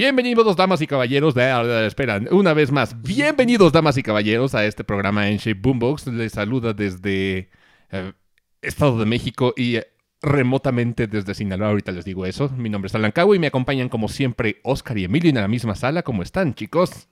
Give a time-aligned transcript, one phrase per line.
[0.00, 1.34] Bienvenidos, damas y caballeros.
[1.34, 3.00] De, de- esperan, una vez más.
[3.00, 6.08] Bienvenidos, damas y caballeros, a este programa en Shape Boombox.
[6.08, 7.48] Les saluda desde
[7.90, 8.12] eh,
[8.60, 9.86] Estado de México y eh,
[10.20, 11.70] remotamente desde Sinaloa.
[11.70, 12.50] Ahorita les digo eso.
[12.50, 15.48] Mi nombre es Alan Cabo y me acompañan, como siempre, Oscar y Emilio en la
[15.48, 16.02] misma sala.
[16.02, 17.08] ¿Cómo están, chicos?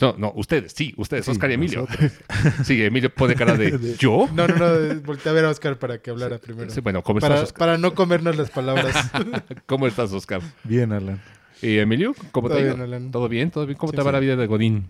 [0.00, 1.88] No, no, ustedes, sí, ustedes, Sí, Oscar y Emilio.
[2.64, 4.28] Sí, Emilio pone cara de ¿yo?
[4.32, 6.70] No, no, no, volteé a ver a Oscar para que hablara primero.
[6.70, 7.58] Sí, bueno, ¿cómo para, estás, Oscar?
[7.58, 9.10] para no comernos las palabras.
[9.66, 10.42] ¿Cómo estás, Oscar?
[10.62, 11.20] Bien, Alan.
[11.62, 12.14] ¿Y Emilio?
[12.32, 12.74] ¿Cómo Todo te ha ido?
[12.76, 13.10] bien, Alan.
[13.10, 13.50] ¿Todo bien?
[13.50, 13.76] ¿Todo bien?
[13.78, 14.14] ¿Cómo Sí, te va sí.
[14.14, 14.86] la vida de Godín?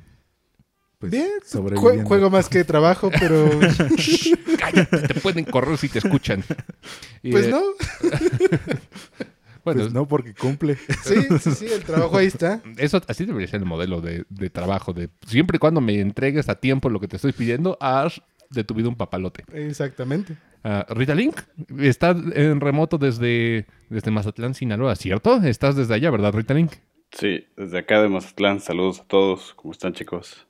[0.99, 2.03] Pues, Bien, sobreviviendo.
[2.03, 3.49] jue- juego más que trabajo, pero
[4.59, 6.45] Cállate, te pueden correr si te escuchan.
[7.23, 7.61] Y, pues eh, no.
[9.63, 10.77] Bueno, Pues no, porque cumple.
[11.05, 12.63] Sí, sí, sí, el trabajo ahí está.
[12.79, 14.95] eso así debería ser el modelo de, de trabajo.
[14.95, 18.65] De siempre y cuando me entregues a tiempo lo que te estoy pidiendo, haz de
[18.65, 19.45] tu vida un papalote.
[19.52, 20.35] Exactamente.
[20.63, 21.41] Ah, Rita Link
[21.79, 25.37] está en remoto desde, desde Mazatlán, Sinaloa, ¿cierto?
[25.43, 26.73] Estás desde allá, ¿verdad, Rita Link?
[27.13, 29.55] Sí, desde acá de Mazatlán, saludos a todos.
[29.55, 30.47] ¿Cómo están, chicos?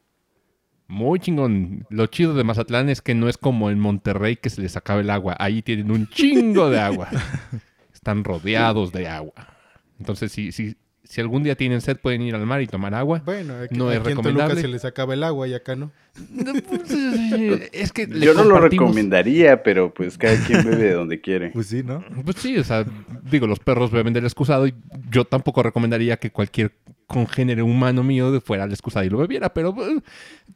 [0.88, 1.86] Muy chingón.
[1.88, 5.00] Lo chido de Mazatlán es que no es como en Monterrey que se les acaba
[5.00, 5.36] el agua.
[5.38, 7.08] Ahí tienen un chingo de agua.
[7.94, 9.32] Están rodeados de agua.
[10.00, 13.22] Entonces, si, si, si algún día tienen sed, pueden ir al mar y tomar agua.
[13.24, 14.60] Bueno, aquí, No es aquí en Toluca recomendable.
[14.62, 15.92] se les acaba el agua y acá no.
[17.72, 21.50] Es que le Yo no lo recomendaría, pero pues cada quien bebe de donde quiere.
[21.50, 22.04] Pues sí, ¿no?
[22.24, 22.84] Pues sí, o sea,
[23.30, 24.74] digo, los perros beben del excusado y
[25.10, 26.72] yo tampoco recomendaría que cualquier
[27.06, 30.00] congénere humano mío fuera al excusado y lo bebiera, pero eh,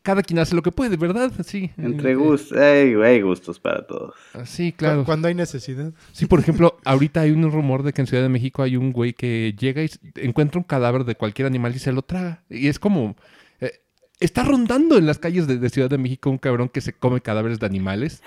[0.02, 1.32] cada quien hace lo que puede, ¿verdad?
[1.44, 1.72] Sí.
[1.76, 4.14] Entre Eh, gustos, hay, hay gustos para todos.
[4.44, 5.04] Sí, claro.
[5.04, 5.92] Cuando hay necesidad.
[6.12, 8.92] Sí, por ejemplo, ahorita hay un rumor de que en Ciudad de México hay un
[8.92, 12.42] güey que llega y encuentra un cadáver de cualquier animal y se lo traga.
[12.48, 13.16] Y es como...
[14.20, 17.20] está rondando en las calles de, de Ciudad de México un cabrón que se come
[17.20, 18.22] cadáveres de animales.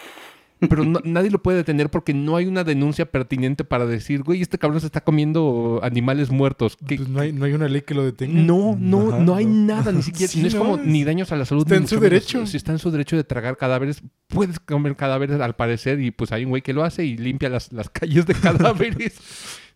[0.59, 4.41] Pero no- nadie lo puede detener porque no hay una denuncia pertinente para decir, güey,
[4.41, 6.77] este cabrón se está comiendo animales muertos.
[6.87, 8.41] ¿Qué- Pues no hay, no hay una ley que lo detenga.
[8.41, 9.75] no, no, Ajá, no hay no.
[9.75, 11.61] nada, ni siquiera, Sí, no es como ni daños a la salud.
[11.61, 12.09] está ni en su menos.
[12.09, 12.47] derecho.
[12.47, 16.31] Si está en su derecho de tragar cadáveres, puedes comer cadáveres al parecer y pues
[16.31, 19.19] hay un güey que lo hace y limpia las, las calles de cadáveres.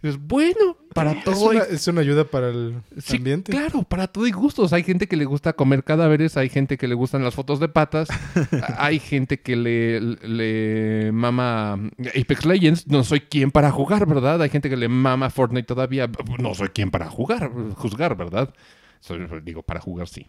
[0.03, 1.49] Es bueno, para Es todo.
[1.51, 3.51] una, hay- es una ayuda para el Sí, ambiente.
[3.51, 4.73] claro, para todo hay gustos.
[4.73, 7.67] Hay gente que le gusta comer cadáveres, hay gente que le gustan las fotos de
[7.69, 8.09] patas,
[8.77, 11.73] hay gente que le, le mama
[12.19, 12.87] Apex Legends.
[12.87, 14.41] No soy quien para jugar, ¿verdad?
[14.41, 16.09] Hay gente que le mama Fortnite todavía.
[16.39, 18.53] No soy quien para jugar, juzgar, ¿verdad?
[19.01, 20.27] Soy- digo, para jugar sí.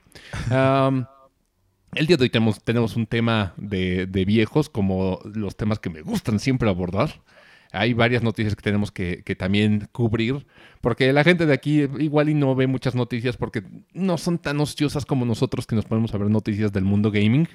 [1.94, 5.90] El día de hoy tenemos, tenemos un tema de, de viejos, como los temas que
[5.90, 7.20] me gustan siempre abordar.
[7.72, 10.46] Hay varias noticias que tenemos que, que también cubrir,
[10.82, 13.62] porque la gente de aquí igual y no ve muchas noticias porque
[13.94, 17.48] no son tan ociosas como nosotros que nos ponemos a ver noticias del mundo gaming.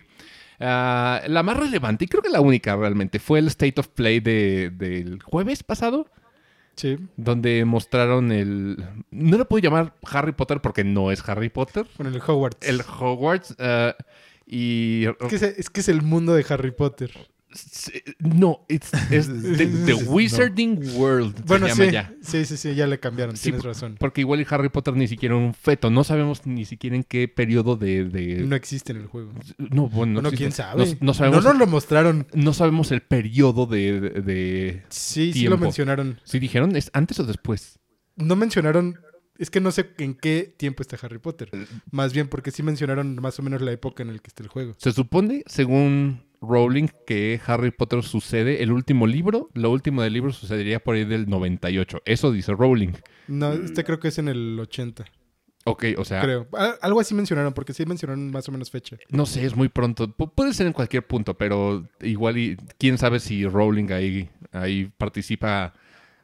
[0.59, 4.19] Ah, la más relevante, y creo que la única realmente, fue el State of Play
[4.19, 6.07] de- del jueves pasado,
[6.75, 6.97] Sí.
[7.15, 8.77] donde mostraron el...
[9.11, 12.67] No lo puedo llamar Harry Potter porque no es Harry Potter, Con el Hogwarts.
[12.67, 13.95] el Hogwarts ah,
[14.47, 15.05] y...
[15.05, 17.11] Es, que es, es que es el mundo de Harry Potter.
[18.19, 20.11] No, it's- es the, the No.
[20.11, 21.35] Wizarding World.
[21.47, 22.13] se llama sí, ya.
[22.21, 23.95] sí, sí, sí, ya le cambiaron, Sí, tienes razón.
[23.99, 25.89] Porque igual el Harry Potter ni siquiera un feto.
[25.89, 28.05] No sabemos ni siquiera en qué periodo de.
[28.05, 29.31] de- No existe en el juego.
[29.57, 30.85] No, bueno, no bueno, quién sabe.
[30.85, 32.27] No, no sabemos, No nos lo mostraron.
[32.33, 36.19] no sabemos el periodo de, de- de- Sí, sí lo mencionaron.
[36.23, 36.75] ¿Sí dijeron?
[36.75, 37.79] ¿Es antes o después?
[38.15, 38.99] No mencionaron.
[39.39, 41.51] Es que no sé en qué tiempo está Harry Potter.
[41.91, 44.49] Más bien porque sí mencionaron más o menos la época en la que está el
[44.49, 44.73] juego.
[44.79, 48.61] Se supone, según Rowling, que Harry Potter sucede.
[48.63, 52.01] El último libro, lo último del libro sucedería por ahí del 98.
[52.05, 52.91] Eso dice Rowling.
[53.27, 55.05] No, este creo que es en el 80,
[55.65, 56.21] Ok, o sea.
[56.21, 56.47] creo.
[56.53, 58.97] Al- Algo así mencionaron, porque sí mencionaron más o menos fecha.
[59.09, 60.07] No sé, es muy pronto.
[60.07, 64.91] Pu- puede ser en cualquier punto, pero igual y quién sabe si Rowling ahí, ahí
[64.97, 65.73] participa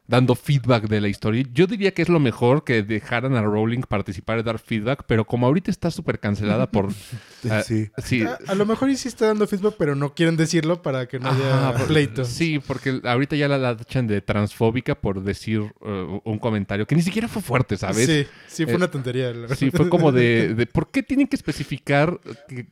[0.06, 1.44] dando feedback de la historia.
[1.52, 5.24] Yo diría que es lo mejor que dejaran a Rowling participar y dar feedback, pero
[5.24, 6.88] como ahorita está súper cancelada por...
[7.50, 7.88] ah, sí.
[8.04, 11.18] sí, A, a lo mejor sí está dando feedback, pero no quieren decirlo para que
[11.18, 12.24] no haya por- pleito.
[12.26, 16.94] Sí, porque ahorita ya la, la tachan de transfóbica por decir uh, un comentario que
[16.94, 18.06] ni siquiera fue fuerte, ¿sabes?
[18.06, 19.32] Sí, sí, fue Eh, una tontería.
[19.56, 22.66] Sí, fue como de, de ¿por qué tienen que especificar que-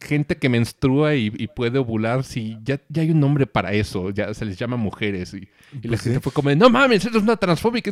[0.00, 4.10] gente que menstrua y, y puede ovular si ya, ya hay un nombre para eso?
[4.10, 5.32] Ya se les llama mujeres.
[5.34, 6.22] Y, y la Pues gente sí.
[6.22, 7.90] fue como de, no mames, eres una transfóbica.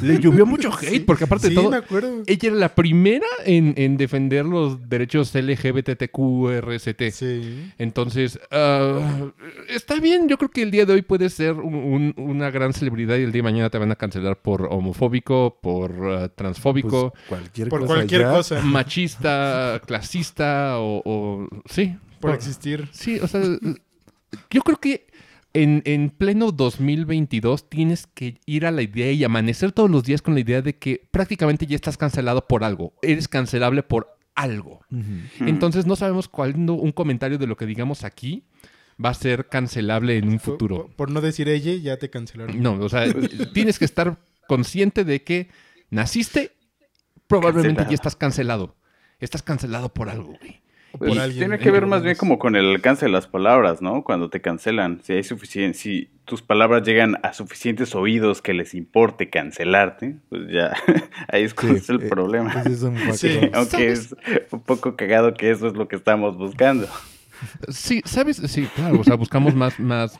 [0.00, 2.22] Le llovió mucho hate porque aparte sí, de todo, me acuerdo.
[2.26, 7.02] ella era la primera en, en defender los derechos LGBTQRST.
[7.12, 7.72] Sí.
[7.78, 9.30] Entonces, ah,
[9.68, 10.28] está bien.
[10.28, 13.22] Yo creo que el día de hoy puede ser un- un- una gran celebridad y
[13.22, 17.68] el día de mañana te van a cancelar por homofóbico, por ah, transfóbico, Pues, cualquier
[17.68, 18.30] Por cosa cualquier ya.
[18.30, 18.60] cosa.
[18.62, 21.96] machista, clasista o, o- sí.
[22.20, 22.88] Por por- existir.
[22.92, 23.40] Sí, o sea,
[24.50, 25.06] yo creo que
[25.54, 30.22] en, en pleno 2022 tienes que ir a la idea y amanecer todos los días
[30.22, 32.94] con la idea de que prácticamente ya estás cancelado por algo.
[33.02, 34.80] Eres cancelable por algo.
[35.40, 38.44] Entonces no sabemos cuándo un comentario de lo que digamos aquí
[39.04, 40.86] va a ser cancelable en un futuro.
[40.86, 42.62] Por, por no decir ella, ya te cancelaron.
[42.62, 43.04] No, o sea,
[43.52, 44.18] tienes que estar
[44.48, 45.48] consciente de que
[45.90, 46.52] naciste,
[47.26, 47.90] probablemente Cancelado.
[47.90, 48.76] ya estás cancelado.
[49.18, 50.61] Estás cancelado por algo, güey.
[50.98, 54.04] Pues, alguien, tiene que ver más bien como con el alcance de las palabras, ¿no?
[54.04, 58.74] Cuando te cancelan, si hay suficien- si tus palabras llegan a suficientes oídos que les
[58.74, 60.72] importe cancelarte, pues ya
[61.28, 62.52] ahí es cuando Sí, es el eh, problema.
[62.60, 62.96] ese es un.
[63.14, 63.40] Sí.
[63.52, 64.14] Aunque es
[64.50, 66.86] un poco cagado que eso es lo que estamos buscando.
[67.68, 68.36] Sí, ¿sabes?
[68.36, 70.18] Sí, claro, o sea, buscamos más, más,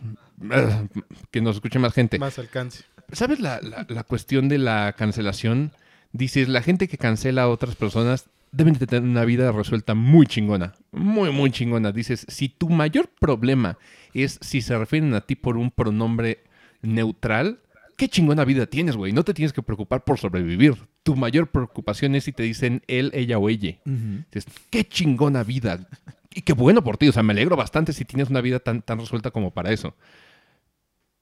[0.51, 0.89] eh,
[1.31, 2.19] que nos escuche más gente.
[2.19, 2.85] Más alcance.
[3.13, 5.71] ¿Sabes la, la- la cuestión de la cancelación?
[6.13, 10.27] Dices, la gente que cancela a otras personas deben de tener una vida resuelta muy
[10.27, 10.75] chingona.
[10.93, 11.91] Muy, muy chingona.
[11.91, 13.79] Dices, si tu mayor problema
[14.15, 16.45] es si se refieren a ti por un pronombre
[16.83, 17.61] neutral,
[17.97, 19.13] qué chingona vida tienes, güey.
[19.13, 20.77] No te tienes que preocupar por sobrevivir.
[21.03, 23.79] Tu mayor preocupación es si te dicen él, ella o ella.
[23.85, 25.89] Dices, qué chingona vida.
[26.35, 27.09] Y qué bueno por ti.
[27.09, 29.95] O sea, me alegro bastante si tienes una vida tan, tan resuelta como para eso.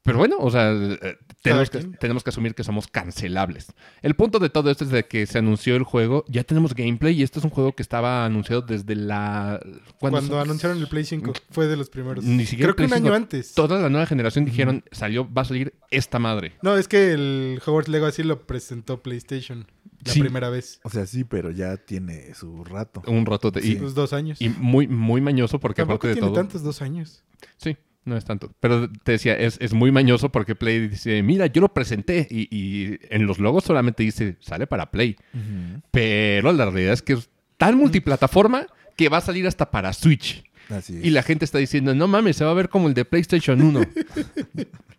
[0.02, 3.72] Pero bueno, o sea, eh, tenemos que, tenemos que asumir que somos cancelables.
[4.00, 7.20] El punto de todo esto es de que se anunció el juego, ya tenemos gameplay
[7.20, 9.60] y este es un juego que estaba anunciado desde la...
[9.98, 12.24] ¿cuándo Cuando anunciaron el Play 5, fue de los primeros.
[12.24, 13.14] Ni siquiera Creo que un año 5.
[13.14, 13.52] antes.
[13.54, 16.54] Toda la nueva generación dijeron, salió, va a salir esta madre.
[16.62, 19.66] No, es que el Hogwarts Legacy lo presentó PlayStation
[20.02, 20.20] la Sí.
[20.20, 20.80] primera vez.
[20.82, 23.02] O sea, sí, pero ya tiene su rato.
[23.06, 23.66] Un rato de...
[23.66, 24.40] y- Unos dos años.
[24.40, 26.36] Y, muy, muy mañoso porque Tampoco aparte de tiene todo...
[26.36, 27.22] tantos dos años.
[27.58, 28.52] Sí, no es tanto.
[28.60, 32.48] Pero te decía, es, es muy mañoso porque Play dice, mira, yo lo presenté y,
[32.54, 35.16] y en los logos solamente dice, sale para Play.
[35.90, 38.66] Pero la realidad es que es tan multiplataforma
[38.96, 40.44] que va a salir hasta para Switch.
[40.70, 41.04] Así es.
[41.04, 43.60] Y la gente está diciendo, no mames, se va a ver como el de PlayStation
[43.60, 43.80] 1.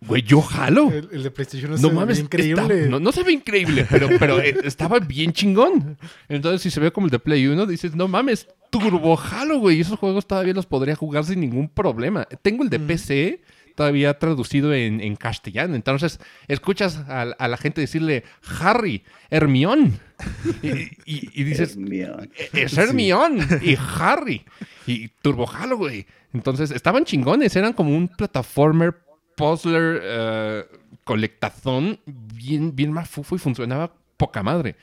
[0.07, 0.89] Güey, yo jalo.
[0.91, 2.61] El, el de PlayStation No se ve increíble.
[2.79, 5.95] está- no, no se ve increíble, pero, pero eh, estaba bien chingón.
[6.27, 9.79] Entonces, si se ve como el de Play 1, dices, no mames, turbo jalo, güey.
[9.79, 12.25] Esos juegos todavía los podría jugar sin ningún problema.
[12.41, 13.41] Tengo el de PC
[13.75, 15.75] todavía traducido en, en castellano.
[15.75, 18.23] Entonces, escuchas a, a la gente decirle,
[18.59, 19.99] Harry, Hermión.
[20.61, 20.67] Y,
[21.05, 22.29] y- y dices, Hermione.
[22.53, 24.43] es Hermión y Harry
[24.87, 26.05] y Turbo Halo, güey.
[26.33, 28.95] Entonces estaban chingones, eran como un plataformer
[29.35, 30.65] puzzler eh,
[31.03, 34.75] colectazón bien, bien mafufo y funcionaba poca madre.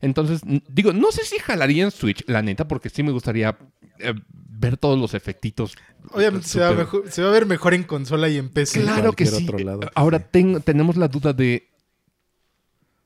[0.00, 3.56] Entonces, digo, no sé si jalaría en Switch, la neta, porque sí me gustaría
[3.98, 5.74] eh, ver todos los efectitos.
[6.12, 8.50] Obviamente se va, a Súper- mejor- se va a ver mejor en consola y en
[8.50, 8.82] PC.
[8.82, 9.44] Claro que sí.
[9.44, 10.24] otro lado, Ahora sí.
[10.30, 11.68] ten- tenemos la duda de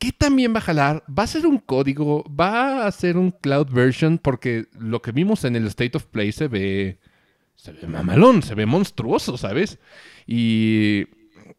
[0.00, 1.04] ¿qué también va a jalar?
[1.08, 2.24] ¿Va a ser un código?
[2.24, 4.18] ¿Va a ser un cloud version?
[4.18, 6.98] Porque lo que vimos en el State of Play se ve
[7.54, 9.78] se ve mamalón, se ve monstruoso, ¿sabes?
[10.26, 11.06] Y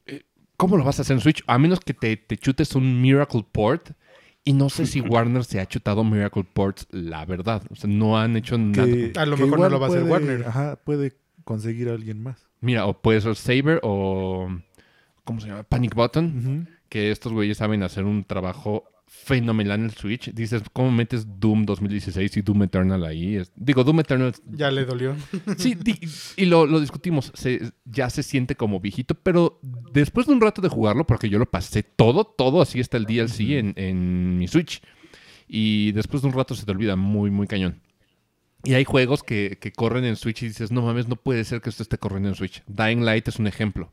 [0.07, 0.23] eh,
[0.57, 1.43] ¿cómo lo vas a hacer en Switch?
[1.47, 3.91] A menos que te, te chutes un Miracle Port.
[4.43, 7.61] Y no sé si Warner se ha chutado Miracle Ports, la verdad.
[7.69, 8.85] O sea, no han hecho nada.
[8.87, 10.45] Que- A lo mejor no lo va a hacer Warner.
[10.47, 11.13] Ajá, puede
[11.43, 12.47] conseguir a alguien más.
[12.61, 14.49] Mira, o puede ser Saber o.
[15.23, 15.61] ¿Cómo se llama?
[15.63, 16.37] Panic Button.
[16.65, 16.80] Ujú.
[16.91, 20.33] Que estos güeyes saben hacer un trabajo fenomenal en el Switch.
[20.33, 23.41] Dices, ¿cómo metes Doom 2016 y Doom Eternal ahí?
[23.55, 25.15] Digo, Doom Eternal, Ya le dolió.
[25.57, 25.77] sí,
[26.35, 29.59] y lo, lo discutimos, se- ya se siente como viejito, pero
[29.93, 33.05] después de un rato de jugarlo, porque yo lo pasé todo, todo, así está el
[33.05, 34.81] DLC en, en mi Switch.
[35.47, 37.81] Y después de un rato se te olvida muy, muy cañón.
[38.63, 41.61] Y hay juegos que, que corren en Switch y dices, no mames, no puede ser
[41.61, 42.63] que esto esté corriendo en Switch.
[42.67, 43.91] Dying Light es un ejemplo.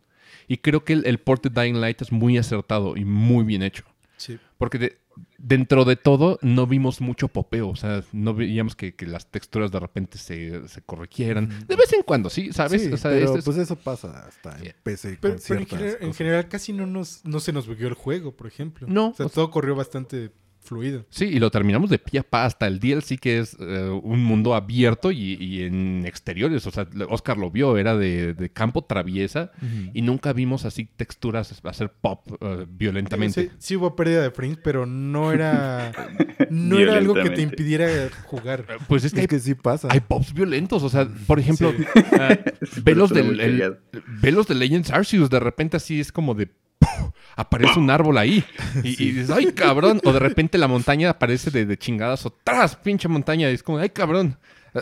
[0.49, 3.63] Y creo que el, el port de Dying Light es muy acertado y muy bien
[3.63, 3.85] hecho.
[4.17, 4.39] Sí.
[4.57, 4.99] Porque de-
[5.37, 7.69] dentro de todo no vimos mucho popeo.
[7.69, 11.49] O sea, no veíamos que, que las texturas de repente se, se corrigieran.
[11.69, 12.83] De vez en cuando, sí, ¿sabes?
[12.83, 15.61] Sí, o sea, pero este es- pues eso pasa hasta en PC Pero, con pero
[15.61, 16.17] en, general, en cosas.
[16.17, 18.87] general casi no, nos, no se nos bugueó el juego, por ejemplo.
[18.89, 20.31] No, O sea, o sea- todo corrió bastante
[20.69, 21.05] fluido.
[21.11, 24.23] Sí, y lo terminamos de pie a pa hasta el DLC que es eh, un
[24.23, 26.67] mundo abierto y, y en exteriores.
[26.67, 29.51] O sea, Oscar lo vio, era de, de campo traviesa
[29.95, 33.43] y nunca vimos así texturas hacer pop eh, violentamente.
[33.45, 35.93] Sí, sí hubo pérdida de frames, pero no era,
[36.51, 37.89] no era algo que te impidiera
[38.27, 38.65] jugar.
[38.87, 39.89] Pues es que, Es hay, que sí pasa.
[39.91, 40.83] hay pops violentos.
[40.83, 42.83] O sea, por ejemplo, Sí.
[42.85, 43.79] ve, los Suena del, muy el- cagado.
[44.21, 45.31] ve los de Legends Arceus.
[45.31, 46.51] De repente así es como de...
[46.79, 46.91] ¡puf!
[47.37, 48.45] Aparece un árbol ahí.
[48.83, 50.01] Y, y dices, ¡ay, cabrón!
[50.05, 52.75] O de repente la montaña aparece de, de chingadas o ¡tras!
[52.77, 53.51] Pinche montaña.
[53.51, 54.37] Y es como, ¡ay, cabrón!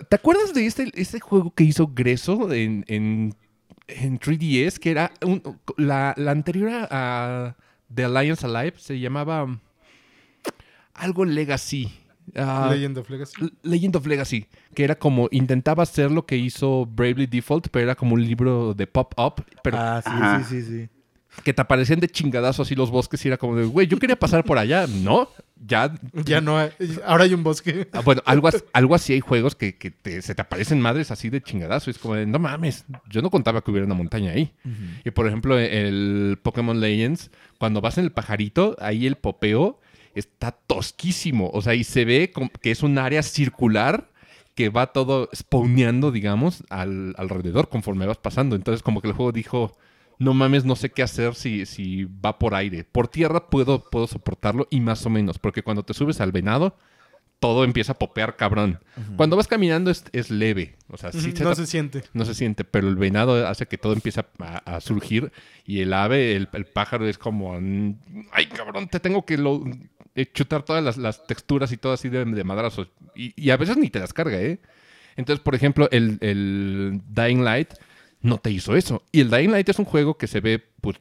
[0.09, 3.35] ¿Te acuerdas de este, este juego que hizo Greso en, en,
[3.89, 4.79] en 3DS?
[4.79, 5.43] Que era un-
[5.77, 7.57] la, la anterior a,
[7.95, 8.75] The Alliance Alive.
[8.79, 9.59] Se llamaba um,
[10.95, 11.91] algo Legacy.
[12.35, 13.35] Ah, Legend of Legacy.
[13.41, 17.85] L- Legend of Legacy, que era como, intentaba hacer lo que hizo Bravely Default, pero
[17.85, 20.89] era como un libro de pop-up, pero ah, sí, sí, sí, sí.
[21.45, 24.17] Que te aparecían de chingadazo así los bosques y era como de, güey, yo quería
[24.19, 25.29] pasar por allá, ¿no?
[25.65, 26.71] Ya, Ya no hay.
[27.05, 27.89] Ahora hay un bosque.
[27.93, 31.31] ah, bueno, algo, algo así hay juegos que, que te- se te aparecen madres así
[31.31, 34.33] de chingadazo, y es como de, no mames, yo no contaba que hubiera una montaña
[34.33, 34.53] ahí.
[35.05, 39.81] Y por ejemplo, el Pokémon Legends, cuando vas en el pajarito, ahí el popeo
[40.15, 41.51] está tosquísimo.
[41.53, 44.11] O sea, y se ve que es un área circular
[44.55, 48.57] que va todo spawneando, digamos, al, alrededor conforme vas pasando.
[48.57, 49.77] Entonces, como que el juego dijo,
[50.19, 52.85] no mames, no sé qué hacer si, si va por aire.
[52.85, 56.77] Por tierra puedo, puedo soportarlo y más o menos, porque cuando te subes al venado,
[57.39, 58.81] todo empieza a popear cabrón.
[59.17, 60.77] Cuando vas caminando es, es leve.
[60.89, 62.03] O sea, sí se no se siente.
[62.15, 65.33] no se siente, pero el venado hace que todo empiece a, a surgir
[65.67, 67.53] y el ave, el, el pájaro es como,
[68.33, 69.65] ay cabrón, te tengo que lo-
[70.15, 72.89] eh, chutar todas las, las texturas y todo así de, de madrazos.
[73.15, 74.59] Y, y a veces ni te las carga, ¿eh?
[75.17, 77.69] Entonces, por ejemplo, el, el Dying Light
[78.27, 79.03] no te hizo eso.
[79.13, 80.97] Y el Dying Light es un juego que se ve pues,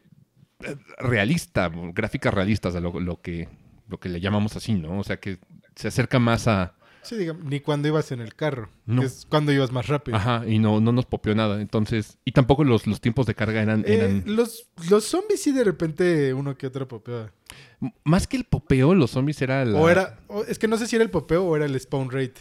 [0.97, 3.49] realista, gráficas realistas, lo, lo que,
[3.87, 4.99] lo que le llamamos así, ¿no?
[4.99, 5.39] O sea, que
[5.75, 6.73] se acerca más a...
[7.01, 8.69] Sí, digamos, ni cuando ibas en el carro.
[8.87, 9.01] No.
[9.01, 10.17] que es cuando ibas más rápido.
[10.17, 11.61] Ajá, y no, no nos popeó nada.
[11.61, 13.81] Entonces, y tampoco los, los tiempos de carga eran...
[13.81, 14.23] Eh, eran...
[14.25, 17.29] los, los zombies sí de repente uno que otro popeo.
[17.79, 19.79] M- Más que el popeo, los zombies era la...
[19.79, 22.09] O era, o- es que no sé si era el popeo o era el spawn
[22.09, 22.33] rate.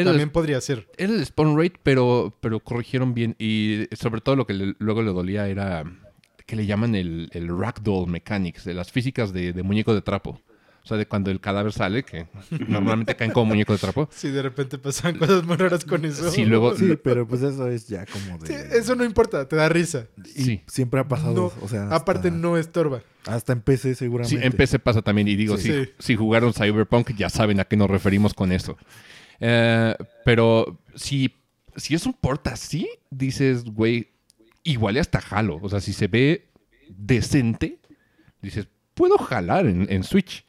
[0.00, 0.88] Era el- También podría ser.
[0.96, 3.34] Era el spawn rate, pero, pero corrigieron bien.
[3.38, 5.84] Y sobre todo lo que le- luego le dolía era
[6.46, 10.40] que le llaman el, el ragdoll mechanics, de las físicas de, de muñeco de trapo.
[10.84, 12.28] O sea, de cuando el cadáver sale, que
[12.68, 14.08] normalmente caen como muñeco de trapo.
[14.12, 16.30] Si de repente pasan cosas muy raras con eso.
[16.30, 16.76] Sí, luego...
[16.76, 18.46] Sí, pero pues eso es ya como de...
[18.46, 20.06] Sí, eso no importa, te da risa.
[20.24, 20.60] y sí.
[20.68, 21.88] Siempre ha pasado, No, o sea...
[21.88, 23.02] Aparte no estorba.
[23.26, 24.46] Hasta en PC Sí, seguramente.
[24.46, 25.26] en PC pasa también.
[25.26, 25.72] Y digo, Sí.
[25.72, 25.90] si, Sí.
[25.98, 28.76] si jugaron Cyberpunk, ya saben a qué nos referimos con eso.
[29.40, 31.34] Eh, pero si,
[31.76, 34.08] si es un port así, dices, güey,
[34.64, 35.58] igual hasta jalo.
[35.62, 36.48] O sea, si se ve
[36.88, 37.78] decente,
[38.42, 40.44] dices, puedo jalar en, Switch.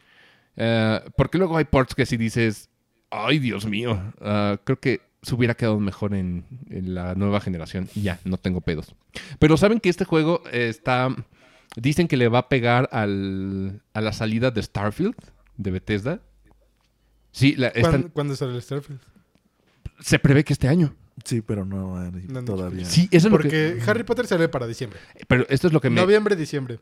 [0.55, 2.69] Eh, porque luego hay ports que si dices,
[3.09, 7.89] ay, Dios mío, ah, creo que se hubiera quedado mejor en, la nueva generación.
[7.95, 8.95] Ya, no tengo pedos.
[9.39, 11.13] Pero saben que este juego está.
[11.75, 15.15] Dicen que le va a pegar al, a la salida de Starfield,
[15.57, 16.21] de Bethesda.
[17.31, 18.99] Sí, la- ¿Cuándo, cuándo sale el Starfield?
[19.99, 20.95] se prevé que este año.
[21.23, 22.45] Sí, pero no, hay No, no.
[22.45, 22.85] todavía.
[22.85, 23.43] Sí, eso es lo que.
[23.75, 24.99] Porque Harry Potter sale para diciembre.
[25.27, 25.95] Pero esto es lo que me.
[25.99, 26.79] Noviembre, diciembre.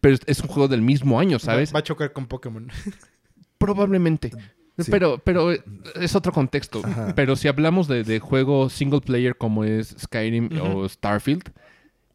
[0.00, 1.72] Pero es un juego del mismo año, ¿sabes?
[1.74, 2.68] Va, a chocar con Pokémon.
[3.58, 4.30] Probablemente.
[4.78, 4.90] Sí.
[4.90, 5.62] Pero, pero eh,
[5.96, 6.80] es otro contexto.
[6.82, 7.14] Ajá.
[7.14, 11.50] Pero si hablamos de, de juego single player como es Skyrim o Starfield,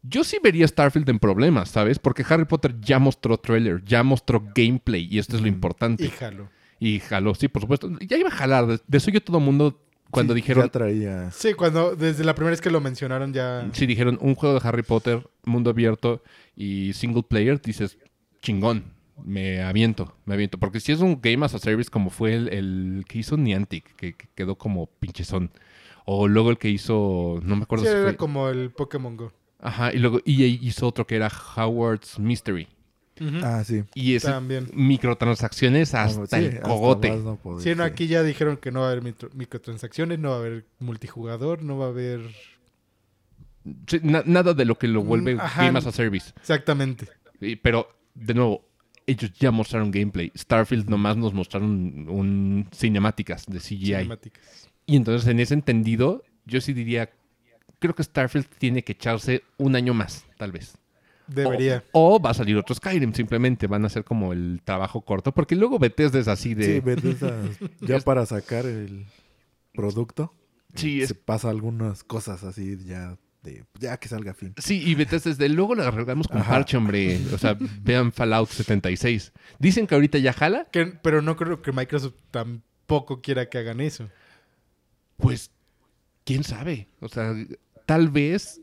[0.02, 1.98] yo sí vería Starfield en problemas, ¿sabes?
[2.00, 6.04] Porque Harry Potter ya mostró trailer, ya mostró gameplay y esto es lo importante.
[6.04, 6.48] y jalo.
[6.78, 7.90] Y jaló, sí, por supuesto.
[8.00, 8.66] Ya iba a jalar.
[8.66, 9.80] De, de eso yo todo mundo,
[10.10, 11.30] cuando Sí, dijeron, Ya traía...
[11.30, 13.68] Sí, cuando desde la primera vez que lo mencionaron ya...
[13.72, 16.22] sí, dijeron un juego de Harry Potter, mundo abierto
[16.54, 17.98] y single player, dices,
[18.42, 18.84] chingón,
[19.24, 20.58] me aviento, me aviento.
[20.58, 23.94] Porque si es un Game as a Service como fue el, el que hizo Niantic,
[23.96, 25.50] que, que quedó como pinchezón.
[26.04, 28.16] O luego el que hizo, no me acuerdo Sí, si era fue...
[28.16, 29.32] como el Pokémon Go.
[29.58, 32.68] Ajá, y luego EA hizo otro que era Howard's Mystery.
[33.42, 33.82] Ah, sí.
[33.94, 34.68] Y También.
[34.74, 37.10] microtransacciones hasta Sí, el hasta cogote.
[37.10, 37.90] más no poder, Sí, no, sí.
[37.90, 41.78] aquí ya dijeron que no va a haber microtransacciones, no va a haber multijugador, no
[41.78, 42.20] va a haber...
[43.88, 45.64] Sí, na- nada de lo que lo vuelve Mm, ajá.
[45.64, 46.32] Game as a Service.
[46.36, 47.08] Exactamente.
[47.62, 48.64] Pero, de nuevo,
[49.06, 50.30] ellos ya mostraron gameplay.
[50.36, 53.86] Starfield nomás nos mostraron un cinemáticas de CGI.
[53.86, 54.68] Cinemáticas.
[54.86, 57.10] Y entonces, en ese entendido, yo sí diría,
[57.80, 60.78] creo que Starfield tiene que echarse un año más, tal vez.
[61.26, 61.82] Debería.
[61.92, 65.32] O, o va a salir otro Skyrim, simplemente van a hacer como el trabajo corto,
[65.32, 66.64] porque luego Bethesda es así de...
[66.74, 67.34] Sí, Bethesda,
[67.80, 69.06] ya para sacar el
[69.74, 70.32] producto,
[70.74, 74.54] Sí, es- se pasa algunas cosas así ya de ya que salga a fin.
[74.58, 76.50] Sí, y Bethesda es de luego lo arreglamos con Ajá.
[76.50, 77.18] parche, hombre.
[77.32, 79.32] O sea, vean Fallout 76.
[79.58, 80.66] Dicen que ahorita ya jala.
[80.72, 84.10] Que- pero no creo que Microsoft tampoco quiera que hagan eso.
[85.16, 85.50] Pues,
[86.24, 86.88] quién sabe.
[87.00, 87.34] O sea,
[87.86, 88.60] tal vez.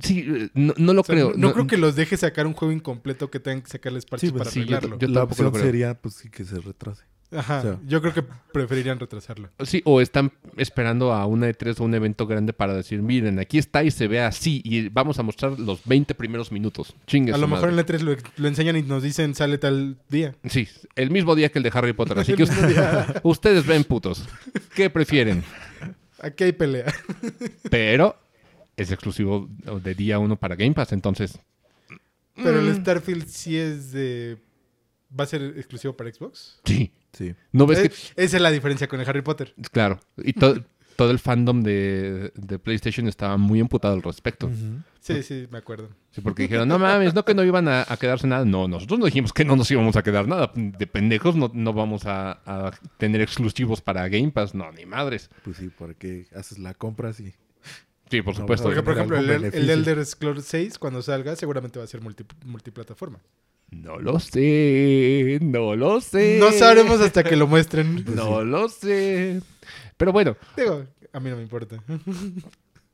[0.00, 1.30] Sí, no, no lo O sea, creo.
[1.36, 4.28] no, no creo que los deje sacar un juego incompleto que tengan que sacarles parches
[4.28, 4.98] Sí, pues para sí, yo- arreglarlo.
[4.98, 5.64] yo La tampoco lo opción creo.
[5.72, 7.04] sería pues sí que se retrase.
[7.32, 7.58] Ajá.
[7.58, 8.22] o sea- Yo creo que
[8.52, 9.50] preferirían retrasarlo.
[9.64, 13.58] Sí, o están esperando a una E3 o un evento grande para decir, miren, aquí
[13.58, 16.94] está y se ve así y vamos a mostrar los 20 primeros minutos.
[17.06, 17.70] Chingue A lo mejor madre.
[17.70, 20.34] en la E3 lo, lo enseñan y nos dicen sale tal día.
[20.44, 22.18] Sí, el mismo día que el de Harry Potter.
[22.18, 22.44] Así que
[23.24, 24.24] ustedes ven putos.
[24.74, 25.42] ¿Qué prefieren?
[26.20, 26.92] Aquí hay pelea.
[27.70, 28.16] Pero
[28.76, 29.48] es exclusivo
[29.82, 31.38] de día uno para Game Pass, entonces...
[32.36, 34.38] Pero el mm, Starfield sí es de...
[35.18, 36.60] ¿Va a ser exclusivo para Xbox?
[36.64, 37.32] Sí, Sí.
[37.52, 39.54] ¿No ves Eh, que Esa es la diferencia con el Harry Potter.
[39.70, 40.00] Claro.
[40.16, 40.64] Y to-
[40.96, 44.50] todo el fandom de, de PlayStation estaba muy emputado al respecto.
[45.00, 45.90] Sí, sí, me acuerdo.
[46.10, 48.44] Sí, porque dijeron, no mames, no que no iban a, a quedarse nada.
[48.44, 50.50] No, nosotros no dijimos que no nos íbamos a quedar nada.
[50.56, 54.54] De pendejos no, no vamos a, a tener exclusivos para Game Pass.
[54.54, 55.30] No, ni madres.
[55.44, 57.32] Pues sí, porque haces la compra así.
[58.10, 58.64] Sí, por No, supuesto.
[58.68, 59.70] Porque, por ejemplo, el.
[59.70, 63.18] Elder Scrolls 6, cuando salga, seguramente va a ser multi- multiplataforma.
[63.70, 66.36] No lo sé, no lo sé.
[66.38, 68.04] No sabremos hasta que lo muestren.
[68.14, 69.40] No lo sé.
[69.96, 71.82] Pero bueno, Digo, a mí no me importa.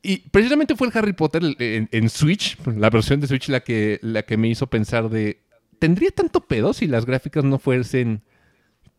[0.02, 3.98] Y precisamente fue el Harry Potter en, en Switch, la versión de Switch, la que,
[4.02, 5.42] la que me hizo pensar de.
[5.78, 8.22] ¿Tendría tanto pedo si las gráficas no fuesen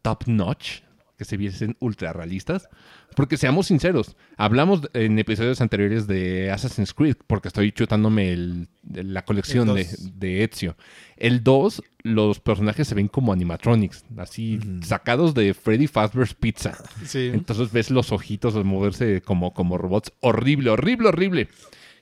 [0.02, 0.82] top notch?
[1.22, 2.68] Que se viesen ultra realistas.
[3.16, 9.24] Porque seamos sinceros, hablamos en episodios anteriores de Assassin's Creed, porque estoy chutándome el- la
[9.24, 10.76] colección El de, de Ezio.
[11.18, 16.76] El 2, los personajes se ven como animatronics, así sacados de Freddy Fazbear's Pizza.
[17.06, 17.30] Sí.
[17.32, 20.12] Entonces ves los ojitos al moverse como, como robots.
[20.22, 21.50] Horrible, horrible, horrible.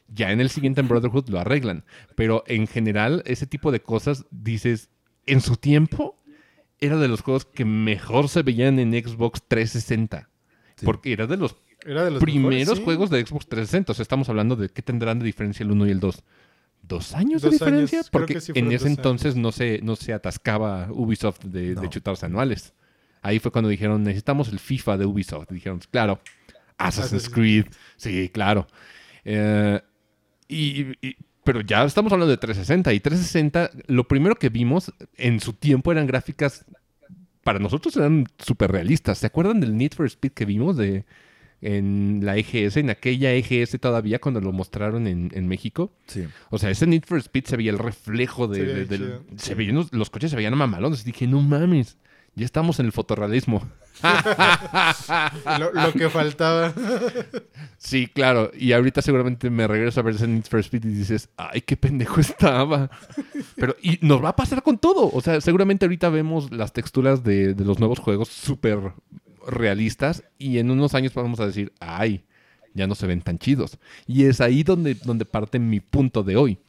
[0.08, 1.84] Ya en el siguiente en Brotherhood lo arreglan.
[2.16, 4.88] Pero en general, ese tipo de cosas, dices,
[5.26, 6.18] en su tiempo,
[6.82, 10.30] era de los juegos que mejor se veían en Xbox 360.
[10.76, 10.86] Sí.
[10.86, 11.56] Porque era de los
[11.86, 12.84] Era de los primeros mejores, sí.
[12.84, 13.92] juegos de Xbox 360.
[13.92, 16.24] O sea, estamos hablando de qué tendrán de diferencia el 1 y el 2.
[16.82, 18.00] ¿Dos años Dos de diferencia?
[18.00, 21.90] años, Porque sí en ese entonces no se, no se atascaba Ubisoft de, de No.
[21.90, 22.74] chutarse anuales.
[23.22, 25.50] Ahí fue cuando dijeron, necesitamos el FIFA de Ubisoft.
[25.52, 26.22] Dijeron, claro,
[26.78, 27.66] Assassin's Assassin's Creed.
[27.98, 28.66] Sí, claro.
[29.26, 29.82] Eh,
[30.48, 31.18] y, y-
[31.52, 32.94] pero ya estamos hablando de 360.
[32.94, 36.64] Y 360, lo primero que vimos en su tiempo eran gráficas,
[37.44, 39.18] para nosotros eran súper realistas.
[39.18, 41.06] ¿Se acuerdan del Need for Speed que vimos de,
[41.62, 45.92] en la EGS, en aquella EGS todavía cuando lo mostraron en, en México?
[46.06, 46.26] Sí.
[46.52, 48.58] O sea, ese Need for Speed se veía el reflejo de...
[48.60, 51.04] Se veía de- del- se veían los, los coches se veían mamalones.
[51.04, 51.98] Dije, no mames,
[52.36, 53.68] ya estamos en el fotorrealismo.
[55.74, 56.74] Lo, que faltaba.
[57.78, 58.52] Sí, claro.
[58.58, 62.20] Y ahorita seguramente me regreso a ver Need for Speed y dices, ay, qué pendejo
[62.20, 62.90] estaba.
[63.56, 65.10] Pero, y nos va a pasar con todo.
[65.12, 68.80] O sea, seguramente ahorita vemos las texturas de, los nuevos juegos súper
[69.48, 72.24] realistas y en unos años vamos a decir, ay,
[72.74, 73.78] ya no se ven tan chidos.
[74.08, 76.60] Y es ahí donde parte mi punto de hoy.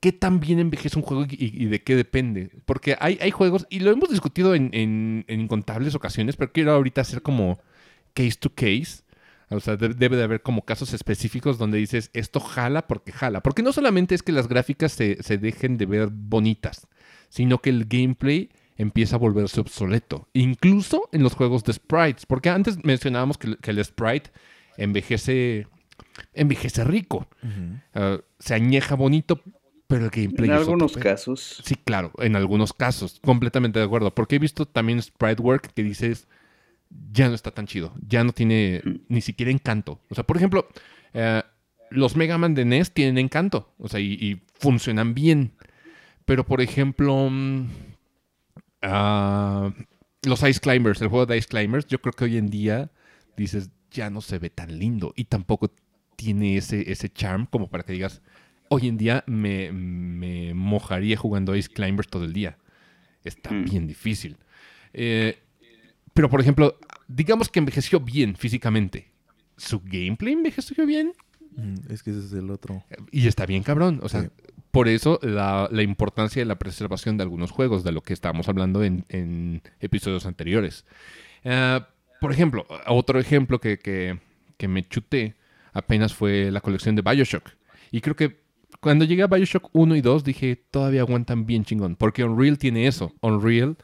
[0.00, 2.50] ¿Qué tan bien envejece un juego y, y de qué depende?
[2.64, 6.72] Porque hay, hay juegos, y lo hemos discutido en, en- en incontables ocasiones, pero quiero
[6.72, 7.58] ahorita hacer como
[8.14, 9.02] case to case.
[9.50, 13.42] O sea, de- debe de haber como casos específicos donde dices, esto jala porque jala.
[13.42, 16.86] Porque no solamente es que las gráficas se, se dejen de ver bonitas,
[17.28, 20.28] sino que el gameplay empieza a volverse obsoleto.
[20.32, 22.24] Incluso en los juegos de sprites.
[22.24, 24.30] Porque antes mencionábamos que, el- que el sprite
[24.78, 25.66] envejece,
[26.32, 27.28] envejece rico.
[27.94, 29.42] Ah, se añeja bonito,
[29.90, 31.62] pero el gameplay En es algunos casos.
[31.64, 34.14] Sí, claro, en algunos casos, completamente de acuerdo.
[34.14, 36.28] Porque he visto también sprite work que dices,
[37.12, 40.00] ya no está tan chido, ya no tiene ni siquiera encanto.
[40.08, 40.68] O sea, por ejemplo,
[41.12, 41.42] eh,
[41.90, 45.54] los Mega Man de NES tienen encanto, o sea, y, y funcionan bien.
[46.24, 47.66] Pero, por ejemplo, mm,
[48.82, 49.74] ah,
[50.22, 52.92] los Ice Climbers, el juego de Ice Climbers, yo creo que hoy en día
[53.36, 55.72] dices, ya no se ve tan lindo y tampoco
[56.14, 58.22] tiene ese, ese charm como para que digas,
[58.72, 62.56] hoy en día me, me mojaría jugando Ice Climbers todo el día.
[63.24, 63.64] Está Mm.
[63.64, 64.36] bien difícil.
[64.92, 65.38] Eh,
[66.14, 66.78] pero, por ejemplo,
[67.08, 69.10] digamos que envejeció bien físicamente.
[69.56, 71.12] ¿Su gameplay envejeció bien?
[71.56, 72.82] Mm, Es que ese es el otro.
[73.10, 74.00] Y está bien cabrón.
[74.02, 74.28] O sea, Sí.
[74.70, 78.48] por eso la, la importancia de la preservación de algunos juegos, de lo que estábamos
[78.48, 80.84] hablando en, en episodios anteriores.
[81.44, 81.88] Ah,
[82.20, 84.18] por ejemplo, otro ejemplo que, que-
[84.56, 85.34] que me chuté
[85.72, 87.48] apenas fue la colección de Bioshock.
[87.90, 88.40] Y creo que
[88.80, 91.96] cuando llegué a Bioshock 1 y 2 dije, todavía aguantan bien chingón.
[91.96, 93.12] Porque Unreal tiene eso.
[93.20, 93.76] Unreal,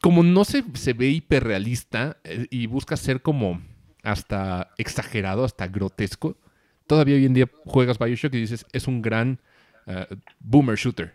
[0.00, 3.62] como no se, se ve hiperrealista eh, y busca ser como
[4.02, 6.38] hasta exagerado, hasta grotesco,
[6.86, 9.40] todavía hoy en día juegas Bioshock y dices, es un gran
[9.86, 10.06] eh,
[10.38, 11.14] boomer shooter.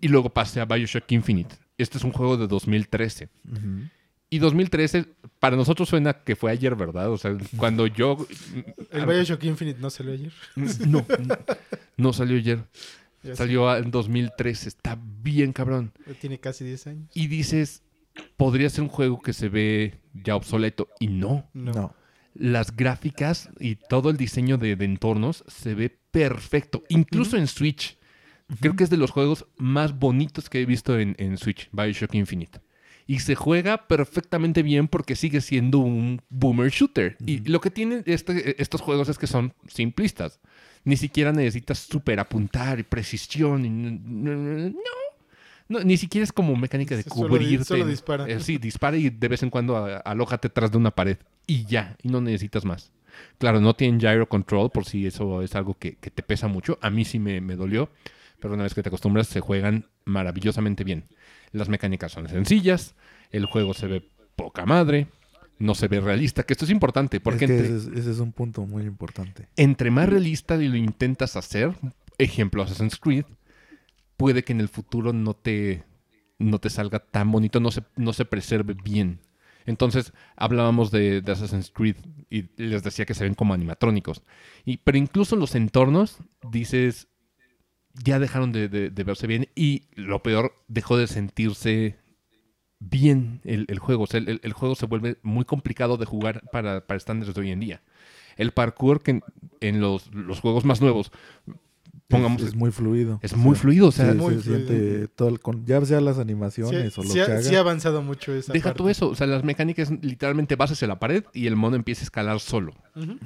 [0.00, 1.54] Y luego pasé a Bioshock Infinite.
[1.78, 3.30] Este es un juego de 2013.
[3.48, 3.58] Ujú.
[4.32, 5.04] Y 2013,
[5.40, 7.10] para nosotros suena que fue ayer, ¿verdad?
[7.10, 8.16] O sea, cuando yo...
[8.90, 10.32] El Bioshock Infinite no salió ayer.
[10.56, 11.36] No, no,
[11.98, 12.64] no salió ayer.
[13.22, 14.70] Ya Salió en 2013.
[14.70, 15.92] Está bien cabrón.
[16.18, 17.10] Tiene casi 10 años.
[17.12, 17.82] Y dices,
[18.38, 20.88] podría ser un juego que se ve ya obsoleto.
[20.98, 21.50] Y no.
[21.52, 21.72] No.
[21.72, 21.94] No.
[22.32, 27.98] las gráficas y todo el diseño de, de entornos se ve perfecto, incluso en Switch.
[28.60, 32.14] Creo que es de los juegos más bonitos que he visto en, en Switch, Bioshock
[32.14, 32.60] Infinite.
[33.06, 37.16] Y se juega perfectamente bien porque sigue siendo un boomer shooter.
[37.26, 40.40] Y lo que tienen este- estos juegos es que son simplistas.
[40.84, 43.64] Ni siquiera necesitas super apuntar y precisión.
[43.64, 44.72] y no.
[45.68, 47.64] No, ni siquiera es como mecánica de Sí, solo cubrirte.
[47.64, 48.28] solo dispara.
[48.28, 51.16] Eh, sí, dispara y de vez en cuando a- alójate tras de una pared.
[51.46, 52.90] Y ya, y no necesitas más.
[53.38, 56.78] Claro, no tienen gyro control por si eso es algo que, que te pesa mucho.
[56.82, 57.90] A mí sí me, me dolió,
[58.42, 61.04] pero una vez que te acostumbras se juegan maravillosamente bien.
[61.52, 62.96] Las mecánicas son sencillas,
[63.30, 65.06] el juego se ve poca madre,
[65.58, 68.10] no se ve realista, que esto es importante, porque es que entre, ese, es, ese
[68.10, 69.48] es un punto muy importante.
[69.56, 71.72] entre más realista lo intentas hacer,
[72.18, 73.26] ejemplo Assassin's Creed,
[74.16, 75.84] puede que en el futuro no te,
[76.38, 79.20] no te salga tan bonito, no se, no se preserve bien.
[79.64, 81.96] Entonces hablábamos de, de Assassin's Creed
[82.28, 84.22] y les decía que se ven como animatrónicos.
[84.64, 86.18] Y, pero incluso los entornos,
[86.50, 87.06] dices,
[88.02, 91.98] ya dejaron de, de- de verse bien y lo peor, dejó de sentirse
[92.80, 94.04] bien el, el juego.
[94.04, 97.50] O sea, el, juego se vuelve muy complicado de jugar para, para estándares de hoy
[97.50, 97.82] en día.
[98.36, 99.22] El parkour que en,
[99.60, 101.12] en los, los juegos más nuevos,
[102.08, 103.18] pongamos, es, es muy fluido.
[103.22, 103.88] es muy fluido.
[103.88, 104.66] O sea, Sí, Muy se fluido.
[104.68, 107.42] siente todo el con- ya sea las Sí, animaciones o lo sí que ha, haga.
[107.42, 108.78] sí ha avanzado mucho esa deja parte.
[108.78, 109.10] tú eso.
[109.10, 112.40] O sea, las mecánicas literalmente vas hacia la pared y el mono empieza a escalar
[112.40, 112.72] solo.
[112.96, 113.18] Ujú.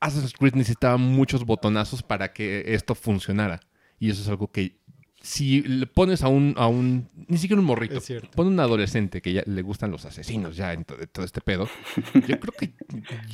[0.00, 3.60] Assassin's Creed necesitaba muchos botonazos para que esto funcionara.
[3.98, 4.78] Y eso es algo que
[5.20, 8.00] si le pones a un, a un ni siquiera un morrito,
[8.36, 11.68] pon un adolescente que ya le gustan los asesinos ya en todo este pedo,
[12.14, 12.72] yo creo que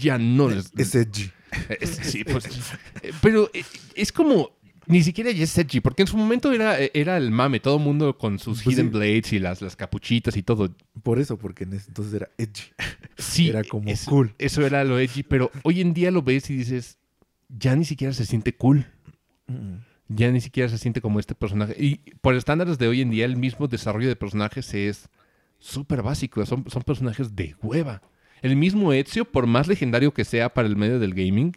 [0.00, 0.72] ya no les...
[0.77, 1.31] Es edgy.
[1.81, 2.46] Es- sí, pues,
[3.03, 3.62] eh, pero eh,
[3.94, 7.30] es como ni siquiera ya es edgy, porque en su momento era, eh, era el
[7.30, 8.92] mame, todo el mundo con sus Pues hidden sí.
[8.98, 10.74] blades y las, las capuchitas y todo.
[11.02, 12.62] Por eso, porque en ese entonces era edgy.
[13.16, 14.34] Sí, Era como eso, cool.
[14.38, 16.98] Eso era lo edgy, pero hoy en día lo ves y dices,
[17.48, 18.86] ya ni siquiera se siente cool.
[19.46, 19.76] Mm.
[20.08, 21.74] Ya ni siquiera se siente como este personaje.
[21.78, 25.08] Y por estándares de hoy en día, el mismo desarrollo de personajes es
[25.58, 26.44] súper básico.
[26.44, 28.02] Son, son personajes de hueva.
[28.42, 31.56] El mismo Ezio, por más legendario que sea para el medio del gaming,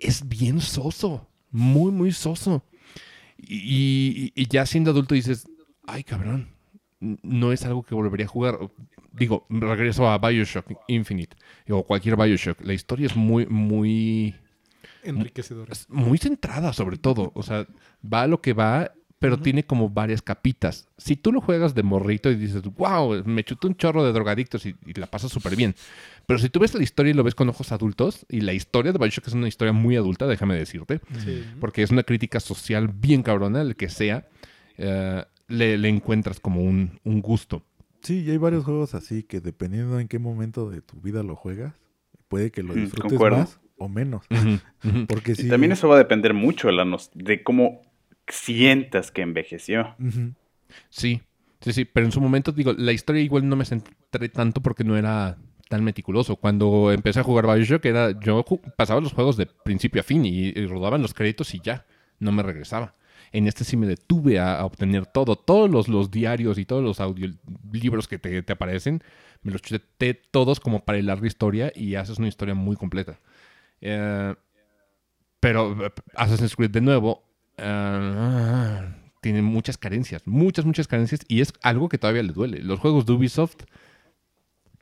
[0.00, 1.28] es bien soso.
[1.54, 2.64] Muy, muy soso.
[3.38, 5.46] Y, y- y ya siendo adulto dices,
[5.86, 6.48] ay cabrón,
[7.00, 8.58] no es algo que volvería a jugar.
[9.12, 11.36] Digo, regreso a Bioshock Infinite.
[11.70, 12.60] O cualquier Bioshock.
[12.62, 14.34] La historia es muy, muy
[15.04, 15.72] Enriquecedora.
[15.88, 17.30] muy centrada sobre todo.
[17.34, 17.66] O sea,
[18.04, 18.90] va a lo que va,
[19.30, 20.88] pero tiene como varias capitas.
[20.98, 24.66] Si tú lo juegas de morrito y dices, wow, me chuté un chorro de drogadictos
[24.66, 25.74] y, y la pasas súper bien.
[26.26, 28.92] Pero si tú ves la historia y lo ves con ojos adultos, y la historia
[28.92, 31.44] de Bioshock es una historia muy adulta, déjame decirte, Sí.
[31.60, 34.26] porque es una crítica social bien cabrona, el que sea,
[34.78, 37.62] eh, le, le encuentras como un, un gusto.
[38.02, 41.36] Sí, y hay varios juegos así que dependiendo en qué momento de tu vida lo
[41.36, 41.74] juegas,
[42.28, 43.38] puede que lo Mm, disfrutes concuerdo.
[43.38, 44.24] más o menos.
[45.08, 47.80] Porque Y también eso va a depender mucho de, la nos- de cómo
[48.28, 49.94] sientas que envejeció.
[50.90, 51.20] Sí,
[51.60, 54.84] sí, sí, pero en su momento, digo, la historia igual no me centré tanto porque
[54.84, 56.36] no era tan meticuloso.
[56.36, 58.44] Cuando empecé a jugar Bioshock, era, yo
[58.76, 61.86] pasaba los juegos de principio a fin y, rodaban los créditos y ya,
[62.18, 62.94] no me regresaba.
[63.32, 67.00] En este sí me detuve a, obtener todo, todos los, los diarios y todos los
[67.00, 69.02] audiolibros que te, te aparecen,
[69.42, 73.18] me los chuté todos como para hilar la historia y haces una historia muy completa.
[73.80, 74.34] Eh,
[75.40, 77.23] pero eh, Assassin's Creed de nuevo
[77.58, 82.62] ah, tiene muchas carencias, muchas, muchas carencias y es algo que todavía le duele.
[82.62, 83.64] Los juegos de Ubisoft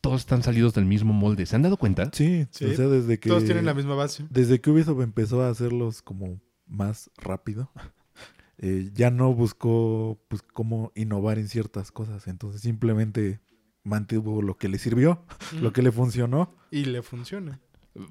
[0.03, 1.47] todos están salidos del mismo molde.
[1.47, 2.11] ¿Se han dado cuenta?
[2.13, 3.29] Sí, Sí, o sea, desde que.
[3.29, 4.27] Todos tienen la misma base.
[4.29, 7.71] Desde que Ubisoft empezó a hacerlos como más rápido,
[8.59, 12.27] eh, ya no buscó pues cómo innovar en ciertas cosas.
[12.27, 13.41] Entonces simplemente
[13.85, 15.25] mantuvo lo que le sirvió,
[15.61, 16.57] lo que le funcionó.
[16.73, 17.61] Y le funciona.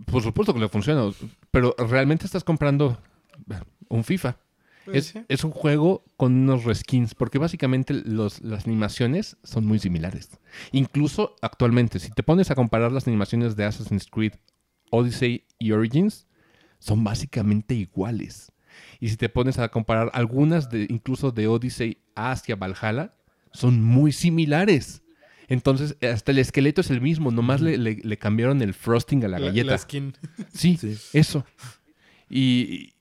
[0.05, 1.11] Por supuesto que le funciona,
[1.49, 3.01] pero realmente estás comprando
[3.89, 4.37] un FIFA.
[4.85, 5.19] Pues Es, sí.
[5.27, 10.29] es un juego con unos reskins, porque básicamente los, las animaciones son muy similares.
[10.71, 14.33] Incluso actualmente, si te pones a comparar las animaciones de Assassin's Creed
[14.89, 16.27] Odyssey y Origins,
[16.79, 18.51] son básicamente iguales.
[18.99, 23.11] Y si te pones a comparar algunas de incluso de Odyssey hacia Valhalla,
[23.53, 25.03] son muy similares.
[25.47, 29.27] Entonces, hasta el esqueleto es el mismo, nomás le, le- le cambiaron el frosting a
[29.27, 29.77] la, galleta.
[29.77, 30.13] skin.
[30.53, 30.97] Sí, Sí.
[31.13, 31.45] eso.
[32.29, 32.93] Y,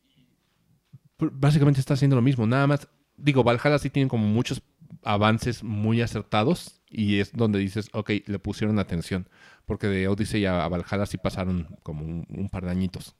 [1.32, 2.46] básicamente está haciendo lo mismo.
[2.46, 4.62] Nada más, digo, Valhalla sí tiene como muchos
[5.02, 9.28] avances muy acertados y es donde dices, ok, le pusieron atención.
[9.66, 13.14] Porque de Odyssey a, a Valhalla sí pasaron como un, un par de añitos.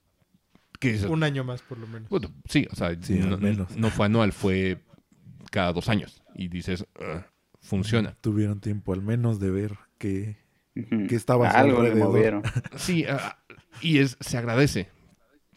[1.09, 2.09] Un año más, por lo menos.
[2.09, 3.77] bueno, sí, o sea, Sí, no, menos.
[3.77, 4.83] no fue anual, fue
[5.51, 6.23] cada dos años.
[6.35, 7.23] Y dices, "Ugh,
[7.61, 8.17] funciona.
[8.23, 10.39] Tuvieron tiempo al menos de ver que
[10.75, 12.09] que estaba Algo le alrededor.
[12.09, 12.43] movieron.
[12.77, 13.37] Sí, ah,
[13.83, 14.89] y es, se agradece.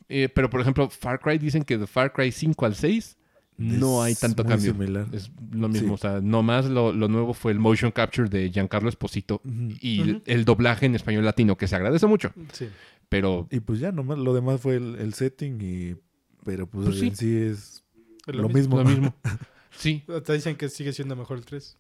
[0.10, 3.18] Eh, pero, por ejemplo, Far Cry dicen que de Far Cry 5 al 6
[3.58, 4.74] no Es hay tanto muy cambio.
[4.74, 5.08] similar.
[5.12, 5.90] Es lo mismo.
[5.90, 5.94] Sí.
[5.94, 9.42] O sea, nomás lo, lo nuevo fue el motion capture de Giancarlo Esposito
[9.80, 12.34] y el, el doblaje en español latino, que se agradece mucho.
[12.52, 12.68] Sí.
[13.10, 15.96] Pero Y pues ya, nomás lo demás fue el, el setting y...
[16.44, 17.08] Pero pues, Pues sí.
[17.08, 17.84] en sí es
[18.26, 18.78] lo mismo.
[18.78, 19.16] lo mismo.
[19.76, 20.04] Sí.
[20.08, 21.78] Hasta dicen que sigue siendo mejor el 3.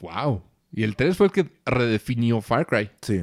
[0.00, 0.42] Wow.
[0.72, 2.90] Y el 3 fue el que redefinió Far Cry.
[3.02, 3.22] Sí.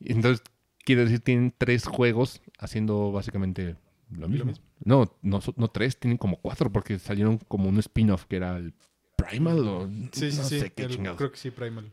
[0.00, 0.42] Entonces,
[0.84, 3.76] quiere decir, tienen tres juegos haciendo básicamente
[4.10, 4.46] lo mismo.
[4.46, 4.64] mismo.
[4.84, 8.74] No, no, tres, tienen como cuatro porque salieron como un spin-off que era el
[9.16, 10.60] Primal o Sí, no sí.
[10.60, 11.18] sé qué el- chingados.
[11.18, 11.92] creo que sí, Primal.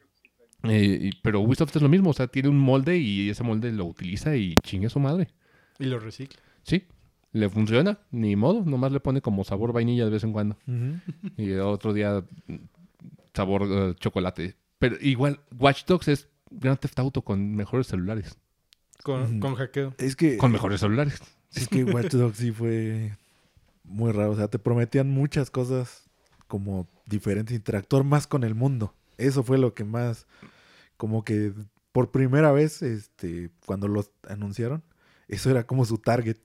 [0.63, 3.71] Eh, y- pero Ubisoft es lo mismo, o sea, tiene un molde y ese molde
[3.71, 5.28] lo utiliza y chingue a su madre.
[5.80, 6.39] Y lo recicla.
[6.63, 6.84] Sí,
[7.34, 10.58] le funciona, ni modo, nomás le pone como sabor vainilla de vez en cuando.
[11.38, 12.23] Y otro día
[13.34, 14.56] sabor eh, chocolate.
[14.80, 18.38] Pero igual, Watch Dogs es Grand Theft Auto con mejores celulares.
[19.05, 19.93] Con, con hackeo.
[19.99, 21.21] Es que, Con mejores celulares.
[21.53, 23.15] es que Watch Dogs sí fue
[23.83, 24.31] muy raro.
[24.31, 26.09] O sea, te prometían muchas cosas
[26.47, 28.95] como diferentes, interactuar más con el mundo.
[29.19, 30.25] Eso fue lo que más,
[30.97, 31.53] como que
[31.91, 34.81] por primera vez, este, cuando los anunciaron,
[35.27, 36.37] eso era como su target.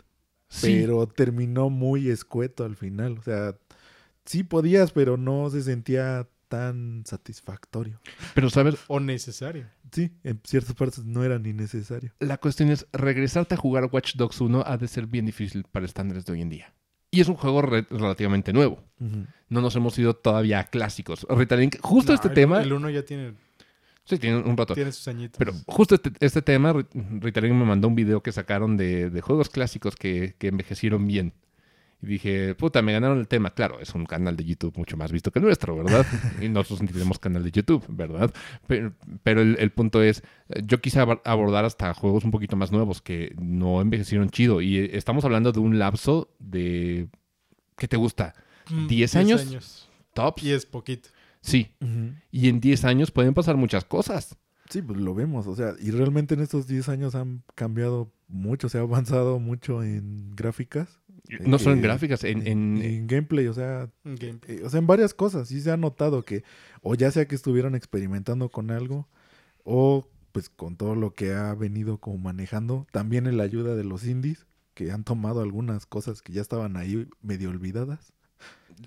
[0.51, 3.17] Sí, pero terminó muy escueto al final.
[3.17, 3.57] O sea,
[4.27, 8.01] sí podías, pero no se sentía tan satisfactorio.
[8.35, 9.67] pero sabes, O necesario.
[9.93, 12.13] Sí, en ciertas partes no era ni necesario.
[12.21, 15.87] la cuestión es, regresarte a jugar Watch Dogs 1 ha de ser bien difícil para
[15.87, 16.75] estándares de hoy en día.
[17.13, 18.85] Y es un juego re- relativamente nuevo.
[19.49, 21.27] No nos hemos ido todavía a clásicos.
[21.29, 22.61] Ritalin, justo No, este el- tema...
[22.63, 23.35] El 1 ya tiene,
[24.05, 24.75] Sí, tiene un rato.
[24.75, 25.39] tiene sus añitos.
[25.39, 29.21] Pero justo este, este tema, Rit- Ritalin me mandó un video que sacaron de, de
[29.21, 31.33] juegos clásicos que, que envejecieron bien.
[32.03, 33.51] Y dije, puta, me ganaron el tema.
[33.51, 36.07] Claro, es un canal de YouTube mucho más visto que el nuestro, ¿verdad?
[36.41, 38.33] y nosotros ni tenemos canal de YouTube, ¿verdad?
[38.67, 40.23] Pero, pero el, el punto es,
[40.65, 44.61] yo quise ab- abordar hasta juegos un poquito más nuevos que no envejecieron chido.
[44.63, 47.09] Y eh, estamos hablando de un lapso de...
[47.77, 48.35] ¿Qué te gusta?
[48.71, 49.89] Mm, 10 años.
[50.15, 50.43] ¿Tops?
[50.43, 51.09] Y es poquito.
[51.43, 51.71] Sí.
[52.31, 54.37] Y en 10 años pueden pasar muchas cosas.
[54.69, 55.47] Sí, pues lo vemos.
[55.47, 58.69] O sea, y realmente en estos 10 años han cambiado mucho.
[58.69, 61.00] Se ha avanzado mucho en gráficas.
[61.41, 62.47] No solo en gráficas, en...
[62.47, 63.47] en- en gameplay.
[63.47, 65.49] O sea, eh, o sea, en varias cosas.
[65.49, 66.43] Sí se ha notado que,
[66.83, 69.09] o ya sea que estuvieron experimentando con algo,
[69.65, 72.87] o pues con todo lo que ha venido como manejando.
[72.93, 76.77] También en la ayuda de los indies, que han tomado algunas cosas que ya estaban
[76.77, 78.13] ahí medio olvidadas.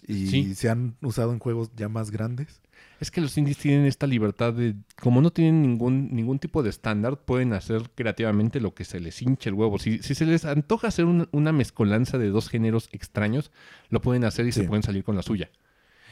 [0.07, 0.55] Y Sí.
[0.55, 2.61] se han usado en juegos ya más grandes.
[2.99, 6.69] Es que los indies tienen esta libertad de, como no tienen ningún, ningún tipo de
[6.69, 9.77] estándar, pueden hacer creativamente lo que se les hinche el huevo.
[9.79, 13.51] Si, si se les antoja hacer un- una mezcolanza de dos géneros extraños,
[13.89, 15.49] lo pueden hacer y se pueden salir con la suya.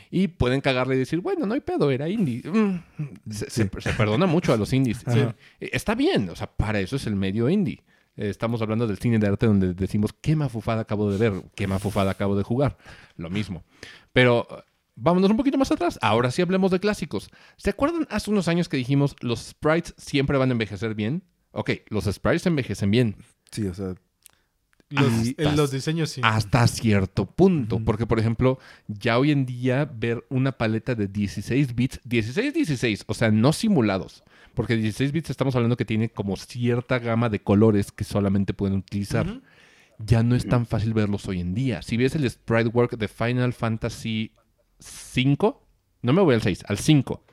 [0.09, 2.41] Y pueden cagarle y decir, bueno, no hay pedo, era indie.
[2.43, 2.79] Mm,
[3.31, 3.63] Se, Sí.
[3.71, 5.05] se- se perdona mucho a los indies.
[5.61, 7.81] Está bien, o sea, para eso es el medio indie.
[8.17, 12.11] Estamos hablando del cine de arte donde decimos, qué mafufada acabo de ver, qué mafufada
[12.11, 12.77] acabo de jugar.
[13.15, 13.63] Lo mismo.
[14.11, 14.45] Pero
[14.95, 15.99] vámonos un poquito más atrás.
[16.01, 17.29] Ahora sí hablemos de clásicos.
[17.57, 21.23] ¿Se acuerdan hace unos años que dijimos, los sprites siempre van a envejecer bien?
[21.51, 23.15] Ok, los sprites envejecen bien.
[23.51, 23.95] Sí, o sea,
[24.89, 25.11] Los,
[25.55, 26.21] los diseños sí.
[26.23, 27.79] Hasta cierto punto.
[27.83, 33.03] Porque, por ejemplo, ya hoy en día ver una paleta de 16 bits, 16, 16,
[33.07, 34.23] o sea, no simulados.
[34.53, 38.77] Porque 16 bits estamos hablando que tiene como cierta gama de colores que solamente pueden
[38.77, 39.41] utilizar.
[39.97, 41.81] Ya no es tan fácil verlos hoy en día.
[41.81, 44.31] Si ves el sprite work de Final Fantasy
[44.81, 45.65] 5,
[46.01, 47.23] no me voy al 6, al 5,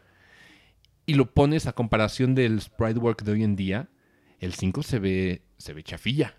[1.07, 3.89] y lo pones a comparación del sprite work de hoy en día,
[4.41, 6.37] el 5 se ve, se ve chafilla,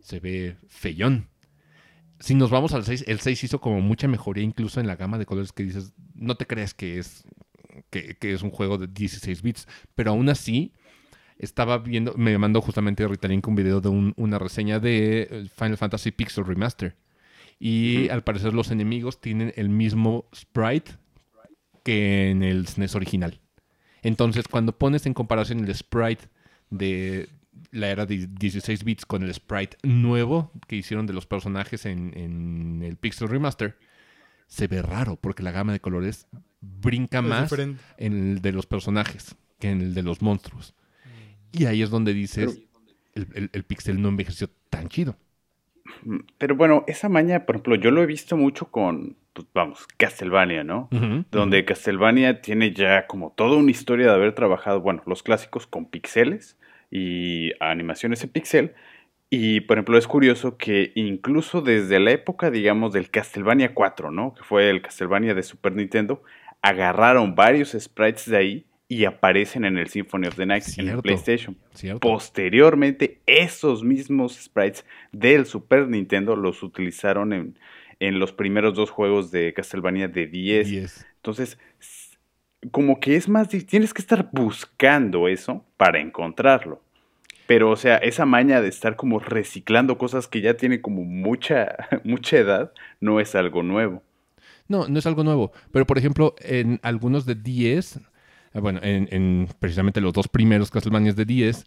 [0.00, 1.28] se ve feyón.
[2.20, 5.18] Si nos vamos al 6, el 6 hizo como mucha mejoría incluso en la gama
[5.18, 7.24] de colores que dices, no te crees que es,
[7.90, 10.72] que, es un juego de 16 bits, pero aún así
[11.38, 15.76] estaba viendo, me mandó justamente Ritalink un video de un- una reseña de eh, Final
[15.76, 16.96] Fantasy Pixel Remaster.
[17.58, 20.92] Y al parecer los enemigos tienen el mismo sprite
[21.84, 23.40] que en el SNES original.
[24.02, 26.28] Entonces, cuando pones en comparación el sprite
[26.70, 27.28] de
[27.70, 32.12] la era de 16 bits con el sprite nuevo que hicieron de los personajes en,
[32.16, 33.78] en el Pixel Remaster,
[34.46, 36.26] se ve raro porque la gama de colores
[36.60, 37.82] brinca Es más diferente.
[37.98, 40.74] en el de los personajes que en el de los monstruos.
[41.52, 42.60] Y ahí es donde dices,
[43.14, 45.16] el, el- el pixel no envejeció tan chido.
[46.04, 49.86] Mm, Pero bueno, esa maña, por ejemplo, yo lo he visto mucho con, pues, vamos,
[49.96, 50.88] Castlevania, ¿no?
[51.30, 55.86] Donde Castlevania tiene ya como toda una historia de haber trabajado, bueno, los clásicos con
[55.86, 56.58] pixeles
[56.90, 58.74] y animaciones en pixel.
[59.30, 64.34] Y, por ejemplo, es curioso que incluso desde la época, digamos, del Castlevania 4, ¿no?
[64.34, 66.22] Que fue el Castlevania de Super Nintendo,
[66.62, 71.00] agarraron varios sprites de ahí y aparecen en el Symphony of the Night en el
[71.00, 71.56] PlayStation.
[71.72, 72.00] ¿Cierto?
[72.00, 77.58] Posteriormente, esos mismos sprites del Super Nintendo los utilizaron en,
[78.00, 80.68] en los primeros dos juegos de Castlevania de 10.
[80.68, 81.06] 10.
[81.16, 81.58] Entonces,
[82.70, 86.82] como que es más, tienes que estar buscando eso para encontrarlo.
[87.46, 91.76] Pero, o sea, esa maña de estar como reciclando cosas que ya tienen como mucha,
[92.04, 94.02] mucha edad, no es algo nuevo.
[94.66, 95.52] No, no es algo nuevo.
[95.72, 98.00] Pero, por ejemplo, en algunos de 10, eh,
[98.60, 101.66] bueno, en, en precisamente los dos primeros Castlevania de 10,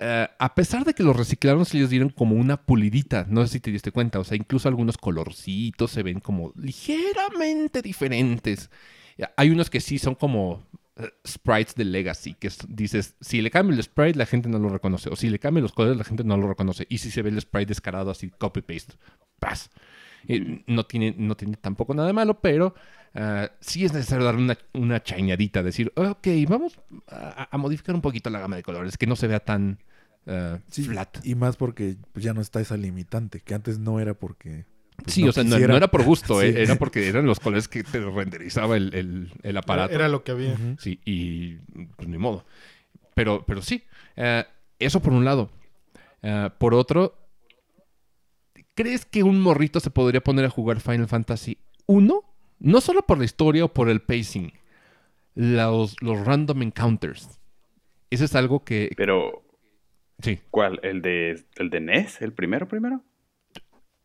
[0.00, 3.26] eh, a pesar de que los reciclaron, se les dieron como una pulidita.
[3.28, 4.18] No sé si te diste cuenta.
[4.20, 8.70] O sea, incluso algunos colorcitos se ven como ligeramente diferentes.
[9.36, 13.50] Hay unos que sí son como eh, sprites de Legacy, que es- dices, si le
[13.50, 15.10] cambio el sprite, la gente no lo reconoce.
[15.10, 16.86] O si le cambio los colores, la gente no lo reconoce.
[16.88, 18.94] Y si se ve el sprite descarado así, copy-paste,
[19.38, 19.70] paz.
[20.28, 22.74] Eh, no, tiene, no tiene tampoco nada de malo, pero
[23.14, 26.78] ah, sí es necesario darle una, una chañadita, decir, ok, vamos
[27.08, 29.78] a, a modificar un poquito la gama de colores, que no se vea tan
[30.70, 31.18] Sí, flat.
[31.24, 34.64] Y más porque pues, ya no está esa limitante, que antes no era porque...
[34.96, 37.66] pues, Sí, no o sea, no, era por gusto, eh, era porque eran los colores
[37.66, 39.92] que te renderizaba el, el- el aparato.
[39.94, 40.56] era lo que había.
[40.78, 41.54] Sí, y
[41.96, 42.44] pues ni modo.
[43.14, 43.82] Pero, pero sí,
[44.14, 44.44] eh,
[44.78, 45.50] eso por un lado.
[46.22, 47.19] Eh, por otro,
[48.82, 52.24] ¿crees que un morrito se podría poner a jugar Final Fantasy 1?
[52.60, 54.52] No solo por la historia o por el pacing,
[55.34, 57.38] los, los random encounters.
[58.10, 58.92] Eso es algo que...
[58.96, 59.44] Pero,
[60.22, 60.38] Sí.
[60.50, 60.78] ¿cuál?
[60.82, 62.20] ¿El de, el de NES?
[62.20, 63.02] ¿El primero primero?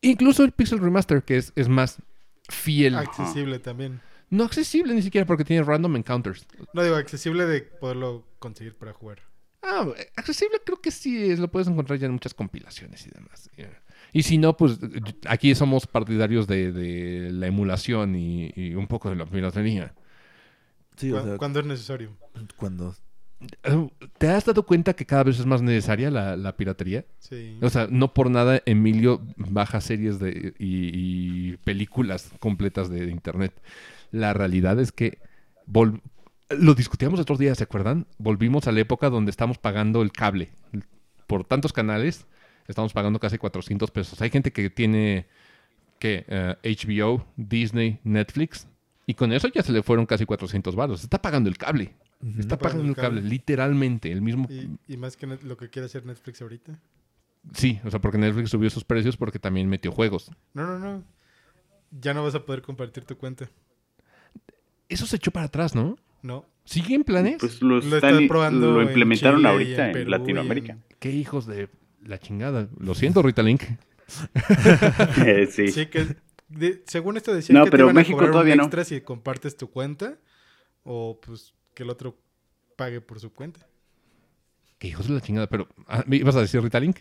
[0.00, 2.00] Incluso el Pixel Remaster, que es, es más
[2.48, 2.94] fiel.
[2.96, 4.00] Accesible también.
[4.30, 6.46] No accesible ni siquiera porque tiene random encounters.
[6.72, 9.20] No digo accesible de poderlo conseguir para jugar.
[9.62, 9.86] Ah,
[10.16, 13.50] accesible creo que sí, es- lo puedes encontrar ya en muchas compilaciones y demás.
[14.12, 14.78] Y si no, pues
[15.26, 19.94] aquí somos partidarios de, de la emulación y, y un poco de la piratería.
[20.96, 22.16] Sí, o Cu- sea, cuando es necesario.
[22.56, 22.94] cuando...
[24.16, 27.04] ¿Te has dado cuenta que cada vez es más necesaria la, la piratería?
[27.18, 27.58] Sí.
[27.60, 33.12] O sea, no por nada Emilio baja series de, y, y películas completas de, de
[33.12, 33.52] internet.
[34.10, 35.18] La realidad es que
[35.70, 36.00] vol-
[36.48, 38.06] lo discutíamos otros días, ¿se acuerdan?
[38.16, 40.48] Volvimos a la época donde estamos pagando el cable.
[41.26, 42.26] Por tantos canales,
[42.68, 44.20] estamos pagando casi 400 pesos.
[44.22, 45.26] Hay gente que tiene
[45.98, 46.24] que
[46.62, 48.66] HBO, Disney, Netflix,
[49.06, 51.02] y con eso ya se le fueron casi 400 baros.
[51.02, 51.94] Está pagando el cable.
[52.38, 53.30] Está Pagando pagando el cable, cable.
[53.30, 54.10] literalmente.
[54.10, 56.78] El mismo Y, y más que lo que quiere hacer Netflix ahorita.
[57.52, 60.30] Sí, o sea, porque Netflix subió sus precios porque también metió juegos.
[60.54, 61.04] No, no, no.
[62.00, 63.48] Ya no vas a poder compartir tu cuenta.
[64.88, 65.96] Eso se echó para atrás, ¿no?
[66.22, 66.44] No.
[66.64, 67.36] ¿Sigue en planes?
[67.38, 70.72] Pues lo, Lo están- probando lo en implementaron Chile ahorita en Latinoamérica.
[70.72, 71.68] en- Qué hijos de
[72.06, 72.68] la chingada.
[72.78, 73.62] Lo siento, Rita Link.
[75.24, 75.68] Eh, sí.
[75.68, 76.06] Sí, que
[76.48, 78.64] de- según esto decían No, que pero te México a todavía un no.
[78.64, 80.18] extra si compartes tu cuenta
[80.84, 82.16] o pues que el otro
[82.76, 83.66] pague por su cuenta.
[84.78, 85.46] Qué hijos de la chingada.
[85.48, 86.98] Pero, ah, ¿me ibas a decir Rita Link?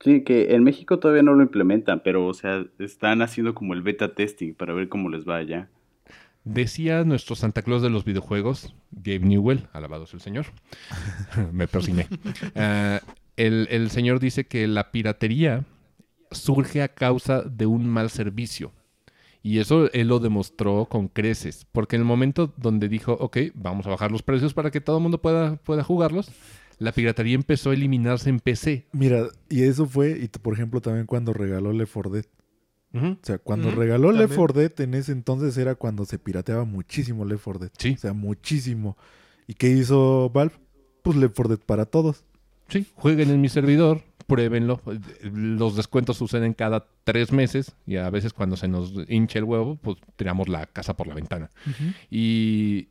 [0.00, 3.82] Sí, que en México todavía no lo implementan, pero, o sea, están haciendo como el
[3.82, 5.68] beta testing para ver cómo les va allá.
[6.44, 10.46] Decía nuestro Santa Claus de los videojuegos, Gabe Newell, alabado es el señor.
[11.52, 12.06] Me persiné.
[12.54, 13.00] Ah,
[13.38, 15.64] el, el señor dice que la piratería
[16.30, 18.72] surge a causa de un mal servicio.
[19.42, 21.66] Y eso él lo demostró con creces.
[21.72, 24.98] Porque en el momento donde dijo, ok, vamos a bajar los precios para que todo
[24.98, 26.30] el mundo pueda, pueda jugarlos,
[26.78, 28.86] la piratería empezó a eliminarse en PC.
[28.92, 32.24] Mira, y eso fue, y por ejemplo también cuando regaló Left 4 Dead.
[32.92, 33.06] Ujú.
[33.06, 34.38] O sea, cuando regaló Left también.
[34.38, 37.72] 4 Dead en ese entonces era cuando se pirateaba muchísimo Left 4 Dead.
[37.78, 37.94] Sí.
[37.94, 38.96] O sea, muchísimo.
[39.46, 40.54] ¿Y qué hizo Valve?
[41.02, 42.24] Pues Left 4 Dead para todos.
[42.68, 44.80] Sí, jueguen en mi servidor, pruébenlo.
[45.22, 49.76] Los descuentos suceden cada tres meses y a veces cuando se nos hincha el huevo,
[49.76, 51.50] pues tiramos la casa por la ventana.
[52.10, 52.88] Y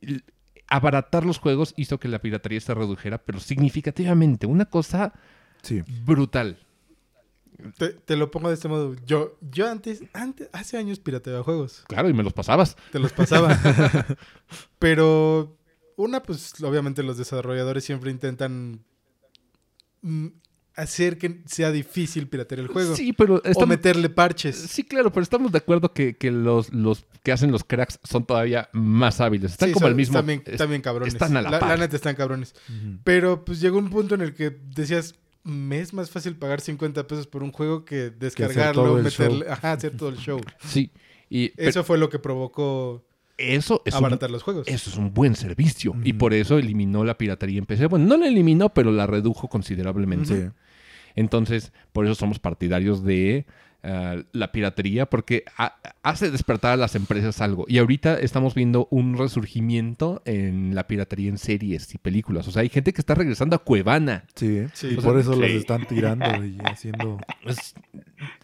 [0.00, 0.22] y
[0.68, 4.46] abaratar los juegos hizo que la piratería se redujera, pero significativamente.
[4.46, 5.12] Una cosa
[5.62, 5.82] Sí.
[6.04, 6.58] brutal.
[7.78, 8.94] Te, te lo pongo de este modo.
[9.06, 11.84] Yo, yo antes, antes, hace años pirateaba juegos.
[11.88, 12.76] Claro, y me los pasabas.
[12.92, 13.56] Te los pasaba.
[14.78, 15.56] Pero
[15.96, 18.84] una, pues obviamente los desarrolladores siempre intentan
[20.04, 20.26] mm,
[20.76, 22.96] hacer que sea difícil piratear el juego.
[22.96, 24.56] Sí, pero o meterle parches.
[24.56, 28.26] Sí, claro, pero estamos de acuerdo que, que los, los que hacen los cracks son
[28.26, 29.52] todavía más hábiles.
[29.52, 30.18] Están Sí, como son- el mismo.
[30.18, 30.42] Están bien,
[30.80, 31.14] es- cabrones.
[31.14, 31.68] están a la par.
[31.70, 32.54] la neta están cabrones.
[33.04, 35.14] Pero pues llegó un punto en el que decías,
[35.44, 39.72] me es más fácil pagar 50 pesos por un juego que descargarlo, el meterle, ajá,
[39.72, 40.40] hacer todo el show.
[40.66, 40.90] Sí.
[41.30, 43.04] Y, pero Eso fue lo que provocó
[43.38, 44.66] eso es un- los juegos.
[44.68, 45.94] Eso es un buen servicio.
[46.04, 47.86] Y por eso eliminó la piratería en PC.
[47.86, 50.46] Bueno, no la eliminó, pero la redujo considerablemente.
[50.46, 50.50] Sí.
[51.16, 53.46] Entonces, por eso somos partidarios de
[53.86, 57.66] ah, la piratería, porque ha- hace despertar a las empresas algo.
[57.68, 62.48] Y ahorita estamos viendo un resurgimiento en la piratería en series y películas.
[62.48, 64.24] O sea, hay gente que está regresando a Cuevana.
[64.34, 64.62] Sí.
[64.72, 64.88] Sí.
[64.92, 65.56] y O por sea, eso los sí.
[65.58, 67.18] están tirando y haciendo...
[67.44, 67.74] Es,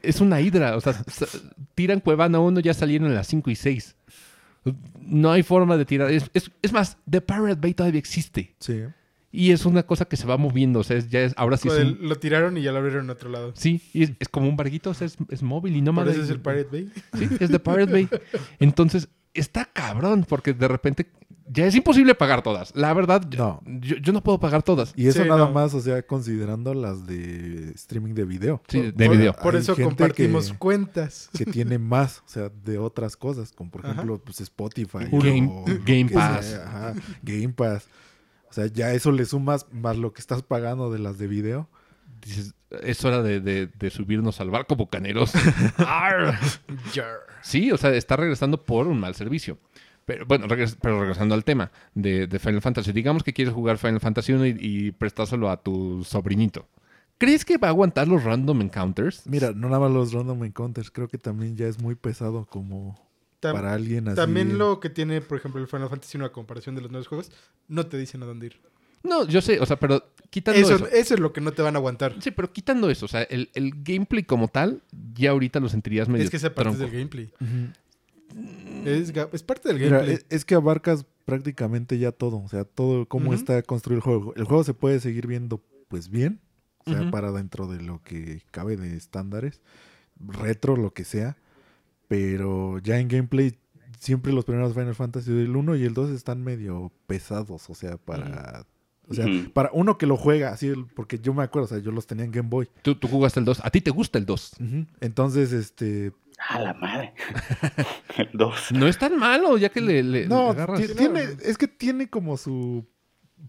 [0.02, 0.76] es una hidra.
[0.76, 1.02] O sea,
[1.74, 3.96] tiran Cuevana 1, ya salieron a las 5 y 6.
[5.00, 6.10] No hay forma de tirar.
[6.10, 8.54] Es, es- es más, The Pirate Bay todavía existe.
[8.60, 8.82] Sí.
[9.32, 11.68] Y es una cosa que se va moviendo, o sea, es- ya es, ahora sí
[11.68, 13.52] es un- Lo tiraron y ya lo abrieron en otro lado.
[13.56, 16.22] Sí, y es, es como un barquito, o sea, es, es móvil y no eso
[16.22, 16.90] es el Pirate Bay.
[17.16, 18.08] Sí, es de Pirate Bay.
[18.58, 21.06] Entonces, está cabrón, porque de repente
[21.52, 22.74] ya es imposible pagar todas.
[22.76, 23.80] La verdad, yo No.
[23.80, 24.92] yo, yo no puedo pagar todas.
[24.96, 25.52] Y eso Sí, nada no.
[25.52, 28.62] más, o sea, considerando las de streaming de video.
[28.68, 29.32] Sí, Por- de por- video.
[29.34, 31.28] Por eso compartimos que- cuentas.
[31.36, 33.92] que tiene más, o sea, de otras cosas, como por Ajá.
[33.92, 35.06] ejemplo, pues Spotify.
[35.10, 36.46] Game- o- Game Pass.
[36.46, 37.86] sea, ajá, Game Pass.
[38.48, 41.68] O sea, ya eso le sumas más lo que estás pagando de las de video.
[42.24, 45.32] Dices, es hora de, de- de subirnos al barco, bucaneros.
[45.78, 46.38] Arr.
[47.42, 49.58] Sí, o sea, está regresando por un mal servicio.
[50.14, 52.92] Pero bueno, regres- pero regresando al tema de, de Final Fantasy.
[52.92, 56.66] Digamos que quieres jugar Final Fantasy 1 y, y prestárselo a tu sobrinito.
[57.18, 59.26] ¿Crees que va a aguantar los random encounters?
[59.26, 62.98] Mira, no nada más los random encounters, creo que también ya es muy pesado como
[63.40, 64.16] Tam- para alguien así.
[64.16, 67.30] También lo que tiene, por ejemplo, el Final Fantasy, una comparación de los nuevos juegos,
[67.68, 68.60] no te dicen a dónde ir.
[69.02, 70.86] No, yo sé, o sea, pero quitando Eso, eso.
[70.88, 72.16] eso es lo que no te van a aguantar.
[72.20, 74.82] Sí, pero quitando eso, o sea, el, el gameplay como tal,
[75.14, 76.78] ya ahorita lo sentirías medio Es que esa parte tronco.
[76.80, 77.30] del gameplay.
[77.40, 77.72] Ujú.
[78.84, 80.14] Es, es parte del Mira, gameplay.
[80.16, 84.34] es, es que abarcas prácticamente ya todo, o sea, todo cómo está construido el juego.
[84.36, 86.40] El juego se puede seguir viendo pues bien,
[86.86, 87.10] o sea, Ujú.
[87.10, 89.60] para dentro de lo que cabe de estándares,
[90.18, 91.36] retro, lo que sea,
[92.08, 93.58] pero ya en gameplay
[93.98, 97.96] siempre los primeros Final Fantasy, el 1 y el 2 están medio pesados, o sea,
[97.98, 98.66] para...
[99.08, 101.90] O sea, para uno que lo juega, así, porque yo me acuerdo, o sea, yo
[101.90, 102.68] los tenía en Game Boy.
[102.82, 103.60] Tú, tú jugaste el 2.
[103.64, 104.52] A ti te gusta el 2.
[104.60, 104.86] Ujú.
[105.00, 106.12] Entonces, este,
[106.48, 107.12] A la madre.
[108.16, 108.72] El 2.
[108.72, 110.96] No es tan malo, ya que le, le- No, le agarras.
[110.96, 112.86] tiene, es que tiene como su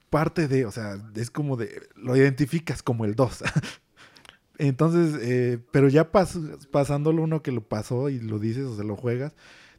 [0.09, 3.43] parte de, o sea, es como de, lo identificas como el 2.
[4.57, 6.37] Entonces, eh, pero ya pas,
[6.69, 9.33] pasándolo uno que lo pasó y lo dices, o sea, lo juegas,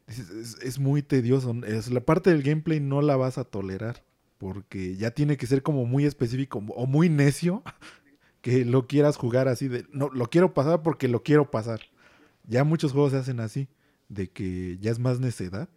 [0.07, 1.55] dices, es, es muy tedioso.
[1.65, 4.03] Es, la parte del gameplay no la vas a tolerar,
[4.37, 7.63] porque ya tiene que ser como muy específico o muy necio
[8.41, 11.79] que lo quieras jugar así de, no, lo quiero pasar porque lo quiero pasar.
[12.47, 13.67] Ya muchos juegos se hacen así,
[14.09, 15.69] de que ya es más necedad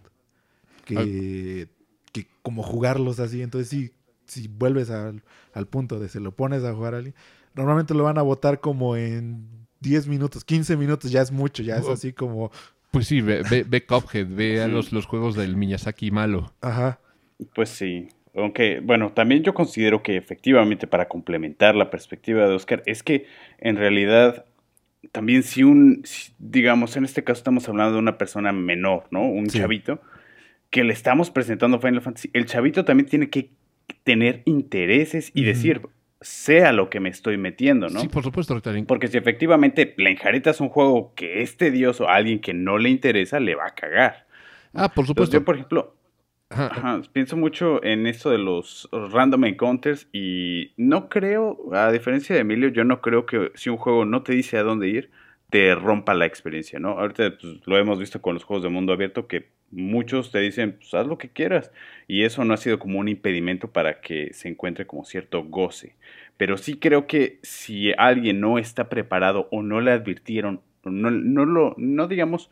[0.84, 1.68] que,
[2.12, 3.42] que como jugarlos así.
[3.42, 3.90] Entonces, si,
[4.26, 7.14] si vuelves al, al punto de se lo pones a jugar a alguien,
[7.54, 9.46] normalmente lo van a votar como en
[9.80, 11.92] 10 minutos, 15 minutos, ya es mucho, ya es Oh.
[11.92, 12.50] así como,
[12.90, 14.72] Pues sí, ve, ve, ve Cuphead, ve a Sí.
[14.72, 16.52] los, los juegos del Miyazaki malo.
[16.60, 16.98] ajá,
[17.54, 18.08] Pues sí.
[18.34, 23.26] Aunque, bueno, también yo considero que efectivamente para complementar la perspectiva de Oscar, es que
[23.58, 24.44] en realidad
[25.12, 29.22] también si un, si- digamos, en este caso estamos hablando de una persona menor, ¿no?
[29.26, 29.58] Un Sí.
[29.58, 30.00] chavito,
[30.70, 33.50] que le estamos presentando Final Fantasy, el chavito también tiene que
[34.02, 35.82] tener intereses y decir,
[36.20, 38.00] sea lo que me estoy metiendo, ¿no?
[38.00, 38.60] Sí, por supuesto.
[38.86, 42.88] Porque si efectivamente le enjaretas un juego que es tedioso a alguien que no le
[42.88, 44.26] interesa, le va a cagar.
[44.74, 45.36] Ah, por Entonces, supuesto.
[45.38, 45.95] yo, por ejemplo,
[46.50, 47.02] Ajá.
[47.12, 52.68] Pienso mucho en esto de los random encounters y no creo, a diferencia de Emilio,
[52.68, 55.10] yo no creo que si un juego no te dice a dónde ir,
[55.50, 56.90] te rompa la experiencia, ¿no?
[56.90, 60.76] Ahorita pues, lo hemos visto con los juegos de mundo abierto que muchos te dicen,
[60.78, 61.72] pues haz lo que quieras
[62.06, 65.96] y eso no ha sido como un impedimento para que se encuentre como cierto goce.
[66.36, 71.44] Pero sí creo que si alguien no está preparado o no le advirtieron, no, no
[71.44, 72.50] lo, no digamos,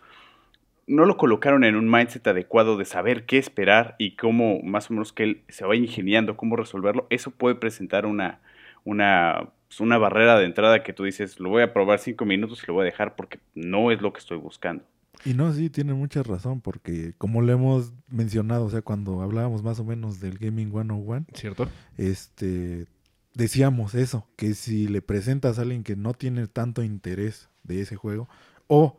[0.87, 4.95] no lo colocaron en un mindset adecuado de saber qué esperar y cómo más o
[4.95, 8.41] menos que él se vaya ingeniando cómo resolverlo, eso puede presentar una,
[8.85, 12.63] una, pues, una barrera de entrada que tú dices, lo voy a probar cinco minutos
[12.63, 14.85] y lo voy a dejar porque no es lo que estoy buscando.
[15.25, 19.63] Y no, sí, tiene mucha razón, porque como lo hemos mencionado, o sea, cuando hablábamos
[19.63, 21.69] más o menos del Gaming 101, ¿Cierto?
[21.97, 22.87] este,
[23.33, 27.97] decíamos eso, que si le presentas a alguien que no tiene tanto interés de ese
[27.97, 28.29] juego,
[28.67, 28.99] o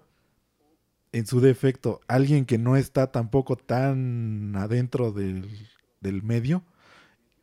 [1.16, 5.48] en su defecto, alguien que no está tampoco tan adentro del,
[6.02, 6.64] del medio,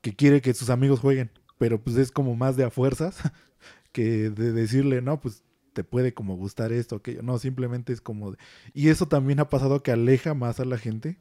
[0.03, 3.17] que quiere que sus amigos jueguen, pero pues es como más de a fuerzas
[3.93, 5.43] que de decirle, no, pues
[5.73, 7.23] te puede como gustar esto, aquello.
[7.23, 8.33] No, simplemente es como...
[8.33, 8.39] de-
[8.75, 11.19] Y eso también ha pasado que aleja más a la gente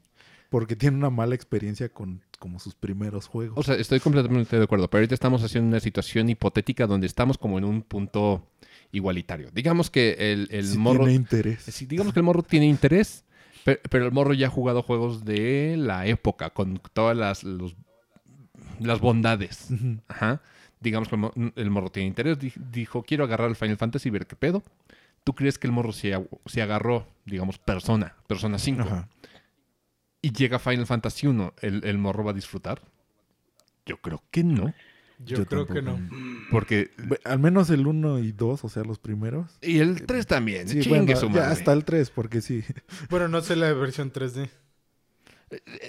[0.49, 3.58] porque tiene una mala experiencia con como sus primeros juegos.
[3.58, 7.38] O sea, estoy completamente de acuerdo, pero ahorita estamos haciendo una situación hipotética donde estamos
[7.38, 8.45] como en un punto
[8.92, 9.50] igualitario.
[9.52, 11.00] Digamos que el, el Sí morro...
[11.06, 11.64] tiene interés.
[11.64, 13.24] Sí, digamos que el morro tiene interés,
[13.64, 17.76] pe- pero, el morro ya ha jugado juegos de la época, con todas las, los-
[18.80, 19.68] las bondades.
[20.08, 20.42] Ajá.
[20.80, 24.10] Digamos que el, mo- el morro tiene interés, di- dijo, quiero agarrar el Final Fantasy
[24.10, 24.64] y ver qué pedo.
[25.24, 29.08] ¿Tú crees que el morro se, ag- se agarró, digamos, Persona, Persona 5, Ajá.
[30.22, 32.82] y llega Final Fantasy 1, ¿el, el morro va a disfrutar?
[33.86, 34.74] Yo creo que no,
[35.26, 35.99] Yo, Yo creo que no.
[36.49, 36.91] porque...
[37.24, 39.57] Al menos el 1 y 2, o sea, los primeros.
[39.61, 41.45] Y el 3 también, Sí, chingue bueno, su ya madre.
[41.53, 42.63] hasta el 3, porque sí.
[43.09, 44.49] Bueno, no sé la versión 3D.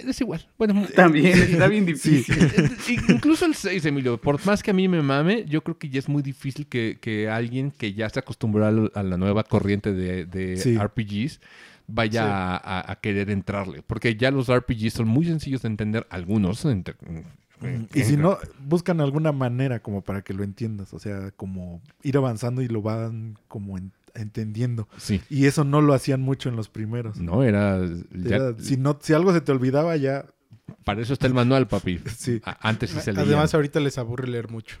[0.05, 0.45] Es igual.
[0.57, 2.35] Bueno, También está bien difícil.
[2.37, 2.69] eh,
[3.07, 5.99] incluso el 6, Emilio, por más que a mí me mame, yo creo que ya
[5.99, 10.25] es muy difícil que, que alguien que ya se acostumbró a, la nueva corriente de,
[10.25, 10.77] de Sí.
[10.77, 11.39] RPGs
[11.87, 12.29] vaya Sí.
[12.29, 13.83] a, a- a querer entrarle.
[13.87, 16.65] Porque ya los RPGs son muy sencillos de entender, algunos.
[16.65, 16.95] entre-
[17.93, 20.93] Y si no, buscan alguna manera como para que lo entiendas.
[20.93, 24.87] O sea, como ir avanzando y lo van como en- entendiendo.
[24.97, 25.21] Sí.
[25.29, 27.17] Y eso no lo hacían mucho en los primeros.
[27.17, 27.79] No, era...
[28.11, 30.25] ya- Era- si, no, si algo se te olvidaba, ya.
[30.83, 31.99] para eso está el manual, papi.
[32.17, 32.41] Sí.
[32.45, 33.23] A- Antes sí se leía.
[33.25, 34.77] Además, ahorita les aburre leer mucho.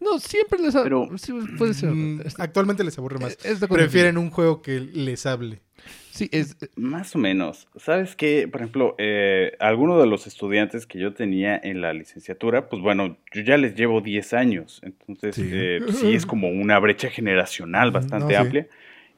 [0.00, 0.74] No, siempre les...
[0.74, 1.90] Pero- sí, puede ser.
[1.92, 3.36] Mm, actualmente les aburre más.
[3.68, 5.62] Prefieren un juego que les hable.
[6.10, 6.56] Sí, es...
[6.76, 7.68] Más o menos.
[7.76, 8.46] ¿Sabes qué?
[8.46, 13.16] Por ejemplo, eh, algunos de los estudiantes que yo tenía en la licenciatura, pues bueno,
[13.32, 14.80] yo ya les llevo 10 años.
[14.84, 15.48] Entonces, Sí.
[15.50, 18.68] eh, sí es como una brecha generacional bastante no, sí.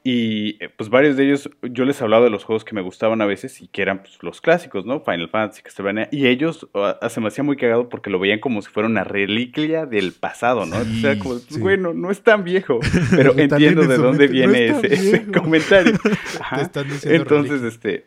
[0.07, 3.23] Y eh, pues varios de ellos, yo les hablaba de los juegos que me gustaban
[3.23, 4.99] a veces y que eran pues, los clásicos, ¿no?
[4.99, 6.07] Final Fantasy, Castlevania.
[6.11, 9.03] Y ellos ah, se me hacía muy cagado porque lo veían como si fuera una
[9.03, 10.75] reliquia del pasado, ¿no?
[10.75, 11.59] Entonces era como, Sí.
[11.59, 12.79] bueno, no es tan viejo.
[13.15, 15.41] Pero entiendo en de dónde mente, "No viene es ese, ese viejo".
[15.41, 15.93] comentario.
[16.39, 16.57] Ajá.
[16.57, 18.05] Te están diciendo Entonces, este.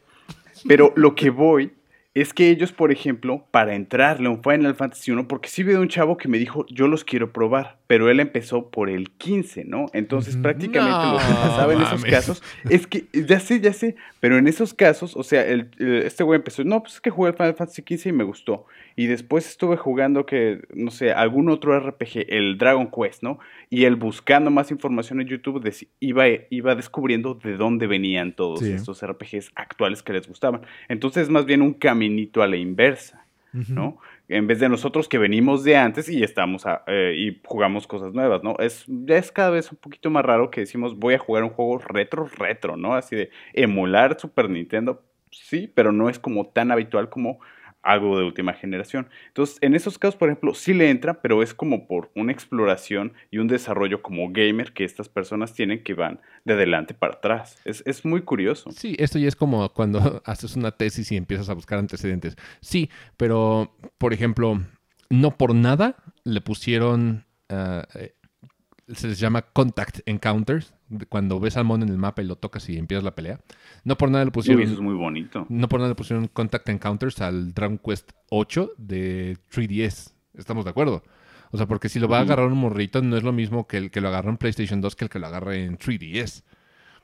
[0.68, 1.72] Pero lo que voy
[2.20, 5.72] es que ellos, por ejemplo, para entrarle a un Final Fantasy 1, porque sí vi
[5.72, 9.10] de un chavo que me dijo, yo los quiero probar, pero él empezó por el
[9.10, 9.86] 15, ¿no?
[9.92, 14.36] Entonces, prácticamente lo que pasaba en esos casos es que, ya sé, ya sé, pero
[14.38, 17.30] en esos casos, o sea, el, el- este güey empezó, no, pues es que jugué
[17.30, 18.66] el Final Fantasy 15 y me gustó.
[18.96, 23.38] Y después estuve jugando que, no sé, algún otro RPG, el Dragon Quest, ¿no?
[23.70, 25.62] Y él buscando más información en YouTube
[26.00, 28.72] iba, iba descubriendo de dónde venían todos Sí.
[28.72, 30.62] estos RPGs actuales que les gustaban.
[30.88, 31.74] Entonces es más bien un
[32.08, 33.24] caminito a la inversa.
[33.70, 33.98] ¿no?
[34.28, 38.12] En vez de nosotros que venimos de antes y estamos a- eh, y jugamos cosas
[38.12, 38.54] nuevas, ¿no?
[38.58, 41.78] Es, es cada vez un poquito más raro que decimos voy a jugar un juego
[41.78, 42.94] retro, retro, ¿no?
[42.94, 47.40] Así de emular Super Nintendo, sí, pero no es como tan habitual como
[47.88, 49.08] algo de última generación.
[49.28, 53.14] Entonces, en esos casos, por ejemplo, sí le entra, pero es como por una exploración
[53.30, 57.58] y un desarrollo como gamer que estas personas tienen que van de adelante para atrás.
[57.64, 58.70] Es, es muy curioso.
[58.72, 62.36] Sí, esto ya es como cuando haces una tesis y empiezas a buscar antecedentes.
[62.60, 64.60] Sí, pero, por ejemplo,
[65.08, 68.12] no por nada le pusieron, eh,
[68.94, 70.74] se les llama contact encounters,
[71.08, 73.40] cuando ves al mono en el mapa y lo tocas y empiezas la pelea.
[73.84, 74.62] No por nada le Uy, pusieron...
[74.62, 75.46] eso es muy bonito.
[75.48, 80.12] No por nada le pusieron Contact Encounters al Dragon Quest 8 de 3DS.
[80.34, 81.02] ¿Estamos de acuerdo?
[81.50, 83.78] O sea, porque si lo va a agarrar un morrito, no es lo mismo que
[83.78, 86.42] el que lo agarra en PlayStation 2 que el que lo agarra en 3DS.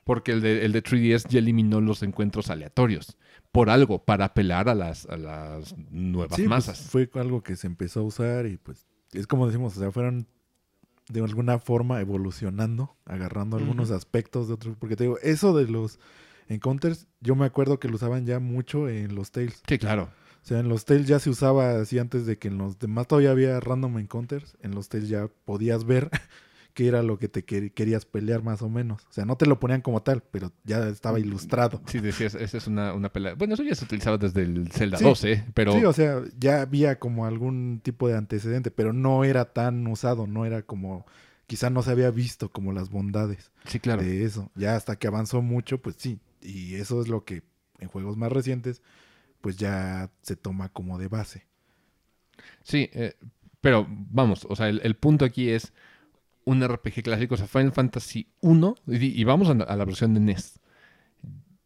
[0.03, 3.17] Porque el de, el de 3DS ya eliminó los encuentros aleatorios.
[3.51, 6.79] Por algo, para apelar a las, a las nuevas Sí, pues, masas.
[6.91, 10.27] fue algo que se empezó a usar y pues es como decimos, o sea, fueron
[11.09, 14.75] de alguna forma evolucionando, agarrando algunos aspectos de otros.
[14.79, 15.99] Porque te digo, eso de los
[16.47, 19.61] encounters, yo me acuerdo que lo usaban ya mucho en los Tales.
[19.67, 20.09] Sí, claro.
[20.43, 23.07] O sea, en los Tales ya se usaba así antes de que en los demás
[23.07, 24.57] todavía había random encounters.
[24.61, 26.09] En los Tales ya podías ver
[26.75, 29.03] qué era lo que te quer- querías pelear más o menos.
[29.09, 31.81] O sea, no te lo ponían como tal, pero ya estaba ilustrado.
[31.87, 33.33] Sí, decías, esa es una, una pelea.
[33.33, 35.05] Bueno, eso ya se utilizaba desde el Zelda Sí.
[35.05, 35.71] 12, pero...
[35.73, 40.27] Sí, o sea, ya había como algún tipo de antecedente, pero no era tan usado,
[40.27, 41.05] no era como,
[41.47, 44.03] quizá no se había visto como las bondades sí, claro.
[44.03, 44.51] de eso.
[44.55, 47.41] Ya hasta que avanzó mucho, pues sí, y eso es lo que
[47.79, 48.81] en juegos más recientes,
[49.41, 51.45] pues ya se toma como de base.
[52.63, 53.15] Sí, eh,
[53.61, 55.73] pero vamos, o sea, el, el punto aquí es
[56.45, 59.85] un RPG clásico, o sea, Final Fantasy 1, y, y vamos a, la- a la
[59.85, 60.59] versión de NES.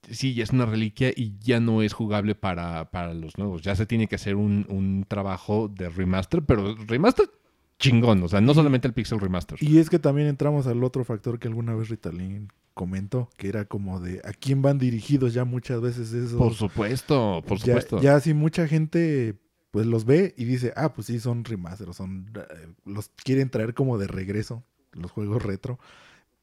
[0.10, 3.62] Sí, ya es una reliquia y ya no es jugable para, para los nuevos.
[3.62, 7.30] Ya se tiene que hacer un, un trabajo de remaster, pero remaster
[7.78, 9.58] chingón, o sea, no solamente el pixel remaster.
[9.62, 13.66] Y es que también entramos al otro factor que alguna vez Ritalin comentó, que era
[13.66, 16.38] como de a quién van dirigidos ya muchas veces esos.
[16.40, 18.02] Por supuesto, por ya, supuesto.
[18.02, 19.36] ya si mucha gente
[19.72, 23.74] pues los ve y dice, ah, pues sí, son remaster, son, eh, los quieren traer
[23.74, 24.64] como de regreso,
[24.94, 25.80] los juegos retro,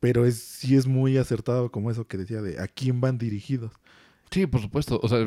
[0.01, 3.73] pero es, sí es muy acertado como eso que decía de a quién van dirigidos.
[4.31, 4.99] Sí, por supuesto.
[5.03, 5.19] O sea,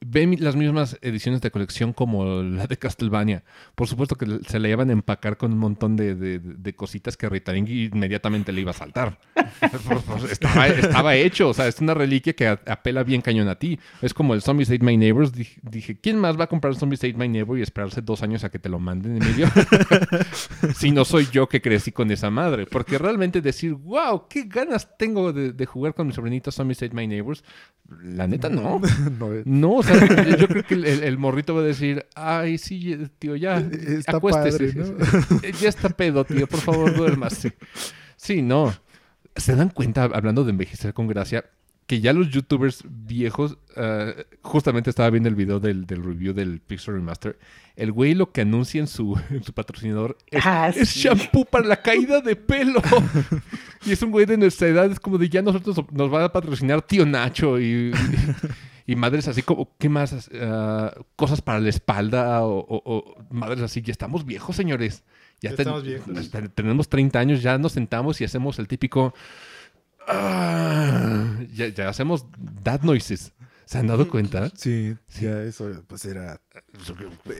[0.00, 3.42] ve las mismas ediciones de colección como la de Castlevania.
[3.74, 7.16] Por supuesto que se la iban a empacar con un montón de, de- de cositas
[7.16, 9.18] que Ritalin inmediatamente le iba a saltar.
[10.30, 11.48] Estaba, estaba hecho.
[11.50, 13.78] O sea, es una reliquia que a- apela bien cañón a ti.
[14.00, 15.32] Es como el Zombies Ate My Neighbors.
[15.32, 18.48] Dije, ¿quién más va a comprar Zombies Ate My Neighbor y esperarse dos años a
[18.50, 19.48] que te lo manden, Emilio?
[20.76, 22.66] si no soy yo que crecí con esa madre.
[22.66, 26.94] Porque realmente decir, wow, qué ganas tengo de, de jugar con mi sobrinito Zombies Ate
[26.94, 27.44] My Neighbors.
[28.02, 28.80] La neta, no.
[29.18, 29.94] No, eh, No, o sea,
[30.38, 34.18] yo- creo que el, el- el morrito va a decir, ay, sí, tío, ya, Está
[34.18, 34.72] acuéstese.
[34.72, 34.94] padre,
[35.30, 35.40] ¿no?
[35.60, 37.52] Ya está pedo, tío, por favor, duérmase.
[38.16, 38.72] Sí, no.
[39.34, 41.44] ¿Se dan cuenta, hablando de envejecer con gracia,
[41.86, 44.12] que ya los youtubers viejos, ah,
[44.42, 47.38] justamente estaba viendo el video del, del review del Pixel Remaster,
[47.76, 51.66] el güey lo que anuncia en su, en su patrocinador es, Ah, es shampoo para
[51.66, 52.80] la caída de pelo.
[53.86, 56.32] y es un güey de nuestra edad, es como de ya nosotros nos va a
[56.32, 57.92] patrocinar tío Nacho y,
[58.86, 60.28] y, y madres así como, ¿qué más?
[60.40, 65.04] Ah, cosas para la espalda o, o- o madres así, ya estamos viejos, señores.
[65.42, 66.30] Ya, Ya ten- estamos viejos.
[66.30, 69.14] ten- tenemos 30 años, ya nos sentamos y hacemos el típico...
[70.06, 72.26] ah, ya, ya hacemos
[72.62, 73.32] dad noises.
[73.66, 74.48] ¿Se han dado cuenta?
[74.54, 76.40] Sí, ya eso pues era...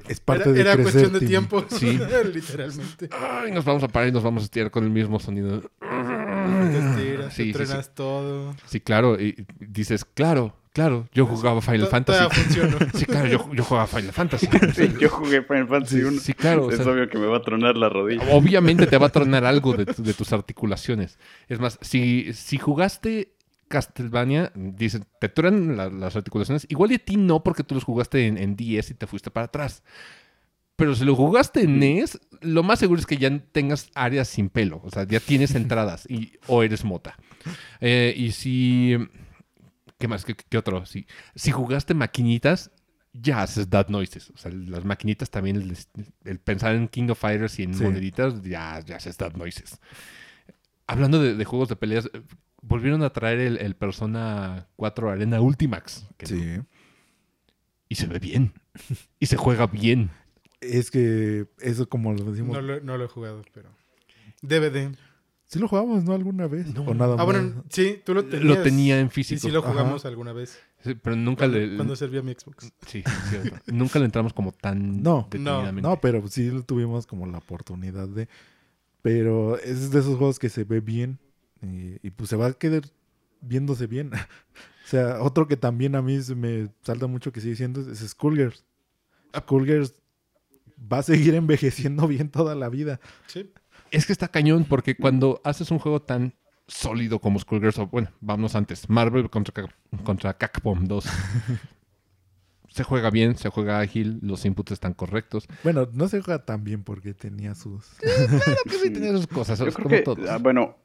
[0.08, 1.64] Es parte Era, de era crecer, cuestión de tiempo.
[1.68, 2.00] Sí.
[2.34, 3.08] Literalmente.
[3.12, 5.60] Ay, nos vamos a parar y nos vamos a estirar con el mismo sonido.
[5.60, 7.74] Te estiras, Sí, sí, te sí.
[7.94, 8.56] todo.
[8.66, 9.20] Sí, claro.
[9.20, 11.08] Y dices, claro, claro.
[11.14, 12.24] Yo jugaba Final Fantasy.
[12.94, 14.46] Sí, claro, yo, yo jugaba Final Fantasy.
[14.74, 16.20] Sí, yo jugué Final Fantasy 1.
[16.20, 16.66] Sí, claro.
[16.66, 18.22] o es sea, obvio que me va a tronar la rodilla.
[18.32, 21.18] obviamente te va a tronar algo de, tu- de tus articulaciones.
[21.48, 23.32] Es más, si, si jugaste
[23.68, 26.66] Castlevania, dicen, te truenan la- las articulaciones.
[26.68, 29.30] Igual y a ti no, porque tú los jugaste en, en 10 y te fuiste
[29.30, 29.82] para atrás.
[30.76, 34.50] Pero si lo jugaste en NES, lo más seguro es que ya tengas áreas sin
[34.50, 34.82] pelo.
[34.84, 37.16] O sea, ya tienes entradas y, o eres mota.
[37.80, 38.94] Eh, y si...
[39.98, 40.24] ¿Qué más?
[40.24, 40.84] ¿Qué, qué otro?
[40.86, 42.70] Si, si jugaste maquinitas,
[43.12, 44.30] ya haces that noises.
[44.30, 45.76] O sea, las maquinitas también, el,
[46.24, 47.82] el pensar en King of Fighters y en Sí.
[47.82, 49.80] moneditas, ya, ya haces that noises.
[50.86, 52.10] Hablando de, de juegos de peleas,
[52.60, 56.06] volvieron a traer el, el Persona 4 Arena Ultimax.
[56.22, 56.60] Sí.
[57.88, 58.52] Y se ve bien.
[59.18, 60.10] Y se juega bien.
[60.60, 62.56] Es que eso como lo decimos...
[62.56, 63.70] No lo, no lo he jugado, pero.
[64.42, 64.94] DVD.
[65.48, 66.12] Sí lo jugamos, ¿no?
[66.12, 66.66] Alguna vez.
[66.74, 66.82] No.
[66.82, 67.26] O nada Ah, más.
[67.26, 68.44] bueno, sí, tú lo tenías.
[68.56, 69.40] Lo tenía en Sí, físico.
[69.42, 69.70] sí lo Ajá.
[69.70, 70.58] jugamos alguna vez.
[70.82, 71.76] Sí, pero nunca Cuando, le...
[71.76, 72.72] cuando servía mi Xbox.
[72.86, 73.56] Sí, cierto.
[73.72, 75.22] nunca le entramos como tan No.
[75.30, 75.82] detenidamente.
[75.82, 78.28] No, pero sí lo tuvimos como la oportunidad de...
[79.02, 81.18] Pero es de esos juegos que se ve bien
[81.62, 82.82] y, y, pues se va a quedar
[83.40, 84.10] viéndose bien.
[84.84, 88.64] o sea, otro que también a mí me salta mucho que sigue siendo es Skullgirls.
[89.36, 89.94] Skullgirls
[90.92, 92.98] va a seguir envejeciendo bien toda la vida.
[93.28, 93.48] Sí.
[93.90, 96.34] Es que está cañón porque cuando haces un juego tan
[96.68, 99.64] sólido como Skullgirls, o bueno, vámonos antes, Marvel contra,
[100.04, 101.04] contra Capcom 2.
[102.68, 105.46] se juega bien, se juega ágil, los inputs están correctos.
[105.62, 107.86] Bueno, no se juega tan bien porque tenía sus...
[108.00, 110.28] Claro que sí tenía sus cosas, Yo es creo como que, todos.
[110.28, 110.76] ah, bueno,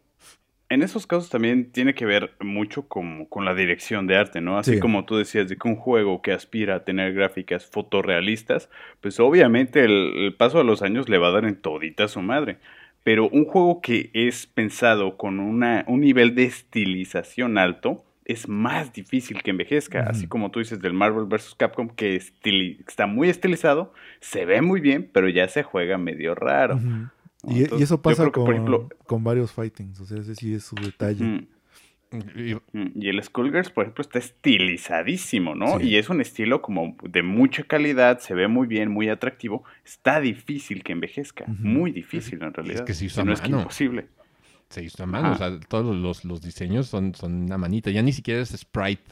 [0.70, 4.58] en esos casos también tiene que ver mucho con, con la dirección de arte, ¿no?
[4.58, 4.80] Así Sí.
[4.80, 8.70] como tú decías de que un juego que aspira a tener gráficas fotorrealistas,
[9.02, 12.22] pues obviamente el, el paso de los años le va a dar en todita su
[12.22, 12.60] madre.
[13.04, 18.94] Pero un juego que es pensado con una, un nivel de estilización alto es más
[18.94, 20.04] difícil que envejezca.
[20.04, 21.56] Así como tú dices del Marvel vs.
[21.58, 26.36] Capcom, que estili- está muy estilizado, se ve muy bien, pero ya se juega medio
[26.36, 26.80] raro.
[27.48, 30.00] Y, eso pasa que, con, por ejemplo, con varios fightings.
[30.00, 31.48] O sea, ese sí es su detalle.
[32.36, 35.80] Y- mm, Y el Skullgirls, por ejemplo, está estilizadísimo, ¿no?
[35.80, 35.90] Sí.
[35.90, 39.64] Y es un estilo como de mucha calidad, se ve muy bien, muy atractivo.
[39.86, 42.86] Está difícil que envejezca, muy difícil en realidad.
[42.86, 43.62] que se hizo a no es que mano.
[43.62, 44.08] imposible.
[44.70, 48.02] se hizo a mano, o sea, todos los, los diseños son, son una manita, ya
[48.02, 49.04] ni siquiera es sprite.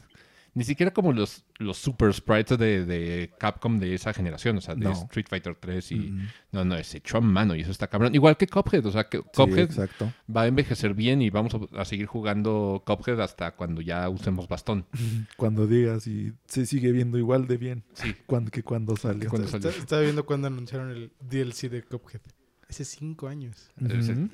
[0.54, 4.74] Ni siquiera como los, los super sprites de, de Capcom de esa generación, o sea,
[4.74, 4.92] de No.
[4.92, 6.12] Street Fighter 3 y...
[6.50, 8.14] No, no, es hecho a mano y eso está cabrón.
[8.14, 10.12] Igual que Cuphead, o sea, que Sí, exacto.
[10.34, 14.48] va a envejecer bien y vamos a, a seguir jugando Cuphead hasta cuando ya usemos
[14.48, 14.86] bastón.
[15.36, 18.14] Cuando digas y se sigue viendo igual de bien Sí.
[18.26, 19.28] cuando, que cuando salió.
[19.30, 19.70] cuando salió.
[19.70, 22.20] estaba viendo cuando anunciaron el DLC de Cuphead.
[22.68, 23.70] Hace cinco años.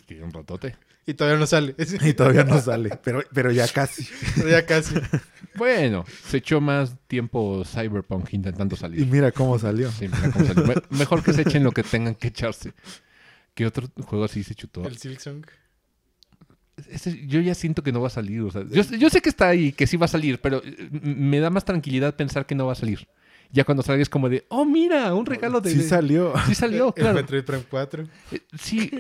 [0.07, 0.77] Tiene un ratote.
[1.07, 1.75] Y todavía no sale.
[2.03, 4.07] Y todavía no sale, pero, pero ya casi.
[4.37, 4.95] Pero ya casi.
[5.57, 9.07] Bueno, se echó más tiempo Cyberpunk intentando Y salir.
[9.07, 9.91] mira cómo salió.
[9.91, 10.67] Sí, mira cómo salió.
[10.67, 12.75] Me- Mejor que se echen lo que tengan que echarse.
[13.55, 14.85] ¿Qué otro juego así se chutó?
[14.87, 15.47] El Silksong.
[16.91, 18.43] Ese- yo ya siento que no va a salir.
[18.43, 20.91] o sea, yo, yo sé que está ahí, que sí va a salir, pero eh,
[20.91, 23.09] me da más tranquilidad pensar que no va a salir.
[23.53, 25.71] Ya cuando salga es como de, oh, mira, un regalo de...
[25.71, 26.33] Sí salió.
[26.47, 27.15] Sí salió, El claro.
[27.17, 28.05] Metroid Prime 4.
[28.33, 28.91] Eh, Sí,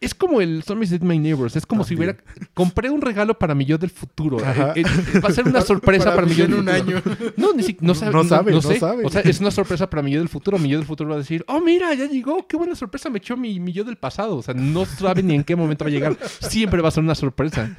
[0.00, 1.56] es como el Zombies My Neighbors.
[1.56, 2.16] Es como si hubiera...
[2.54, 4.38] Compré un regalo para mi yo del futuro.
[4.44, 4.72] Ajá.
[4.76, 4.82] Eh,
[5.14, 6.76] eh, va a ser una sorpresa para, mi yo del un futuro.
[6.76, 7.02] año.
[7.36, 8.12] No, ni si- no sabe.
[8.12, 8.78] No sabe, no sé.
[8.78, 9.04] sabe.
[9.04, 10.58] O sea, es una sorpresa para mi yo del futuro.
[10.58, 12.46] Mi yo del futuro va a decir, oh, mira, ya llegó.
[12.46, 14.36] Qué buena sorpresa me echó mi, mi yo del pasado.
[14.36, 16.16] O sea, no sabe ni en qué momento va a llegar.
[16.40, 17.76] Siempre va a ser una sorpresa.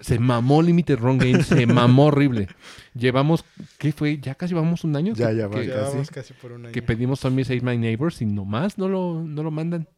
[0.00, 1.42] Se mamó Limited Run Game.
[1.42, 2.48] Se mamó horrible.
[2.94, 3.44] Llevamos,
[3.78, 4.18] ¿qué fue?
[4.18, 5.14] Ya casi llevamos un año.
[5.14, 5.74] Ya, que- ya va, que- ya.
[5.76, 6.32] Llevamos Casi.
[6.32, 6.72] casi por un año.
[6.72, 9.88] que pedimos Zombies Ate My Neighbors y nomás no lo, no lo mandan.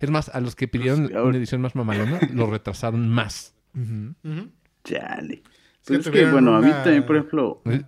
[0.00, 3.54] Es más, a los que pidieron una edición más mamalona, lo retrasaron más.
[4.84, 5.34] Chale.
[5.34, 5.40] Es
[5.86, 7.82] que Pues es que, bueno, a mí también, por ejemplo, ¿Eh?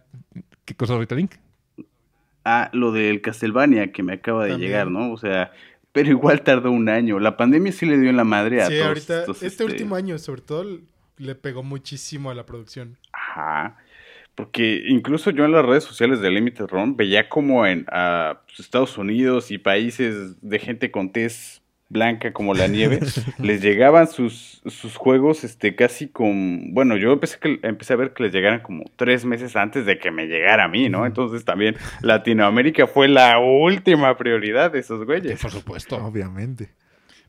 [0.64, 1.32] ¿Qué cosa, Rita Link?
[2.44, 4.70] ah, lo del Castlevania que me acaba de También.
[4.70, 5.12] llegar, ¿no?
[5.12, 5.52] O sea,
[5.92, 7.18] pero igual tardó un año.
[7.20, 9.94] La pandemia sí le dio en la madre a Sí, todos ahorita, estos, este último
[9.94, 10.84] año, sobre todo el,
[11.20, 12.96] le pegó muchísimo a la producción.
[13.12, 13.76] Ajá.
[14.34, 18.96] Porque incluso yo en las redes sociales de Limited Run veía como en pues, Estados
[18.96, 21.60] Unidos y países de gente con tez
[21.90, 23.00] blanca como la nieve,
[23.38, 26.72] les llegaban sus, sus juegos este casi con...
[26.72, 29.98] Bueno, yo empecé, que, empecé a ver que les llegaran como tres meses antes de
[29.98, 31.04] que me llegara a mí, ¿no?
[31.04, 35.40] Entonces también Latinoamérica fue la última prioridad de esos güeyes.
[35.40, 35.96] Por supuesto.
[35.96, 36.70] Obviamente.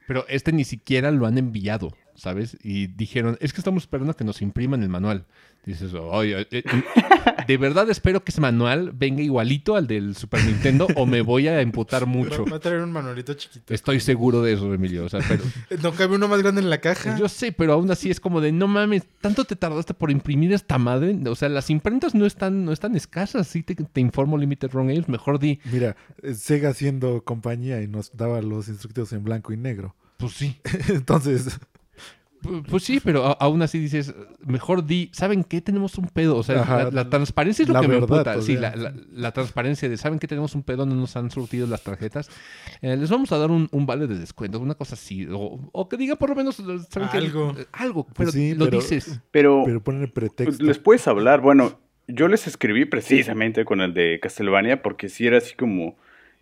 [0.08, 1.92] Pero este ni siquiera lo han enviado,
[2.22, 2.56] ¿sabes?
[2.62, 5.26] Y dijeron, es que estamos esperando a que nos impriman el manual.
[5.66, 6.64] Dices, oye, eh,
[7.48, 11.48] de verdad espero que ese manual venga igualito al del Super Nintendo o me voy
[11.48, 12.46] a emputar mucho.
[12.46, 13.74] Va a traer un manualito chiquito.
[13.74, 15.06] Estoy seguro de eso, Emilio.
[15.06, 15.44] O sea, pero,
[15.82, 17.18] ¿No cabe uno más grande en la caja?
[17.18, 20.54] yo sé, pero aún así es como de, no mames, tanto te tardaste por imprimir
[20.54, 21.18] esta madre.
[21.28, 23.48] O sea, las imprentas no están, no están escasas.
[23.48, 25.10] Sí, te, te informo, Limited Run Games.
[25.10, 29.58] Mejor di, Mira, eh, Sega siendo compañía y nos daba los instructivos en blanco y
[29.58, 29.96] negro.
[30.18, 30.60] pues sí.
[30.90, 31.60] Entonces,
[32.70, 34.14] Pues sí, pero aún así dices,
[34.46, 35.62] mejor di, ¿saben qué?
[35.62, 36.38] Tenemos un pedo.
[36.38, 38.38] O sea, Ajá, la, la transparencia es lo la que me emputa.
[38.38, 40.86] o Sí, la, la- la transparencia de, ¿saben que tenemos un pedo?
[40.86, 42.30] No nos han surtido las tarjetas.
[42.82, 45.28] Eh, les vamos a dar un, un vale de descuento, una cosa así.
[45.32, 46.56] O, o que diga por lo menos,
[46.89, 47.18] ¿saben qué?
[47.18, 47.54] Algo.
[47.58, 49.20] Eh, Algo, Pues pero sí, lo pero- dices.
[49.32, 50.64] Pero, pero ponen el pues, pretexto.
[50.64, 51.42] les puedes hablar.
[51.42, 55.96] Bueno, yo les escribí precisamente con el de Castlevania porque sí era así como...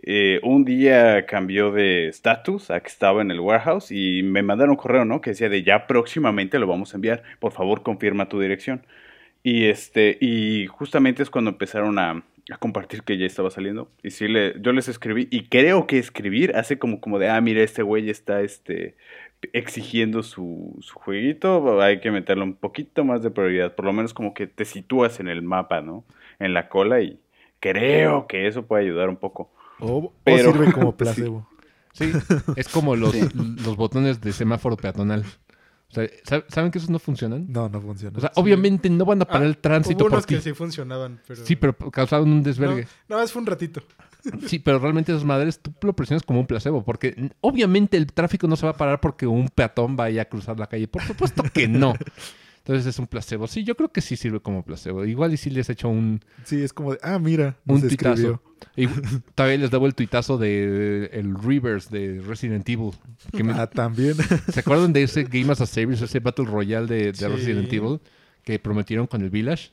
[0.04, 4.72] eh, un día cambió de estatus a que estaba en el warehouse y me mandaron
[4.72, 5.22] un correo, ¿no?
[5.22, 7.24] Que decía de ya próximamente lo vamos a enviar.
[7.39, 8.86] Por favor, confirma tu dirección.
[9.43, 13.91] Y este, y justamente es cuando empezaron a, a compartir que ya estaba saliendo.
[14.04, 17.39] Y sí, le, yo les escribí, y creo que escribir hace como, como de, ah,
[17.41, 18.95] mira, este güey está este,
[19.54, 23.76] exigiendo su, su jueguito, hay que meterle un poquito más de prioridad.
[23.76, 26.06] Por lo menos como que te sitúas en el mapa, ¿no?
[26.39, 27.20] En la cola y
[27.60, 29.52] creo que eso puede ayudar un poco.
[29.80, 31.48] O, sirve como placebo.
[31.94, 32.12] Sí,
[32.56, 33.22] es como los, Sí.
[33.34, 35.26] los botones de semáforo peatonal.
[35.92, 37.48] O sea, ¿sab- ¿saben que esos no funcionan?
[37.50, 38.16] No, no funciona.
[38.16, 40.36] O sea, obviamente no van a parar Ah, el tránsito Hubo por unos ti.
[40.36, 41.44] que sí funcionaban, pero...
[41.44, 42.88] Sí, pero causaron un No, desvergue.
[43.08, 43.82] nada más fue un ratito.
[44.48, 48.48] Sí, pero realmente esas madres tú lo presionas como un placebo, porque obviamente el tráfico
[48.48, 50.90] no se va a parar porque un peatón vaya a cruzar la calle.
[50.90, 51.94] Por supuesto que no.
[52.70, 53.47] Entonces es un placebo.
[53.47, 55.03] Sí, yo creo que sí sirve como placebo.
[55.03, 58.43] Igual y si les echo un, Sí, es como de, ah, mira, nos un tuitazo.
[58.76, 58.86] Y
[59.34, 62.91] todavía les debo el tuitazo de el Reverse de Resident Evil.
[63.36, 64.13] Que me- Ah, también.
[64.53, 67.26] ¿Se acuerdan de ese Game as a Service, ese Battle Royale de, de Sí.
[67.26, 67.99] Resident Evil
[68.43, 69.72] que prometieron con el Village?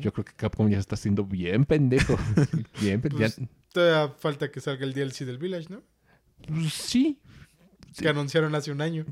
[0.00, 2.16] Yo creo que Capcom ya se está haciendo bien pendejo.
[2.80, 3.34] Bien pendejo.
[3.36, 5.82] Pues, todavía falta que salga el DLC del Village, ¿no?
[6.48, 7.18] Pues sí,
[7.98, 9.04] Que anunciaron hace un año.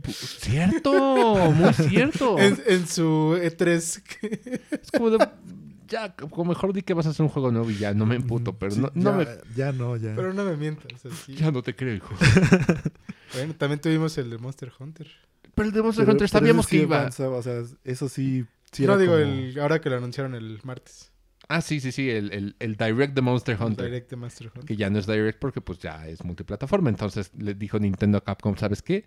[0.43, 2.39] Cierto, muy cierto.
[2.39, 4.03] En, en su E E3.
[4.03, 5.29] que- Es como de,
[5.89, 8.17] ya, como mejor di que vas a hacer un juego nuevo y ya, no me
[8.17, 9.55] emputo, pero Sí, no, no ya, me...
[9.57, 10.15] ya no, ya.
[10.15, 11.05] Pero no me mientas.
[11.05, 11.35] así.
[11.35, 12.15] Ya no te creo, hijo.
[13.35, 15.07] Bueno, también tuvimos el de Monster Hunter.
[15.55, 16.99] Pero el de Monster Pero- Hunter sabíamos que iba...
[17.01, 20.35] avanzaba, o sea, eso sí, sí no era digo como- el ahora que lo anunciaron
[20.35, 21.11] el martes.
[21.49, 23.87] Ah, sí, sí, sí, el, el, el Direct de Monster El Hunter.
[23.87, 24.65] Direct de Monster Hunter.
[24.65, 26.91] Que ya no es Direct porque pues ya es multiplataforma.
[26.91, 29.07] Entonces le dijo Nintendo a Capcom, ¿sabes qué?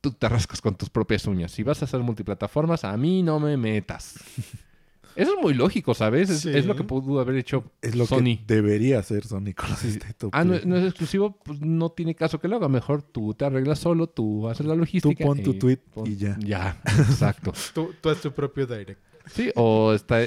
[0.00, 1.50] Tú te rascas con tus propias uñas.
[1.50, 4.16] Si vas a hacer multiplataformas, a mí no me metas.
[5.16, 6.30] Eso es muy lógico, ¿sabes?
[6.30, 6.50] Es, Sí.
[6.50, 8.22] es lo que pudo haber hecho Es lo Sony.
[8.22, 12.14] que debería hacer Sony con los State of Ah, no, es exclusivo, pues no tiene
[12.14, 12.68] caso que lo haga.
[12.68, 15.24] Mejor tú te arreglas solo, tú haces la logística.
[15.24, 16.36] pon tu tweet y ya.
[16.38, 17.52] Ya, exacto.
[17.74, 19.00] Tú, tú haz tu propio Direct.
[19.26, 20.20] Sí, o está.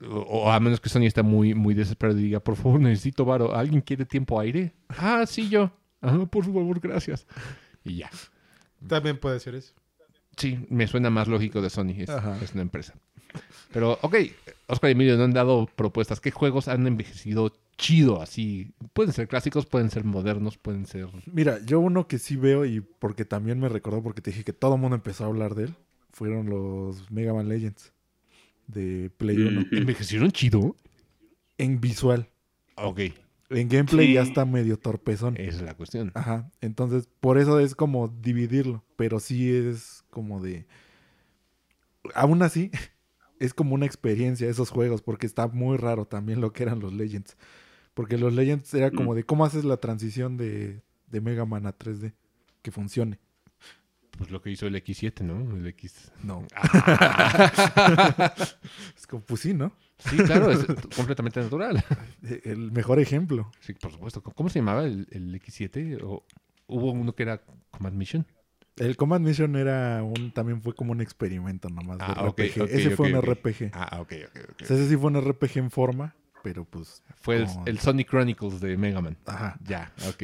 [0.00, 3.54] O, a menos que Sony esté muy, muy desesperado y diga, por favor, necesito varo.
[3.54, 4.72] ¿Alguien quiere tiempo aire?
[4.88, 5.72] Ah, sí, yo.
[6.00, 7.26] Ah, por favor, gracias.
[7.84, 8.10] Y ya.
[8.86, 9.74] También puede ser eso.
[10.36, 11.94] Sí, me suena más lógico de Sony.
[11.98, 12.10] Es,
[12.42, 12.94] es una empresa.
[13.72, 14.16] Pero, ok,
[14.68, 16.20] Oscar y Emilio no han dado propuestas.
[16.20, 18.72] ¿Qué juegos han envejecido chido así?
[18.92, 21.08] Pueden ser clásicos, pueden ser modernos, pueden ser...
[21.26, 24.52] Mira, yo uno que sí veo y porque también me recordó porque te dije que
[24.52, 25.74] todo el mundo empezó a hablar de él,
[26.12, 27.92] fueron los Mega Man Legends
[28.68, 29.60] de Play 1.
[29.62, 29.68] Ujú.
[29.76, 30.76] ¿Envejecieron chido?
[31.58, 32.28] En visual.
[32.76, 33.00] Ok,
[33.50, 34.12] En gameplay Sí.
[34.12, 35.36] ya está medio torpezón.
[35.38, 36.12] esa es la cuestión.
[36.14, 36.50] Ajá.
[36.60, 38.84] Entonces, por eso es como dividirlo.
[38.96, 40.66] Pero sí es como de.
[42.14, 42.70] Aún así,
[43.40, 45.02] es como una experiencia esos juegos.
[45.02, 47.36] Porque está muy raro también lo que eran los Legends.
[47.94, 49.16] Porque los Legends era como Mm.
[49.16, 52.12] de cómo haces la transición de, de Mega Man a 3D.
[52.62, 53.18] Que funcione.
[54.18, 55.56] Pues lo que hizo el X7, ¿no?
[55.56, 56.10] El X...
[56.24, 56.44] No.
[56.54, 58.34] Ah.
[58.96, 59.72] Es como, pues sí, ¿no?
[59.98, 60.64] sí, claro, es
[60.96, 61.82] completamente natural.
[62.22, 63.50] E- El mejor ejemplo.
[63.60, 64.20] Sí, por supuesto.
[64.22, 66.00] ¿Cómo se llamaba el, el X7?
[66.02, 66.24] ¿O
[66.66, 67.40] hubo uno que era
[67.70, 68.26] Command Mission?
[68.76, 72.62] El Command Mission era un, también fue como un experimento nomás de Ah, ok, RPG.
[72.70, 73.20] ese fue un.
[73.22, 73.70] RPG.
[73.72, 74.62] Ah, ok, ok, ok.
[74.62, 76.14] O sea, ese sí fue un RPG en forma,
[76.44, 77.02] pero pues.
[77.16, 79.16] Fue el, el Sonic Chronicles de Mega Man.
[79.26, 79.58] Ajá.
[79.64, 80.22] Ya, ok.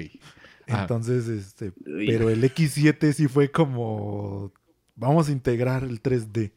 [0.68, 0.82] Ah.
[0.82, 1.72] Entonces, este.
[1.86, 2.06] Uy.
[2.06, 4.52] Pero el X7 sí fue como.
[4.96, 6.52] Vamos a integrar el 3D.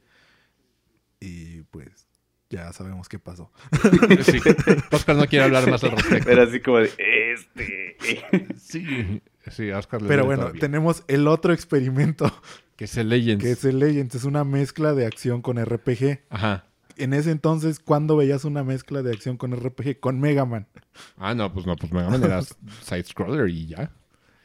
[1.20, 2.08] Y pues
[2.50, 3.52] ya sabemos qué pasó.
[4.24, 4.40] Sí.
[4.92, 6.30] Oscar no quiere hablar más al respecto.
[6.32, 6.92] Era así como de,
[7.34, 7.98] este...
[8.58, 10.62] Sí, sí, Oscar le Pero bueno, todavía.
[10.62, 12.32] tenemos el otro experimento,
[12.76, 13.44] Que es el Legends.
[13.44, 14.16] que es el Legends.
[14.16, 16.22] Es una mezcla de acción con RPG.
[16.30, 16.67] Ajá.
[16.98, 20.00] En ese entonces, ¿cuándo veías una mezcla de acción con RPG?
[20.00, 20.68] Con Mega Man.
[21.18, 23.92] Ah, no, pues no, pues Mega Man era side-scroller y ya.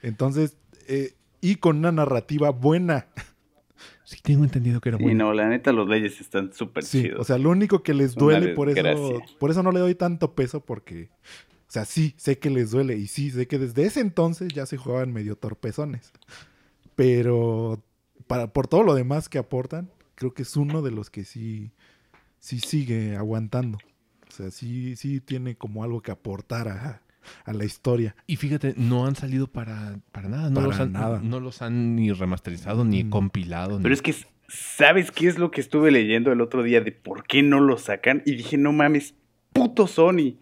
[0.03, 0.57] Entonces,
[0.89, 3.07] eh, y con una narrativa buena.
[4.05, 5.27] Sí, tengo entendido que era Y bueno.
[5.27, 7.21] no, la neta, los leyes están súper Sí, chidos.
[7.21, 10.35] o sea, lo único que les duele por eso, por eso no le doy tanto
[10.35, 11.09] peso porque,
[11.69, 14.67] o sea, sí, sé que les duele y sí, sé que desde ese entonces ya
[14.67, 16.13] se jugaban medio torpezones.
[16.95, 17.83] Pero
[18.27, 21.73] para, por todo lo demás que aportan, creo que es uno de los que sí,
[22.43, 23.79] sí sigue aguantando.
[24.29, 27.03] O sea, sí, sí tiene como algo que aportar a,
[27.45, 28.17] a la historia.
[28.27, 30.49] Y fíjate, no han salido para, para nada.
[30.51, 31.21] No, Para los han, nada.
[31.23, 33.11] no los han ni remasterizado, ni Mm.
[33.11, 33.77] compilado.
[33.79, 34.15] ni- Pero es que,
[34.49, 37.79] ¿sabes qué es lo que estuve leyendo el otro día de por qué no lo
[37.79, 38.23] sacan?
[38.27, 39.15] Y dije, no mames,
[39.53, 40.37] puto Sony.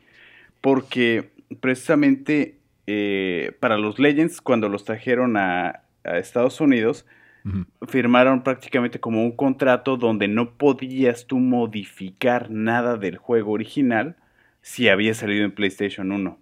[0.63, 7.07] Porque precisamente eh, para los Legends, cuando los trajeron a, a Estados Unidos,
[7.89, 14.17] Firmaron prácticamente como un contrato donde no podías tú modificar nada del juego original
[14.63, 16.39] si había salido en PlayStation 1.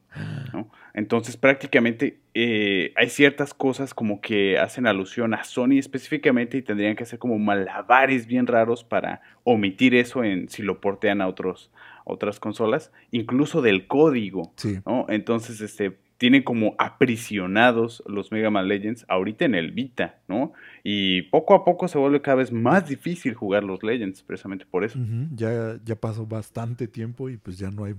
[0.53, 0.70] ¿no?
[0.94, 6.96] Entonces prácticamente eh, hay ciertas cosas como que hacen alusión a Sony específicamente y tendrían
[6.96, 11.70] que hacer como malabares bien raros para omitir eso en si lo portean a otros
[12.09, 14.53] otras consolas, incluso del código.
[14.57, 14.80] Sí.
[14.86, 15.07] ¿no?
[15.09, 20.53] Entonces, este, tienen como aprisionados los Mega Man Legends ahorita en el Vita, ¿no?
[20.83, 24.85] Y poco a poco se vuelve cada vez más difícil jugar los Legends, precisamente por
[24.85, 24.99] eso.
[25.35, 27.95] Ya, ya pasó bastante tiempo y pues ya no hay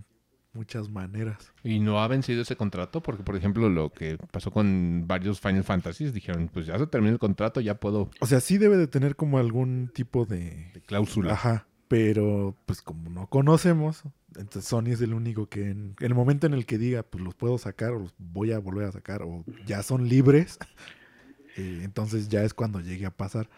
[0.54, 1.54] muchas maneras.
[1.64, 5.64] Y no ha vencido ese contrato porque, por ejemplo, lo que pasó con varios Final
[5.64, 8.88] Fantasies, dijeron, pues ya se terminó el contrato, ya puedo O sea, sí debe de
[8.88, 10.72] tener como algún tipo de...
[10.74, 11.34] de cláusula.
[11.34, 14.04] Ajá, pero pues como no conocemos,
[14.38, 17.22] entonces Sony es el único que en, en el momento en el que diga, pues
[17.24, 20.58] los puedo sacar o los voy a volver a sacar o ya son libres,
[21.58, 23.50] eh, entonces ya es cuando llegue a pasar.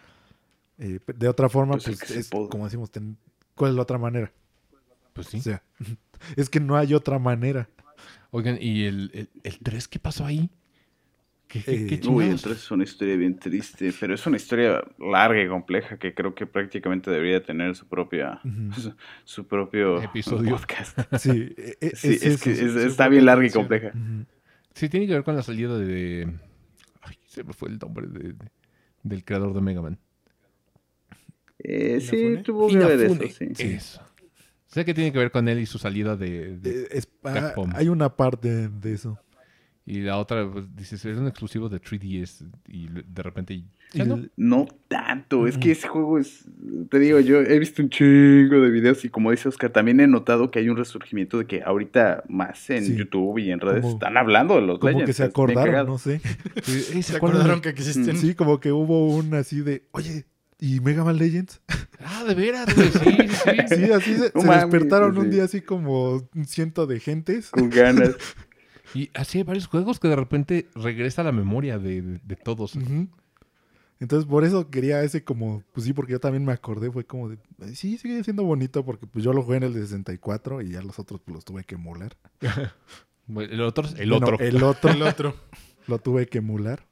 [0.78, 3.18] Eh, de otra forma, Pues pues, es como decimos, ten-
[3.54, 4.32] ¿cuál es la otra manera?
[5.12, 5.38] Pues sí.
[5.38, 5.62] O sea,
[6.36, 7.68] es que no hay otra manera.
[8.30, 10.50] Oigan, ¿y el, el, el 3 qué pasó ahí?
[11.52, 12.32] ¿Qué, qué- Eh, qué Uy, chingados?
[12.32, 16.14] el 3 es una historia bien triste, pero es una historia larga y compleja que
[16.14, 18.40] creo que prácticamente debería tener su propia
[18.74, 18.94] su,
[19.24, 20.56] su propio Episodio.
[20.56, 20.98] podcast.
[21.20, 23.92] Sí, e- e- Sí, es, que es- su está bien larga y compleja.
[24.74, 26.26] Sí, tiene que ver con la salida de...
[27.02, 28.50] Ay, se me fue el nombre de- de-
[29.02, 29.98] del creador de Mega Man.
[31.58, 33.48] Eh, sí, tuvo que ver eso, sí.
[33.58, 34.00] Eso.
[34.66, 36.56] Sé que tiene que ver con él y su salida de...
[36.56, 37.70] de- Eh, ah, Capcom.
[37.74, 39.18] hay una parte de eso.
[39.84, 43.62] Y la otra, pues, dices, era un exclusivo de 3DS y de repente...
[44.36, 44.66] No.
[44.88, 46.44] tanto, es que ese juego es,
[46.88, 50.06] te digo, yo he visto un chingo de videos y como dice Oscar, también he
[50.06, 52.96] notado que hay un resurgimiento de que ahorita más en Sí.
[52.96, 55.06] YouTube y en redes Como- están hablando de los Como Legends.
[55.08, 56.22] que se es bien acordaron, no sé.
[56.62, 58.16] Sí, ¿Se acordaron que existen?
[58.16, 60.24] Sí, como que hubo un así de, oye,
[60.58, 61.60] ¿y Mega Man Legends?
[62.04, 63.76] Ah, de veras, güey, sí, sí, sí.
[63.76, 67.50] Sí, así se, se despertaron un día así como un ciento de gentes.
[67.50, 68.16] Con ganas.
[68.94, 72.36] Y así hay varios juegos que de repente regresa a la memoria de, de- de
[72.36, 72.76] todos.
[74.00, 77.28] Entonces, por eso quería ese como, pues sí, porque yo también me acordé, fue como
[77.28, 80.60] de, "Ay, sí, sigue siendo bonito porque pues yo lo jugué en el de 64
[80.60, 82.16] y ya los otros pues los tuve que emular.
[83.28, 84.44] El otro, el Bueno, otro.
[84.44, 85.34] El otro El otro.
[85.86, 86.84] lo tuve que emular.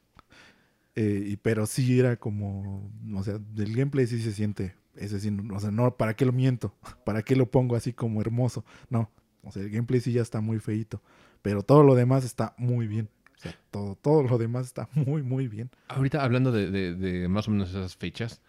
[0.94, 5.30] Eh, y, pero sí era como, o sea, del gameplay sí se siente, ese sí,
[5.30, 6.74] no- o sea, no, ¿para qué lo miento?
[7.04, 8.64] ¿Para qué lo pongo así como hermoso?
[8.88, 9.10] No,
[9.42, 11.02] o sea, el gameplay sí ya está muy feito,
[11.42, 13.08] pero todo lo demás está muy bien.
[13.36, 15.70] O sea, todo, todo lo demás está muy, muy bien.
[15.88, 18.40] Ahorita hablando de, de- de más o menos esas fechas,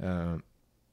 [0.00, 0.38] ah,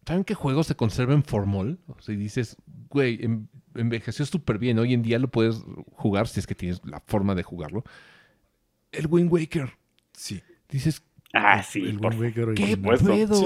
[0.05, 1.79] ¿saben qué juegos se conservan formol?
[1.87, 2.57] O sea, y dices,
[2.89, 4.77] güey, en- envejeció súper bien.
[4.79, 7.83] Hoy en día lo puedes jugar si es que tienes la forma de jugarlo.
[8.91, 9.71] El Wind Waker.
[10.13, 10.41] Sí.
[10.69, 12.65] Dices, Ah, sí, el por Wind Waker ¿qué?
[12.75, 12.81] Sí,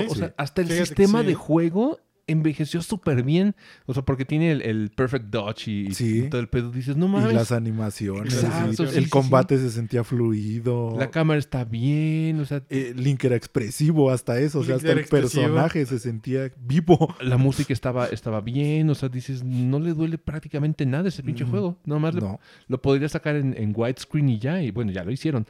[0.07, 0.33] o sea, sí.
[0.37, 1.27] hasta el Fíjate sistema sí.
[1.27, 3.55] de juego envejeció súper bien.
[3.85, 6.27] O sea, porque tiene el, el Perfect Dodge y, y Sí.
[6.29, 6.71] todo el pedo.
[6.71, 7.33] Dices, no Y mames.
[7.33, 10.95] las animaciones, Exacto, y sí, el sí, combate se sentía fluido.
[10.97, 14.91] La cámara está bien, o sea, Eh, Link era expresivo hasta eso, o sea, hasta
[14.91, 15.43] el expresivo.
[15.43, 17.15] personaje se sentía vivo.
[17.21, 21.45] la música estaba, estaba bien, o sea, dices, no le duele prácticamente nada ese pinche
[21.45, 21.77] Mm, juego.
[21.85, 22.39] Nomás le- No.
[22.67, 25.45] lo podría sacar en, en widescreen y ya, y bueno, ya lo hicieron.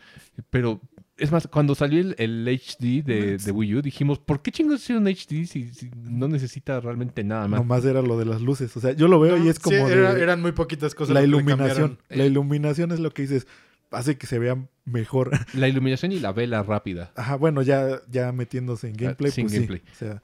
[0.49, 0.81] Pero,
[1.23, 4.81] es más, cuando salió el, el HD de, de Wii U, dijimos, ¿por qué chingos
[4.81, 7.61] hicieron HD si, si no necesita realmente nada más?
[7.61, 8.75] Nomás era lo de las luces.
[8.75, 11.13] O sea, yo lo veo y es Sí, como de era- eran muy poquitas cosas.
[11.13, 11.97] la que iluminación.
[11.97, 11.97] cambiaron.
[12.09, 13.47] La iluminación es lo que dices,
[13.91, 15.31] hace que se vea mejor.
[15.53, 17.11] La iluminación y la vela rápida.
[17.15, 19.57] Ajá, bueno, ya, ya metiéndose en gameplay, sin pues sí.
[19.59, 19.81] gameplay.
[19.91, 20.21] O sea,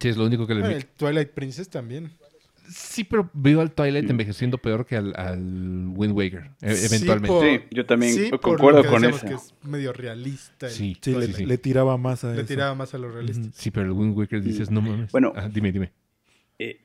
[0.00, 0.74] Sí, es lo único que le vi.
[0.74, 2.10] el Twilight Princess también.
[2.68, 5.38] Sí, pero veo al Twilight envejeciendo peor que al, al
[5.94, 7.28] Wind Waker, e- Sí, eventualmente.
[7.28, 9.28] por- Sí, yo también Sí, por concuerdo lo que con decíamos eso.
[9.28, 10.66] que es medio realista.
[10.66, 11.46] el Sí, Sí, le, Twilight.
[11.48, 12.46] le tiraba más a Le eso.
[12.46, 13.48] tiraba más a lo realista.
[13.52, 15.12] Sí, pero el Wind Waker dices, no mames.
[15.12, 15.32] Bueno.
[15.36, 15.92] Ah, dime, dime.
[16.58, 16.80] Eh,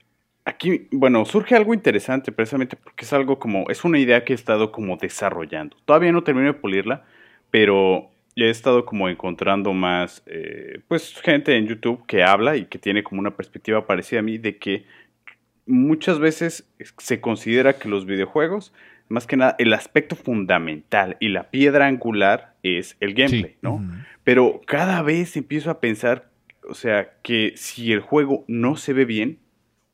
[0.46, 4.36] aquí, bueno, surge algo interesante precisamente porque es algo como, es una idea que he
[4.36, 5.78] estado como desarrollando.
[5.86, 7.06] Todavía no termino de pulirla,
[7.52, 12.66] pero ya he estado como encontrando más, eh, pues, gente en YouTube que habla y
[12.66, 14.86] que tiene como una perspectiva parecida a mí de que
[15.70, 18.74] muchas veces se considera que los videojuegos,
[19.08, 23.80] más que nada, el aspecto fundamental y la piedra angular es el gameplay, ¿no?
[24.24, 26.30] Pero cada vez empiezo a pensar,
[26.68, 29.40] o sea, que si el juego no se ve bien,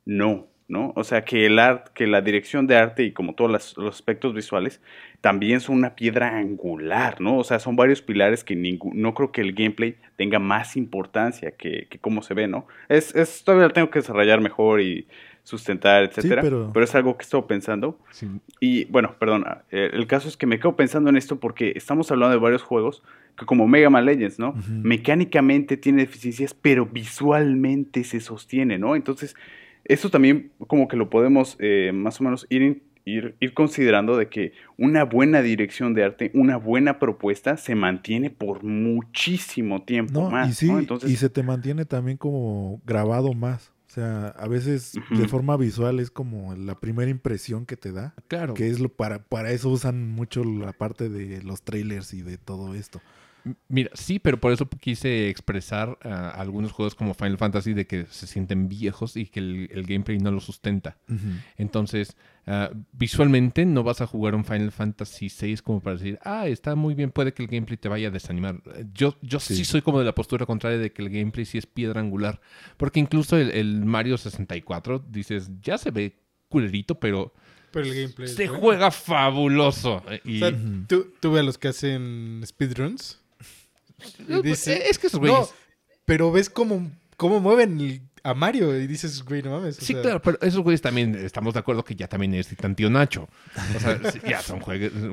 [0.05, 0.93] no, ¿no?
[0.95, 3.95] O sea, que el art, que la dirección de arte y como todos las- los
[3.95, 4.81] aspectos visuales
[5.21, 7.37] también son una piedra angular, ¿no?
[7.37, 11.51] O sea, son varios pilares que ningú- no creo que el gameplay tenga más importancia
[11.51, 12.67] que, que cómo se ve, ¿no?
[12.89, 15.07] Es, es todavía lo tengo que desarrollar mejor y
[15.45, 16.41] sustentar, etcétera.
[16.41, 17.97] pero- pero es algo que estoy pensando.
[18.11, 18.27] Sí.
[18.59, 22.11] Y bueno, perdona, eh, el caso es que me quedo pensando en esto porque estamos
[22.11, 23.01] hablando de varios juegos
[23.37, 24.53] que como Mega Man Legends, ¿no?
[24.69, 28.95] Mecánicamente tiene deficiencias, pero visualmente se sostiene, ¿no?
[28.95, 29.35] Entonces,
[29.83, 34.29] eso también como que lo podemos eh, más o menos ir, ir, ir considerando de
[34.29, 40.29] que una buena dirección de arte, una buena propuesta se mantiene por muchísimo tiempo No,
[40.31, 40.79] más, y sí, ¿no?
[40.79, 43.71] Entonces, y se te mantiene también como grabado más.
[43.95, 48.13] O sea, a veces de forma visual es como la primera impresión que te da.
[48.27, 48.53] Claro.
[48.53, 52.37] Que es lo para, para eso usan mucho la parte de los trailers y de
[52.37, 52.99] todo esto.
[53.67, 58.05] Mira, sí, pero por eso quise expresar ah, algunos juegos como Final Fantasy de que
[58.09, 60.97] se sienten viejos y que el, el gameplay no lo sustenta.
[61.57, 62.15] Entonces,
[62.47, 66.75] ah, visualmente no vas a jugar un Final Fantasy VI como para decir, ah, está
[66.75, 68.61] muy bien, puede que el gameplay te vaya a desanimar.
[68.75, 69.55] Eh, Yo, yo sí.
[69.55, 69.65] Sí.
[69.65, 72.41] soy como de la postura contraria de que el gameplay sí es piedra angular.
[72.77, 76.15] Porque incluso el, el Mario 64, dices, ya se ve
[76.49, 77.33] culerito, pero
[77.71, 78.27] Pero el gameplay.
[78.27, 80.01] se juega fabuloso.
[80.09, 83.21] Eh, Y, O sea, tú, tú ve a los que hacen speedruns.
[84.29, 85.53] Eh, dice- es que esos No, güeyes...
[86.05, 89.77] pero ves cómo, cómo mueven a Mario y dices, güey, no mames.
[89.77, 92.75] o Sí, sea, claro, pero esos güeyes también estamos de acuerdo que ya también necesitan
[92.75, 93.29] tío Nacho.
[93.75, 94.59] O sea, ya son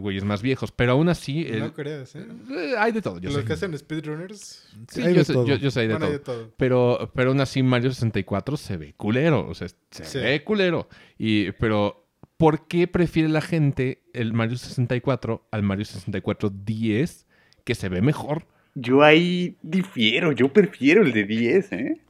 [0.00, 2.26] güeyes más viejos, pero aún así el- No creas, ¿eh?
[2.50, 3.18] eh, hay de todo.
[3.20, 3.44] Yo los sé.
[3.44, 5.46] que hacen speedrunners, Sí, Hay yo, de sé, todo.
[5.46, 6.38] yo- yo sé de bueno, hay todo.
[6.38, 6.54] de todo.
[6.56, 9.46] Pero, pero aún así Mario 64 se ve culero.
[9.46, 10.18] O sea, se Sí.
[10.18, 10.88] ve culero.
[11.18, 12.06] Y, pero,
[12.38, 17.26] ¿por qué prefiere la gente el Mario 64 al Mario 64 10
[17.64, 18.46] que se ve mejor?
[18.74, 22.00] Yo ahí difiero, yo prefiero el de 10, ¿eh?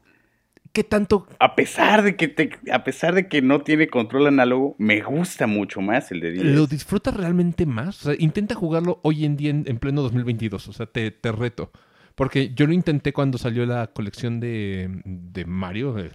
[0.72, 1.26] ¿Qué tanto?
[1.38, 5.46] A pesar de que te, a pesar de que no tiene control análogo, me gusta
[5.46, 6.44] mucho más el de 10.
[6.46, 8.00] ¿Lo disfrutas realmente más?
[8.00, 10.68] O sea, intenta jugarlo hoy en día en, en pleno 2022.
[10.68, 11.70] O sea, te, te reto.
[12.14, 16.12] Porque yo lo intenté cuando salió la colección de, de Mario, el,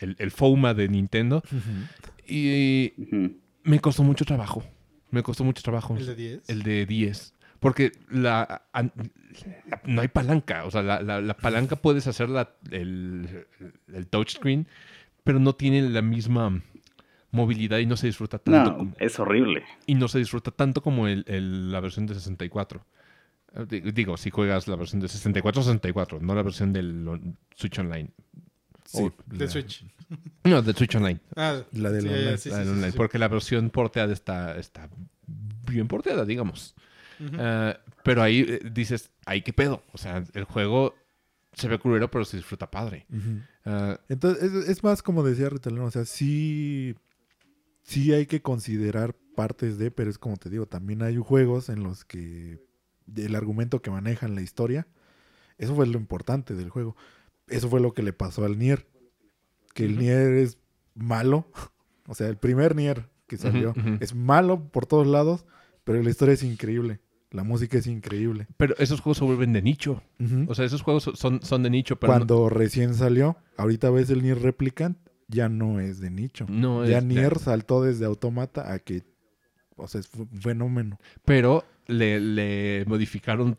[0.00, 1.42] el, el FOMA de Nintendo.
[2.26, 2.92] Y
[3.62, 4.64] me costó mucho trabajo.
[5.10, 5.96] Me costó mucho trabajo.
[5.96, 6.48] ¿El de 10?
[6.48, 7.31] El de 10.
[7.62, 8.64] Porque la,
[9.84, 10.64] no hay palanca.
[10.66, 13.46] O sea, la, la- la palanca puedes hacer la- el,
[13.94, 14.66] el touchscreen,
[15.24, 16.60] pero no tiene la misma
[17.30, 18.70] movilidad y no se disfruta tanto.
[18.72, 19.62] No, como- es horrible.
[19.86, 22.84] y no se disfruta tanto como el, el- la versión de 64.
[23.54, 27.78] Eh, di- Digo, si juegas la versión de 64, 64, no la versión del Switch
[27.78, 28.10] Online.
[28.84, 29.84] Sí, De Switch.
[30.44, 31.20] No, del Switch Online.
[31.36, 32.36] Ah, La del sí, online.
[32.36, 32.96] sí, la sí, del sí, online, sí.
[32.98, 34.90] Porque la versión porteada está, está
[35.70, 36.74] bien porteada, digamos.
[37.20, 39.82] Eh, pero ahí eh, dices, ay, qué pedo.
[39.92, 40.94] O sea, el juego
[41.54, 43.06] se ve culero, pero se disfruta padre.
[43.64, 46.94] Eh, Entonces, es, es más como decía Ritalino, o sea, sí,
[47.82, 51.82] sí hay que considerar partes de, pero es como te digo, también hay juegos en
[51.82, 52.58] los que
[53.16, 54.86] el argumento que manejan la historia,
[55.58, 56.96] eso fue lo importante del juego.
[57.48, 58.86] Eso fue lo que le pasó al Nier,
[59.74, 59.98] que el.
[59.98, 60.58] Nier es
[60.94, 61.46] malo,
[62.06, 65.46] o sea, el primer Nier que salió es malo por todos lados,
[65.84, 68.46] pero la historia es increíble, la música es increíble.
[68.56, 70.02] pero esos juegos se vuelven de nicho.
[70.48, 74.10] O sea, esos juegos son, son de nicho, pero no- Cuando recién salió, ahorita ves
[74.10, 74.96] el Nier Replicant,
[75.28, 76.46] ya no es de nicho.
[76.48, 79.02] no, ya es- Nier saltó desde Automata a que,
[79.76, 80.98] o sea, es un fenómeno.
[81.24, 83.58] pero le, le modificaron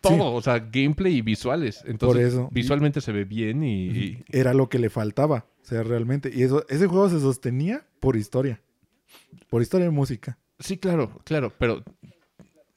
[0.00, 1.82] todo, o sea, gameplay y visuales.
[1.86, 2.48] Entonces, Por eso.
[2.52, 6.30] visualmente se ve bien y, y- Era lo que le faltaba, o sea, realmente.
[6.34, 8.62] Y eso, ese juego se sostenía por historia,
[9.50, 10.38] por historia y música.
[10.60, 11.82] Sí, claro, claro, pero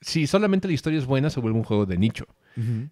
[0.01, 2.25] si solamente la historia es buena, se vuelve un juego de nicho.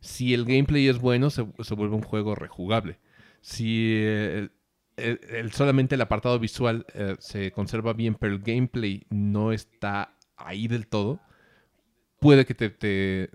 [0.01, 2.99] Si el gameplay es bueno, se, se vuelve un juego rejugable.
[3.41, 4.49] Si eh,
[4.97, 10.15] el- el- solamente el apartado visual eh, se conserva bien, pero el gameplay no está
[10.37, 11.19] ahí del todo,
[12.19, 13.29] puede que te, te,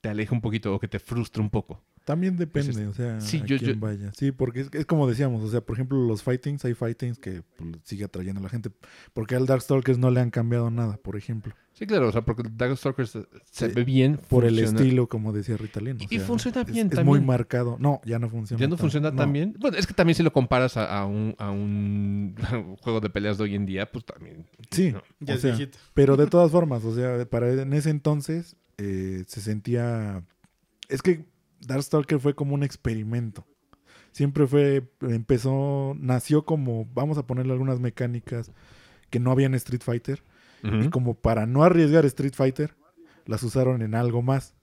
[0.00, 1.82] te aleje un poquito o que te frustre un poco.
[2.06, 4.12] También depende, Pues es- o sea, sí, a yo- quién yo- vaya.
[4.16, 7.42] Sí, porque es, es como decíamos, o sea, por ejemplo, los fightings, hay fightings que
[7.56, 8.70] pues, sigue atrayendo a la gente.
[9.12, 11.52] Porque al Darkstalkers no le han cambiado nada, por ejemplo.
[11.72, 14.20] Sí, claro, o sea, porque Darkstalkers se, se Sí, ve bien.
[14.28, 15.96] Por el estilo, como decía Ritalin.
[16.00, 17.06] o Y- sea, funciona es- bien es, también.
[17.18, 17.76] muy marcado.
[17.80, 18.60] No, ya no funciona.
[18.60, 19.16] ¿Ya no tan- funciona no.
[19.16, 19.56] tan bien?
[19.58, 22.36] Bueno, es que también si lo comparas a, a un, a un
[22.82, 24.46] juego de peleas de hoy en día, pues también.
[24.70, 25.02] Sí, ¿no?
[25.18, 25.58] Ya o es sea.
[25.92, 30.22] Pero de todas formas, o sea, para en ese entonces eh, se sentía...
[30.88, 31.26] Es que
[31.66, 33.46] Darkstalker fue como un experimento.
[34.12, 38.50] Siempre fue, empezó, nació como, vamos a ponerle algunas mecánicas
[39.10, 40.22] que no había en Street Fighter.
[40.62, 42.74] Y como para no arriesgar Street Fighter,
[43.24, 44.54] las usaron en algo más.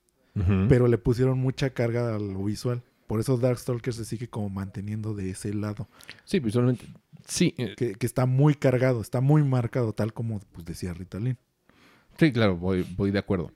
[0.68, 2.82] Pero le pusieron mucha carga a lo visual.
[3.08, 5.88] Por eso Darkstalker se sigue como manteniendo de ese lado.
[6.26, 6.88] Sí, visualmente.
[7.28, 11.38] Sí, eh, Que, que está muy cargado, está muy marcado, tal como pues, decía Ritalin.
[12.18, 13.51] sí, claro, voy, voy de acuerdo.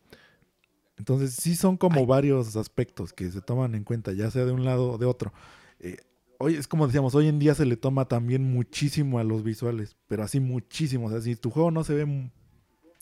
[0.97, 4.65] Entonces, sí son como varios aspectos que se toman en cuenta, ya sea de un
[4.65, 5.31] lado o de otro.
[5.79, 5.97] Eh,
[6.39, 9.95] hoy es como decíamos, hoy en día se le toma también muchísimo a los visuales,
[10.07, 11.07] pero así muchísimo.
[11.07, 12.29] O sea, si tu juego no se ve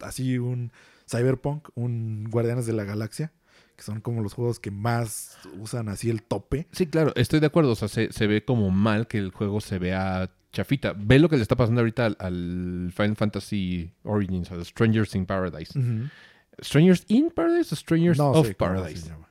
[0.02, 0.72] así un
[1.10, 3.32] Cyberpunk, un Guardianes de la Galaxia,
[3.76, 6.68] que son como los juegos que más usan así el tope.
[6.72, 7.72] Sí, claro, estoy de acuerdo.
[7.72, 10.93] O sea, se, se ve como mal que el juego se vea chafita.
[10.98, 15.26] Ve lo que le está pasando ahorita al, al Final Fantasy Origins, al Strangers in
[15.26, 15.78] Paradise.
[16.62, 19.10] ¿Strangers in Paradise o Strangers No of sé cómo se Paradise?
[19.10, 19.28] llama.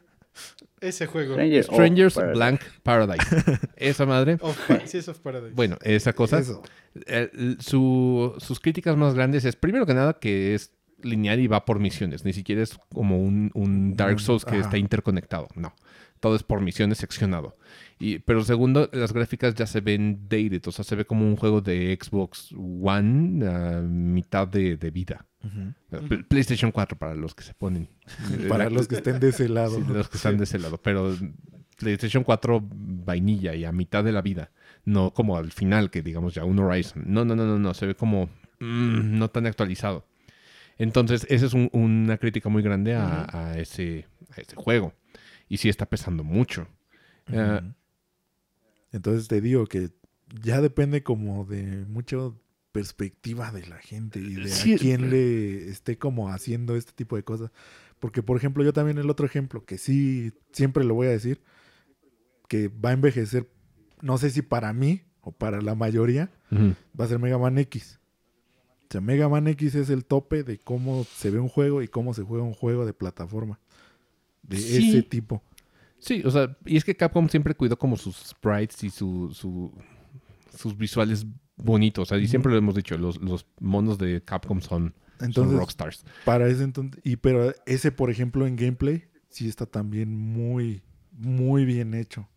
[0.81, 1.35] Ese juego.
[1.35, 2.37] Stranger Strangers Paradise.
[2.37, 3.27] Blank Paradise.
[3.77, 4.37] Esa madre.
[4.41, 5.55] Of sí, es of Paradise.
[5.55, 6.39] Bueno, esa cosa.
[6.41, 6.63] Eso.
[7.07, 10.73] eh, su- sus críticas más grandes es, primero que nada, que es
[11.03, 12.25] lineal y va por misiones.
[12.27, 14.61] Ni siquiera es como un, un Dark Souls que Ajá.
[14.61, 15.49] está interconectado.
[15.55, 15.75] No.
[16.21, 17.57] Todo es por misiones seccionado.
[17.99, 20.63] Y, pero segundo, las gráficas ya se ven dated.
[20.67, 25.27] O sea, se ve como un juego de Xbox One a mitad de, de vida.
[26.29, 27.89] PlayStation 4 para los que se ponen.
[28.49, 29.77] Para los que estén de ese lado.
[29.77, 30.79] Sí, los que están de ese lado.
[30.79, 31.17] Pero
[31.79, 34.51] PlayStation 4 vainilla y a mitad de la vida.
[34.85, 37.05] No como al final, que digamos ya un Horizon.
[37.07, 37.75] No, no, no, no, no.
[37.75, 38.27] Se ve como
[38.61, 40.07] mm, no tan actualizado.
[40.79, 44.93] Entonces, esa es un- una crítica muy grande a, a ese, a ese juego.
[45.49, 46.67] Y sí está pesando mucho.
[47.31, 47.61] Eh.
[48.93, 49.91] Entonces te digo que
[50.43, 52.41] ya depende como de mucho
[52.75, 54.75] perspectiva de la gente y de Sí.
[54.75, 57.53] a quién le esté como haciendo este tipo de cosas.
[58.01, 61.41] Porque, por ejemplo, yo también el otro ejemplo, que sí, siempre lo voy a decir,
[62.49, 63.49] que va a envejecer,
[64.03, 66.33] no sé si para mí o para la mayoría,
[66.99, 68.01] va a ser Mega Man X.
[68.83, 71.87] O sea, Mega Man X es el tope de cómo se ve un juego y
[71.89, 73.61] cómo se juega un juego de plataforma.
[74.43, 74.89] De Sí.
[74.91, 75.43] ese tipo.
[76.01, 79.73] Sí, o sea, y es que Capcom siempre cuidó como sus sprites y su, su-
[80.57, 81.25] sus visuales
[81.57, 82.03] bonitos.
[82.03, 85.59] O sea, y siempre lo hemos dicho, los, los monos de Capcom son, son Entonces,
[85.59, 86.05] rockstars.
[86.25, 90.83] Para ese entonces, y pero ese, por ejemplo, en gameplay, sí está también muy,
[91.13, 92.29] muy bien hecho.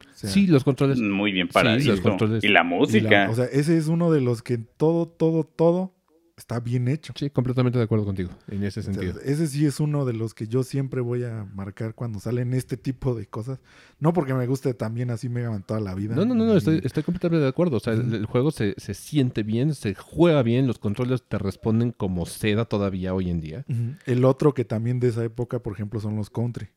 [0.00, 0.98] O sea, Sí, los controles.
[0.98, 1.90] Muy bien Sí, paradito.
[1.90, 2.44] los controles.
[2.44, 3.28] Y la y la- música.
[3.30, 5.94] o sea, ese es uno de los que todo, todo, todo
[6.36, 7.12] está bien hecho.
[7.16, 9.18] Sí, completamente de acuerdo contigo en ese sentido.
[9.24, 12.76] ese sí es uno de los que yo siempre voy a marcar cuando salen este
[12.76, 13.58] tipo de cosas.
[13.98, 16.14] No porque me guste también así Mega Man toda la vida.
[16.14, 17.78] No, no, no, no, estoy, estoy completamente de acuerdo.
[17.78, 21.92] O sea, el, juego se, se siente bien, se juega bien, los controles te responden
[21.92, 23.64] como seda todavía hoy en día.
[24.04, 26.68] El otro que también de esa época, por ejemplo, son los Country.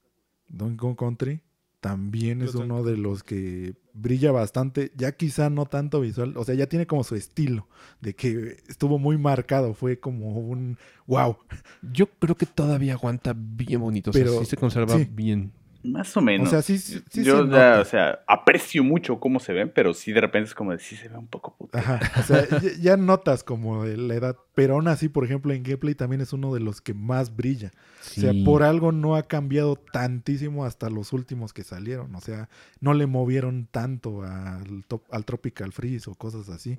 [0.48, 1.42] Donkey Kong Country
[1.80, 6.56] también es uno de los que brilla bastante, ya quizá no tanto visual, o sea,
[6.56, 7.68] ya tiene como su estilo,
[8.02, 10.78] de que estuvo muy marcado, fue como un
[11.08, 11.38] wow.
[11.82, 14.12] Yo creo que todavía aguanta bien bonito.
[14.12, 15.08] O sea, Pero, sí se conserva sí.
[15.10, 15.54] bien.
[15.82, 16.48] Más o menos.
[16.48, 17.80] O sea, sí, sí, sí Yo, se ya, nota.
[17.80, 20.98] o sea, aprecio mucho cómo se ven, pero sí de repente es como de sí
[20.98, 21.78] se ve un poco puto.
[21.78, 25.64] Ajá, o sea, ya, ya notas como la edad, pero aún así, por ejemplo, en
[25.64, 27.72] gameplay también es uno de los que más brilla.
[28.02, 28.20] Sí.
[28.20, 32.14] O sea, por algo no ha cambiado tantísimo hasta los últimos que salieron.
[32.14, 32.50] O sea,
[32.82, 36.78] no le movieron tanto al, top- al Tropical Freeze o cosas así.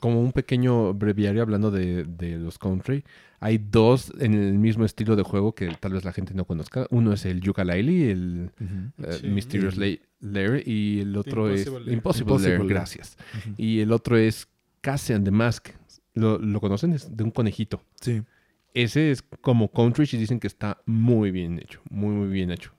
[0.00, 3.04] Como un pequeño breviario hablando de, de los country.
[3.40, 6.86] Hay dos en el mismo estilo de juego que tal vez la gente no conozca.
[6.90, 8.50] Uno es el Yooka-Laylee, el
[8.98, 9.28] eh, Sí.
[9.28, 11.94] Mysterious Lair, y el otro es Impossible Lair.
[11.96, 12.70] Impossible, Impossible Lair, Lair.
[12.70, 13.16] gracias.
[13.56, 14.46] Y el otro es
[14.82, 15.70] Cassian the Mask.
[16.14, 16.92] ¿Lo, lo conocen?
[16.92, 17.82] Es de un conejito.
[18.00, 18.22] Sí.
[18.72, 21.80] Ese es como country y dicen que está muy bien hecho.
[21.90, 22.72] Muy, muy bien hecho.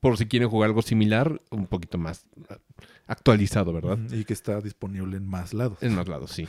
[0.00, 2.26] Por si quieren jugar algo similar, un poquito más
[3.06, 3.98] actualizado, ¿verdad?
[4.10, 5.82] Y que está disponible en más lados.
[5.82, 6.46] En más lados, sí.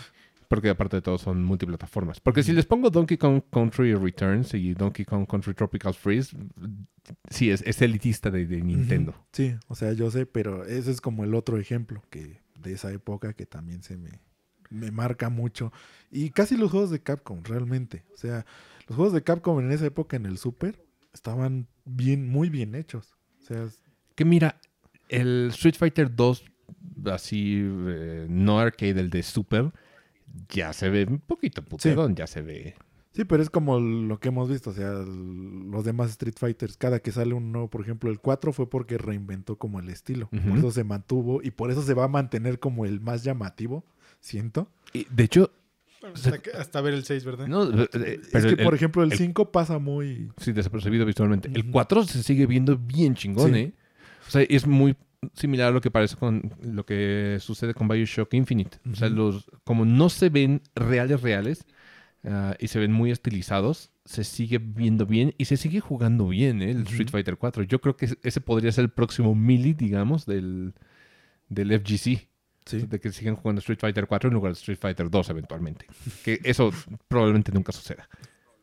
[0.48, 2.20] Porque aparte de todo son multiplataformas.
[2.20, 6.38] Porque si les pongo Donkey Kong Country Returns y Donkey Kong Country Tropical Freeze,
[7.30, 9.16] sí, es, es elitista de, de Nintendo.
[9.32, 12.92] Sí, o sea, yo sé, pero ese es como el otro ejemplo que de esa
[12.92, 14.22] época que también se me,
[14.70, 15.72] me marca mucho.
[16.12, 18.04] Y casi los juegos de Capcom, realmente.
[18.14, 18.46] O sea,
[18.88, 20.84] los juegos de Capcom en esa época en el Super
[21.14, 23.16] estaban bien, muy bien hechos.
[23.42, 23.68] O sea,
[24.16, 24.60] Que mira,
[25.10, 26.44] El Street Fighter 2,
[27.12, 29.72] así, eh, no arcade, el de Super,
[30.50, 32.76] ya se ve un poquito puterón, ya se ve.
[33.12, 37.00] Sí, pero es como lo que hemos visto, o sea, los demás Street Fighters, cada
[37.00, 40.40] que sale un nuevo, por ejemplo, el 4 fue porque reinventó como el estilo, por
[40.42, 40.58] Ujú.
[40.58, 43.86] eso se mantuvo y por eso se va a mantener como el más llamativo,
[44.20, 44.68] siento.
[44.94, 45.52] Y, de hecho,
[46.14, 47.48] Hasta, que- hasta ver el 6, ¿verdad?
[47.48, 50.32] no, eh, es que, el- por ejemplo, el el- 5 pasa muy...
[50.38, 51.50] Sí, desapercibido visualmente.
[51.54, 51.72] El Ujú.
[51.72, 53.60] 4 se sigue viendo bien chingón, Sí.
[53.60, 53.74] ¿eh?
[54.28, 54.96] O sea, es muy
[55.34, 58.78] similar a lo que parece con lo que sucede con Bioshock Infinite.
[58.92, 61.66] O sea, los, como no se ven reales, reales,
[62.24, 66.62] ah, y se ven muy estilizados, se sigue viendo bien y se sigue jugando bien,
[66.62, 66.72] ¿eh?
[66.72, 66.84] El.
[66.84, 67.64] Street Fighter 4.
[67.64, 70.74] Yo creo que ese podría ser el próximo Melee, digamos, del,
[71.50, 72.28] del FGC.
[72.66, 72.80] Sí.
[72.88, 75.86] De que sigan jugando Street Fighter 4 en lugar de Street Fighter 2 eventualmente.
[76.24, 76.72] que eso
[77.08, 78.10] probablemente nunca suceda.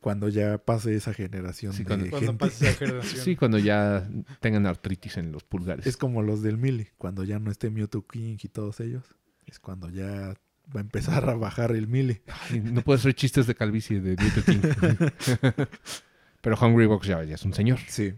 [0.01, 2.45] Cuando ya pase esa generación Sí, de cuando- Cuando gente.
[2.45, 3.25] pase esa generación.
[3.25, 4.09] Sí, cuando ya
[4.41, 5.87] tengan artritis en los pulgares.
[5.87, 9.05] Es como los del Mili, cuando ya no esté Mewtwo King y todos ellos.
[9.47, 10.35] Es cuando ya
[10.75, 12.21] va a empezar a bajar el Mili.
[12.51, 15.67] Ay, no puede ser chistes de calvicie de Mewtwo King.
[16.41, 17.79] Pero Hungry Box ya, ya es un señor.
[17.87, 18.15] Sí.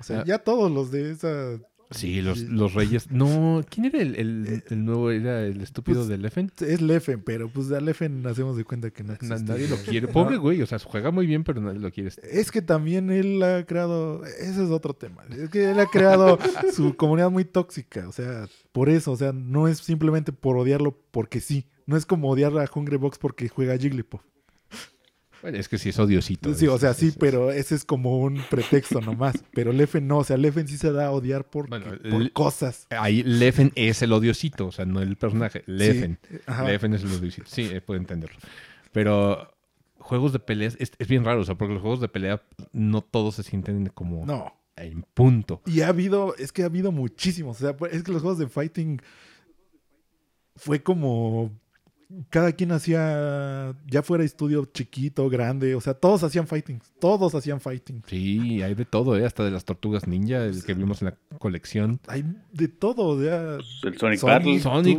[0.00, 0.24] O sea, Ah.
[0.26, 1.58] ya todos los de esa...
[1.90, 3.10] Sí, los, los reyes.
[3.10, 5.10] No, ¿quién era el, el- el nuevo?
[5.10, 6.50] ¿Era el estúpido Pues, de Leffen?
[6.60, 9.42] Es Leffen, pero pues a Leffen hacemos de cuenta que no existe.
[9.44, 10.06] nadie lo quiere.
[10.08, 10.12] No.
[10.12, 12.10] Pobre güey, o sea, juega muy bien, pero nadie lo quiere.
[12.30, 16.38] Es que también él ha creado, ese es otro tema, es que él ha creado
[16.74, 20.98] su comunidad muy tóxica, o sea, por eso, o sea, no es simplemente por odiarlo
[21.10, 24.20] porque sí, no es como odiar a Hungry Box porque juega Jigglypuff.
[25.42, 26.52] Bueno, es que sí es odiosito.
[26.54, 30.06] Sí, es- o sea, sí, es- pero ese es como un pretexto nomás, pero Leffen
[30.08, 32.86] no, o sea, Leffen sí se da a odiar por, Bueno, por cosas.
[32.90, 35.62] Ahí Leffen es el odiosito, o sea, no el personaje.
[35.66, 36.18] Leffen.
[36.66, 37.46] Leffen es el odiosito.
[37.48, 38.36] Sí, eh, puedo entenderlo.
[38.92, 39.54] Pero
[39.98, 42.42] juegos de peleas es, es bien raro, o sea, porque los juegos de pelea
[42.72, 45.60] no todos se sienten como No, en punto.
[45.66, 48.38] y ha habido, es que ha habido muchísimos, o sea, pues, es que los juegos
[48.38, 49.00] de fighting
[50.56, 51.52] fue como
[52.30, 57.60] cada quien hacía, ya fuera estudio chiquito, grande, o sea, todos hacían fighting, todos hacían
[57.60, 58.02] fighting.
[58.06, 59.26] Sí, hay de todo, ¿eh?
[59.26, 62.00] Hasta de las tortugas ninja, el que vimos en la colección.
[62.06, 64.22] Hay de todo, o sea, El Sonic, Sonic.
[64.22, 64.60] Battle.
[64.60, 64.98] Sonic,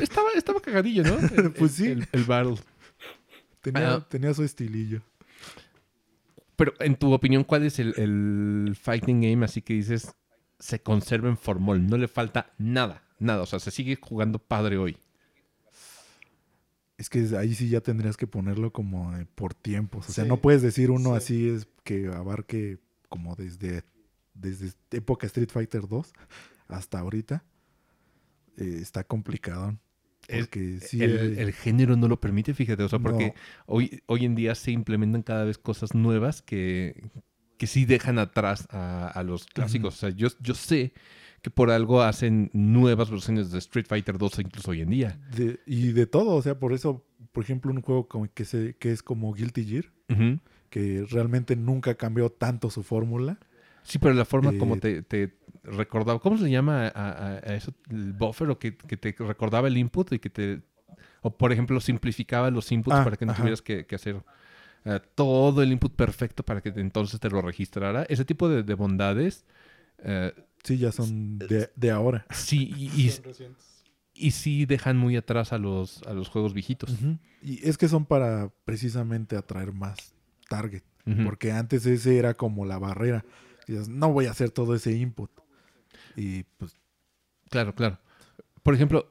[0.00, 1.18] estaba, estaba cagadillo, ¿no?
[1.18, 1.86] El- Pues sí.
[1.88, 2.56] El, el battle.
[3.60, 4.06] tenía, Ah.
[4.08, 5.02] tenía su estilillo.
[6.56, 10.12] Pero, en tu opinión, ¿cuál es el, el fighting game así que dices
[10.58, 11.86] se conserva en formol?
[11.86, 13.42] No le falta nada, nada.
[13.42, 14.96] O sea, se sigue jugando padre hoy.
[16.98, 20.08] Es que ahí sí ya tendrías que ponerlo como por tiempos.
[20.08, 21.16] O sea, Sí, no puedes decir uno sí.
[21.16, 23.84] así es que abarque como desde,
[24.34, 26.12] desde época Street Fighter 2
[26.68, 27.44] hasta ahorita.
[28.56, 29.78] Eh, está complicado.
[30.26, 32.82] Es- Porque sí, el, eh, el género no lo permite, fíjate.
[32.82, 33.34] O sea, porque No.
[33.66, 37.00] hoy, hoy en día se implementan cada vez cosas nuevas que,
[37.56, 39.94] que sí dejan atrás a, a los clásicos.
[39.94, 40.92] O sea, yo, yo sé
[41.42, 45.18] que por algo hacen nuevas versiones de Street Fighter 2 incluso hoy en día.
[45.36, 46.34] de- y de todo.
[46.36, 49.64] O sea, por eso, por ejemplo, un juego como que, se, que es como Guilty
[49.64, 49.84] Gear,
[50.70, 53.38] que realmente nunca cambió tanto su fórmula.
[53.82, 57.32] Sí, pero la forma como Eh, te, te recordaba, ¿cómo se le llama a, a-
[57.36, 57.72] a eso?
[57.90, 60.62] El buffer o que, que te recordaba el input y que te,
[61.22, 63.42] o por ejemplo, simplificaba los inputs Ah, para que no ajá.
[63.42, 64.22] tuvieras que, que hacer
[64.84, 68.04] eh, todo el input perfecto para que entonces te lo registrara.
[68.04, 69.46] Ese tipo de, de bondades,
[70.00, 70.32] eh,
[70.68, 72.26] Sí, ya son de, de ahora.
[72.30, 73.84] sí, y, y- Son recientes.
[74.14, 76.94] y sí dejan muy atrás a los, a los juegos viejitos.
[77.42, 80.14] Y es que son para precisamente atraer más
[80.48, 80.82] target.
[81.24, 83.24] Porque antes ese era como la barrera.
[83.66, 85.30] Y dices, no voy a hacer todo ese input.
[86.16, 86.76] Y pues,
[87.50, 87.98] Claro, claro.
[88.62, 89.10] Por ejemplo,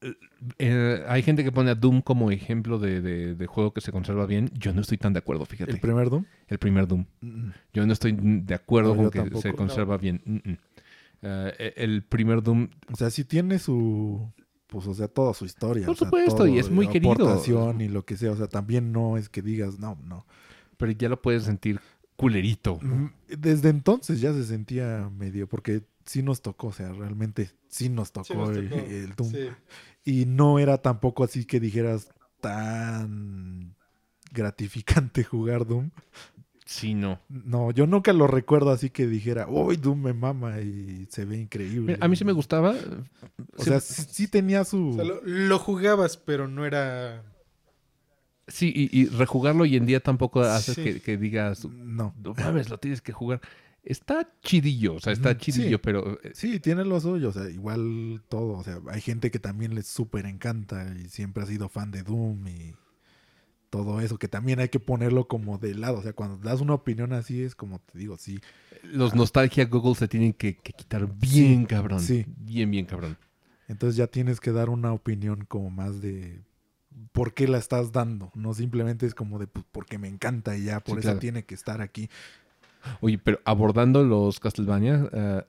[0.00, 0.14] eh,
[0.58, 3.92] eh, hay gente que pone a Doom como ejemplo de, de- de juego que se
[3.92, 4.50] conserva bien.
[4.54, 5.72] Yo no estoy tan de acuerdo, fíjate.
[5.72, 6.24] el primer Doom.
[6.48, 7.04] el primer Doom.
[7.20, 9.42] mm, Yo no estoy de acuerdo No, con que tampoco.
[9.42, 10.22] se conserva bien.
[10.24, 10.52] Mm,
[11.58, 14.32] Eh, el primer Doom, O sea, sí tiene su.
[14.66, 15.86] Pues, o sea, toda su historia.
[15.86, 17.42] Por o sea, supuesto, y es muy querido.
[17.78, 18.32] y lo que sea.
[18.32, 20.26] O sea, también no es que digas, no, no.
[20.76, 21.80] pero ya lo puedes sentir
[22.16, 22.80] culerito.
[23.28, 25.46] Desde entonces ya se sentía medio.
[25.48, 28.82] Porque sí nos tocó, o sea, realmente sí nos tocó, Sí, nos el- tocó.
[28.82, 29.30] el Doom.
[29.30, 29.48] Sí.
[30.04, 32.08] Y no era tampoco así que dijeras
[32.40, 33.74] tan
[34.32, 35.90] gratificante jugar Doom.
[36.66, 37.20] Sí, no.
[37.28, 41.38] No, yo nunca lo recuerdo así que dijera, uy, Doom me mama y se ve
[41.38, 41.94] increíble.
[41.94, 42.74] Mira, a mí sí me gustaba.
[43.56, 44.90] O sea, sí, sí tenía su...
[44.90, 47.22] O sea, lo, lo jugabas, pero no era.
[48.48, 50.82] Sí, y, y rejugarlo hoy en día tampoco hace Sí.
[50.84, 52.14] que, que digas, No.
[52.22, 53.40] no mames, lo tienes que jugar.
[53.84, 55.80] Está chidillo, o sea, está chidillo, sí.
[55.82, 58.54] pero eh, Sí, tiene lo suyo, o sea, igual todo.
[58.58, 62.02] O sea, hay gente que también les súper encanta y siempre ha sido fan de
[62.02, 62.74] Doom y
[63.70, 65.98] todo eso, que también hay que ponerlo como de lado.
[65.98, 68.40] O sea, cuando das una opinión así es como te digo, sí.
[68.82, 72.00] los nostalgia Google se tienen que, que quitar bien cabrón.
[72.00, 72.24] sí.
[72.38, 73.16] Bien, bien cabrón.
[73.68, 76.40] Entonces ya tienes que dar una opinión como más de
[77.12, 78.30] por qué la estás dando.
[78.34, 81.18] No simplemente es como de pues, porque me encanta y ya, por Sí, eso claro.
[81.18, 82.08] tiene que estar aquí.
[83.00, 85.42] Oye, pero abordando los Castlevania, eh,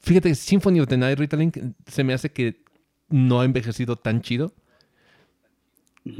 [0.00, 2.62] fíjate que Symphony of the Night Retelling se me hace que
[3.08, 4.52] no ha envejecido tan chido.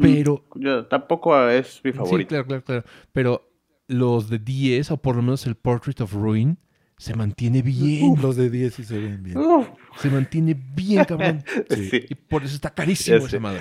[0.00, 2.28] Pero Yo tampoco es mi Sí, favorito.
[2.28, 2.84] claro, claro, claro.
[3.12, 3.50] Pero
[3.88, 6.58] los de 10, o por lo menos el Portrait of Ruin,
[6.96, 8.14] se mantiene bien.
[8.20, 9.38] Los de 10 sí se ven bien.
[9.38, 11.42] Uf, Se mantiene bien, cabrón.
[11.70, 12.06] sí.
[12.10, 13.60] Y por eso está carísimo esa madre.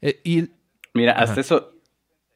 [0.00, 0.52] Eh, y el-
[0.94, 1.22] Mira, Ajá.
[1.24, 1.74] hasta eso,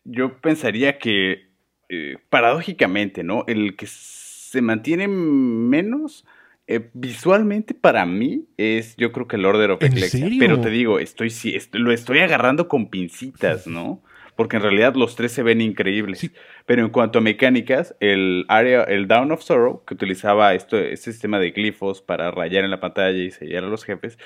[0.04, 1.50] yo pensaría que,
[1.88, 3.44] eh, paradójicamente, ¿no?
[3.46, 6.24] El que se mantiene menos
[6.70, 10.26] eh, visualmente para mí es, yo creo que el Order of ¿En Ecclesia.
[10.38, 14.02] Pero te digo, estoy, sí, est- lo estoy agarrando con pincitas, ¿no?
[14.36, 16.20] Porque en realidad los tres se ven increíbles.
[16.20, 16.30] Sí.
[16.64, 21.12] Pero en cuanto a mecánicas, el área, el Down of Sorrow, que utilizaba esto, este
[21.12, 24.18] sistema de glifos para rayar en la pantalla y sellar a los jefes,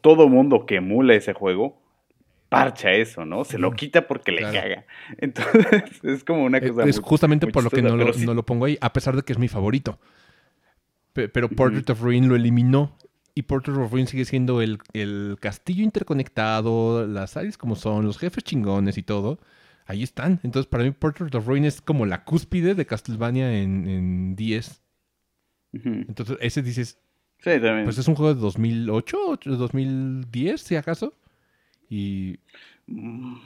[0.00, 1.82] todo mundo que emula ese juego
[2.48, 3.44] parcha eso, ¿no?
[3.44, 4.54] Se lo quita porque le Claro.
[4.60, 4.86] caga.
[5.18, 7.98] Entonces, es como una eh, cosa es muy- justamente muy por lo que chistosa, no
[7.98, 8.24] lo, pero sí.
[8.26, 9.98] no lo pongo ahí, a pesar de que es mi favorito.
[11.14, 12.98] Pe- Pero Portrait of Ruin lo eliminó.
[13.34, 18.18] Y Portrait of Ruin sigue siendo el, el castillo interconectado, las áreas como son, los
[18.18, 19.40] jefes chingones y todo.
[19.86, 20.38] Ahí están.
[20.44, 24.82] Entonces, para mí, Portrait of Ruin es como la cúspide de Castlevania en, en 10.
[25.72, 25.88] Ujú.
[25.88, 26.98] Entonces, ese dices,
[27.38, 27.84] Sí, también.
[27.84, 31.14] pues es un juego de 2008, o 2010, si acaso.
[31.90, 32.38] Y
[32.86, 33.36] Mm,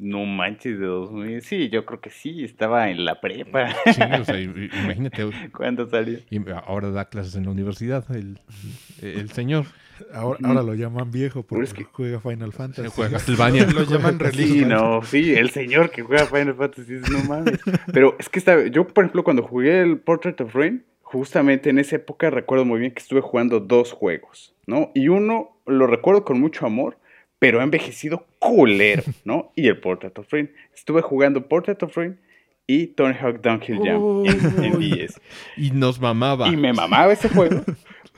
[0.00, 1.42] No manches, de 2000.
[1.42, 5.30] Sí, yo creo que sí, estaba en la prepa sí, o sea, imagínate.
[5.56, 6.18] cuando salió.
[6.30, 8.38] y ahora da clases en la universidad, el,
[9.02, 9.66] el señor.
[10.14, 12.88] Ahora, ahora lo llaman viejo porque es que- juega Final Fantasy.
[12.94, 13.66] Juega Castlevania.
[13.66, 14.68] Lo llaman Sí, religioso.
[14.68, 17.60] no, sí, el señor que juega Final Fantasy, no mames.
[17.92, 21.78] Pero es que está, yo, por ejemplo, cuando jugué el Portrait of Rain, justamente en
[21.78, 24.90] esa época recuerdo muy bien que estuve jugando dos juegos, ¿no?
[24.94, 26.96] Y uno lo recuerdo con mucho amor,
[27.38, 29.52] pero ha envejecido culero, ¿no?
[29.54, 30.50] Y el Portrait of Rain.
[30.74, 32.18] Estuve jugando Portrait of Rain
[32.66, 34.92] y Tony Hawk Downhill Jam en, en Uy.
[34.94, 35.20] 10.
[35.58, 36.48] Y nos mamaba.
[36.48, 37.62] Y me mamaba ese juego,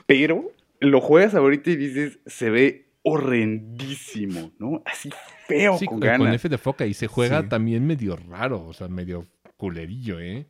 [0.07, 4.81] pero lo juegas ahorita y dices, se ve horrendísimo, ¿no?
[4.85, 5.09] Así
[5.47, 6.35] feo Sí, con con, con ganas.
[6.35, 6.85] F de foca.
[6.85, 7.49] Y se juega Sí.
[7.49, 9.27] también medio raro, o sea, medio
[9.57, 10.47] culerillo, ¿eh?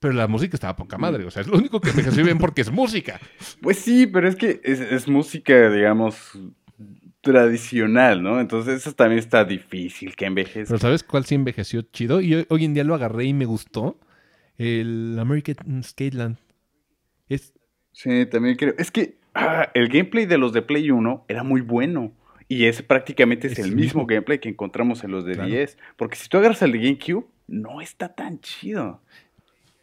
[0.00, 2.60] Pero la música estaba poca madre, o sea, es lo único que me bien porque
[2.60, 3.20] es música.
[3.60, 6.38] Pues sí, pero es que es, es música, digamos,
[7.20, 8.40] tradicional, ¿no?
[8.40, 10.68] Entonces eso también está difícil que envejezca.
[10.68, 12.20] Pero ¿sabes cuál sí envejeció chido?
[12.20, 13.98] Y hoy, hoy en día lo agarré y me gustó.
[14.56, 16.36] El American Skateland.
[17.28, 17.52] Es,
[17.92, 18.74] Sí, también creo.
[18.78, 22.12] Es que ah, el gameplay de los de Play 1 era muy bueno.
[22.48, 24.06] Y ese prácticamente es, Es el mismo mismo.
[24.06, 25.48] gameplay que encontramos en los de Claro.
[25.48, 25.76] 10.
[25.96, 29.02] Porque si tú agarras el de GameCube, no está tan chido.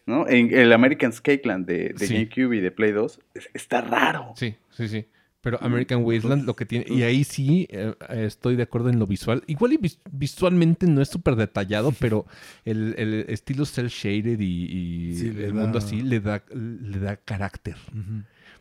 [0.08, 0.28] ¿No?
[0.28, 2.14] En el American Skateland de, de Sí.
[2.14, 4.34] GameCube y de Play 2 es- está raro.
[4.36, 5.06] sí, sí, sí.
[5.46, 6.86] Pero American Wasteland lo que tiene...
[6.90, 9.44] Y ahí sí eh, estoy de acuerdo en lo visual.
[9.46, 12.26] Igual y vis- visualmente no es súper detallado, pero
[12.66, 14.64] el, el estilo cel shaded y,
[15.12, 17.76] y Sí, le el mundo así le da, le da carácter.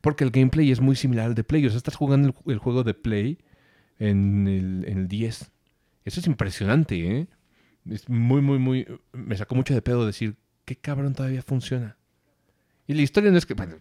[0.03, 1.65] Porque el gameplay es muy similar al de Play.
[1.65, 3.39] O sea, estás jugando el, el juego de Play
[3.99, 5.51] en el, en el 10.
[6.05, 7.27] Eso es impresionante, ¿eh?
[7.89, 8.87] Es muy, muy, muy...
[9.15, 10.37] Me sacó mucho de pedo decir,
[10.67, 11.97] ¿qué cabrón todavía funciona?
[12.87, 13.55] Y la historia no es que...
[13.55, 13.77] Bueno,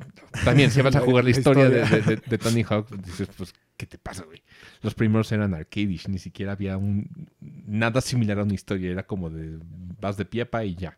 [0.46, 2.06] también si vas a jugar la la historia, de- historia.
[2.06, 4.42] De, de- de Tony Hawk, dices, pues, ¿qué te pasa, güey?
[4.82, 7.10] Los primeros eran arcadish, ni siquiera había un...
[7.42, 9.60] Nada similar a una historia, era como de...
[10.00, 10.98] Vas de pie pa y ya.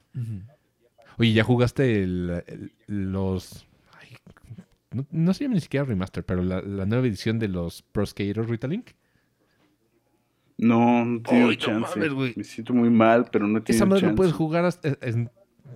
[1.17, 3.65] Oye, ¿ya jugaste el- el- los...
[3.99, 4.09] ay,
[4.91, 8.05] no, no se llama ni siquiera remaster, pero la, la nueva edición de los Pro
[8.05, 8.83] Skaters Retelling?
[10.57, 11.99] No, no no chance.
[11.99, 12.37] mames.
[12.37, 14.11] Me siento muy mal, pero no tiene Esa madre chance.
[14.11, 15.29] lo puedes jugar hasta- en-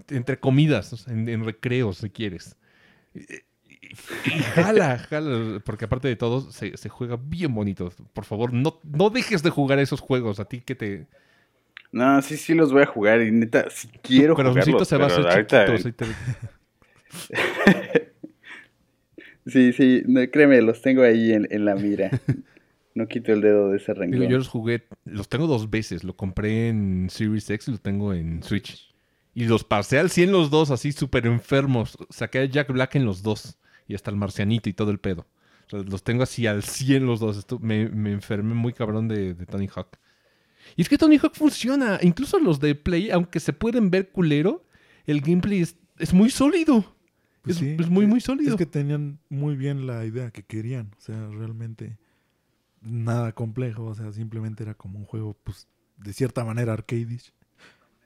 [0.10, 2.56] entre comidas, en, en recreos, si quieres.
[3.14, 3.22] Y,
[4.56, 7.92] jala, jala, porque aparte de todo, se, se juega bien bonito.
[8.14, 10.40] Por favor, no, no dejes de jugar esos juegos.
[10.40, 11.08] A ti que te...
[11.92, 15.06] No, sí, sí los voy a jugar y neta, si quiero tu jugarlos, se va
[15.06, 15.94] a hacer chiquito.
[15.94, 16.06] te-
[19.48, 22.12] Sí, sí, no, créeme, los tengo ahí en, en la mira.
[22.96, 24.30] No quito el dedo de ese Digo, renglón.
[24.30, 26.04] yo los jugué, los tengo dos veces.
[26.04, 28.89] Lo compré en Series X y lo tengo en Switch.
[29.40, 31.98] Y los pasé al 100 los dos, así súper enfermos.
[32.10, 33.58] Saqué a Jack Black en los dos.
[33.88, 35.28] Y hasta el marcianito y todo el pedo.
[35.68, 37.38] O sea, los tengo así al 100 los dos.
[37.38, 39.98] Esto, me, me enfermé muy cabrón de, de Tony Hawk.
[40.76, 42.00] Y es que Tony Hawk funciona.
[42.02, 44.66] Incluso los de Play, aunque se pueden ver culero,
[45.06, 46.94] el gameplay es, es muy sólido.
[47.42, 48.52] Pues es, sí, es muy, muy sólido.
[48.52, 50.92] Es que tenían muy bien la idea que querían.
[50.98, 51.98] O sea, realmente
[52.82, 53.86] nada complejo.
[53.86, 57.32] O sea, simplemente era como un juego, pues, de cierta manera arcadish.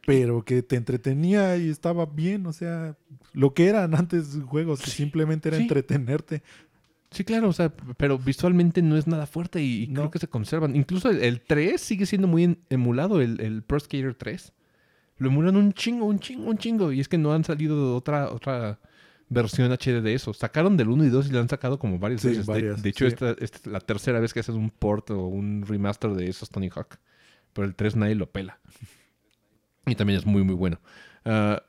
[0.05, 2.97] Pero que te entretenía y estaba bien, o sea,
[3.33, 5.63] lo que eran antes juegos, que simplemente era sí.
[5.63, 6.43] entretenerte.
[7.11, 10.01] Sí, claro, o sea, pero visualmente no es nada fuerte y, y No.
[10.01, 10.75] creo que se conservan.
[10.75, 14.51] Incluso el, el 3 sigue siendo muy emulado, el, el Pro Skater 3.
[15.19, 16.91] Lo emulan un chingo, un chingo, un chingo.
[16.91, 18.79] Y es que no han salido otra, otra
[19.29, 20.33] versión HD de eso.
[20.33, 22.47] Sacaron del 1 y 2 y lo han sacado como varias Sí, veces.
[22.47, 25.65] De- varias, de, hecho, esta es la tercera vez que haces un port o un
[25.67, 26.97] remaster de esos Tony Hawk.
[27.53, 28.59] Pero el 3 nadie lo pela.
[29.85, 30.79] Y también es muy, muy bueno.
[31.25, 31.61] Ah,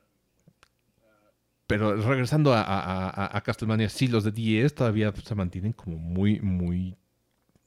[1.67, 5.97] pero regresando a, a, a- a Castlevania, sí, los de 10 todavía se mantienen como
[5.97, 6.95] muy, muy,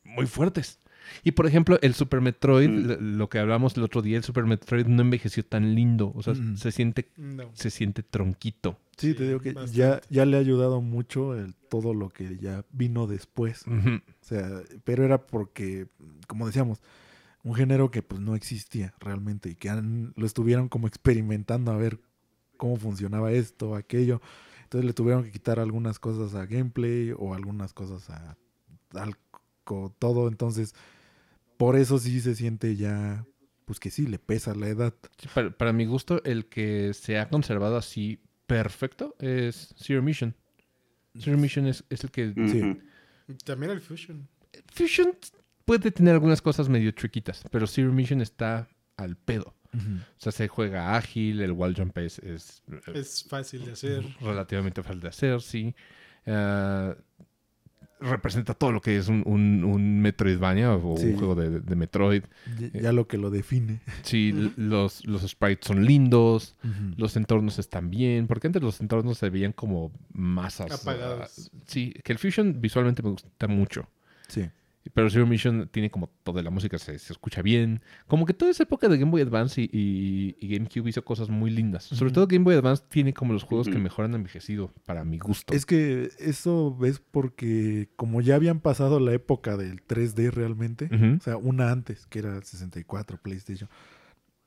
[0.03, 0.79] muy fuertes.
[1.23, 3.17] Y por ejemplo, el Super Metroid, Mm.
[3.17, 6.11] lo- que hablamos el otro día, el Super Metroid no envejeció tan lindo.
[6.15, 6.57] O sea, Mm.
[6.57, 7.49] se siente, No.
[7.53, 8.77] se siente tronquito.
[8.97, 9.77] Sí, Sí, te digo que bastante.
[9.77, 13.65] ya, ya le ha ayudado mucho el, todo lo que ya vino después.
[13.67, 15.87] O sea, pero era porque,
[16.27, 16.81] como decíamos,
[17.47, 21.77] un género que pues no existía realmente y que han- lo estuvieron como experimentando a
[21.77, 21.99] ver
[22.57, 24.21] cómo funcionaba esto, aquello.
[24.63, 28.35] Entonces le tuvieron que quitar algunas cosas a gameplay o algunas cosas a
[28.93, 29.15] al
[29.99, 30.27] todo.
[30.27, 30.73] Entonces,
[31.57, 33.25] por eso sí se siente ya,
[33.65, 34.93] pues que sí, le pesa la edad.
[35.17, 40.35] Sí, para, para mi gusto, el que se ha conservado así perfecto es Zero Mission.
[41.17, 42.33] Zero Mission es, es el que...
[42.47, 43.35] Sí.
[43.45, 44.27] También el Fusion.
[44.73, 45.11] Fusion
[45.67, 49.53] puede tener algunas cosas medio triquitas, pero Zero Mission está al pedo.
[49.73, 49.79] O
[50.19, 54.03] sea, se juega ágil, el wall jump es, es, eh, Es fácil de hacer.
[54.21, 55.75] relativamente fácil de hacer, sí.
[56.25, 56.95] Ah,
[57.99, 61.07] representa todo lo que es un, un, un Metroidvania o Sí.
[61.07, 62.23] un juego de, de Metroid.
[62.73, 63.81] Ya, ya lo que lo define.
[64.03, 66.55] Sí, los, los sprites son lindos,
[66.95, 70.71] los entornos están bien, porque antes los entornos se veían como masas.
[70.71, 71.51] Apagados.
[71.53, 73.87] ah, sí, que el Fusion visualmente me gusta mucho.
[74.27, 74.47] Sí.
[74.93, 77.81] Pero Zero Mission tiene como toda la música, se, se escucha bien.
[78.07, 81.29] Como que toda esa época de Game Boy Advance y, y- y GameCube hizo cosas
[81.29, 81.83] muy lindas.
[81.85, 85.17] Sobre todo Game Boy Advance tiene como los juegos que mejor han envejecido para mi
[85.17, 85.53] gusto.
[85.53, 91.21] Es que eso es porque como ya habían pasado la época del 3D realmente, o
[91.21, 93.69] sea, una antes, que era el 64, PlayStation,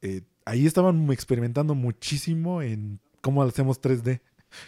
[0.02, 4.20] eh, ahí estaban experimentando muchísimo en cómo hacemos 3D,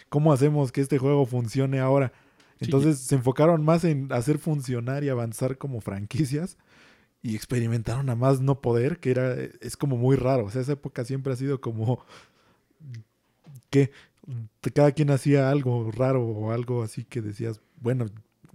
[0.09, 2.13] cómo hacemos que este juego funcione ahora.
[2.59, 2.65] Sí.
[2.65, 6.57] Entonces se enfocaron más en hacer funcionar y avanzar como franquicias
[7.21, 10.45] y experimentaron a más no poder, que era es como muy raro.
[10.45, 12.05] O sea, esa época siempre ha sido como
[13.69, 13.91] que
[14.73, 18.05] cada quien hacía algo raro o algo así que decías, bueno,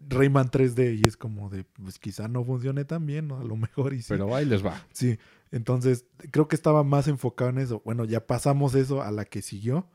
[0.08, 3.92] Rayman 3D y es como de, pues quizá no funcione tan bien, a lo mejor
[3.92, 4.08] y sí.
[4.08, 4.86] Pero ahí les va.
[4.92, 5.18] Sí,
[5.50, 7.82] entonces creo que estaba más enfocado en eso.
[7.84, 9.86] Bueno, ya pasamos eso a la que siguió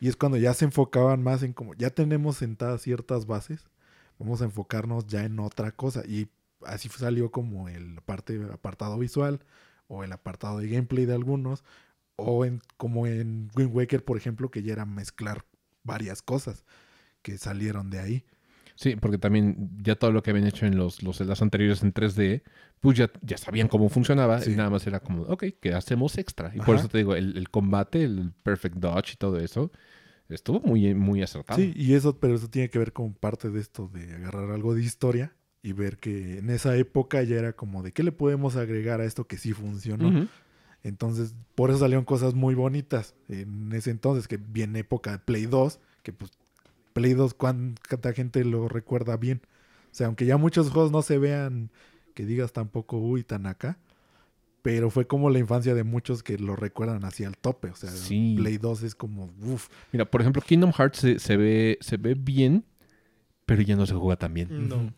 [0.00, 3.66] y es cuando ya se enfocaban más en como ya tenemos sentadas ciertas bases,
[4.18, 6.28] vamos a enfocarnos ya en otra cosa y
[6.64, 9.40] así salió como el parte apartado visual
[9.88, 11.64] o el apartado de gameplay de algunos
[12.16, 15.44] o en como en Wind Waker, por ejemplo, que ya era mezclar
[15.84, 16.64] varias cosas
[17.22, 18.24] que salieron de ahí.
[18.76, 21.92] Sí, porque también ya todo lo que habían hecho en los, los Zeldas anteriores en
[21.92, 22.42] 3D,
[22.80, 24.52] pues ya, ya sabían cómo funcionaba Sí.
[24.52, 26.52] y nada más era como, ok, ¿qué hacemos extra?
[26.54, 29.72] Y por eso te digo, el, el combate, el Perfect Dodge y todo eso,
[30.28, 31.58] estuvo muy, muy acertado.
[31.58, 34.74] Sí, y eso, pero eso tiene que ver con parte de esto de agarrar algo
[34.74, 35.32] de historia
[35.62, 39.04] y ver que en esa época ya era como de qué le podemos agregar a
[39.04, 40.28] esto que sí funcionó.
[40.82, 45.46] Entonces, por eso salieron cosas muy bonitas en ese entonces, que viene época de Play
[45.46, 46.30] 2, que pues
[46.96, 49.42] Play 2, ¿cuánta gente lo recuerda bien?
[49.92, 51.70] O sea, aunque ya muchos juegos no se vean,
[52.14, 53.78] que digas tampoco, uy, tan acá,
[54.62, 57.68] pero fue como la infancia de muchos que lo recuerdan hacia el tope.
[57.68, 58.34] O sea, Sí.
[58.38, 62.14] Play 2 es como, uff, Mira, por ejemplo, Kingdom Hearts se, se ve, se ve
[62.14, 62.64] bien,
[63.44, 64.66] pero ya no se juega tan bien.
[64.66, 64.90] No.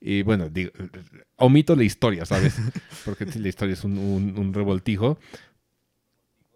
[0.00, 0.72] Y bueno, digo,
[1.36, 2.56] omito la historia, ¿sabes?
[3.04, 5.16] Porque la historia es un, un- un revoltijo.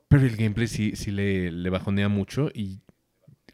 [0.08, 2.50] Pero el gameplay sí, sí le, le bajonea mucho.
[2.52, 2.80] Y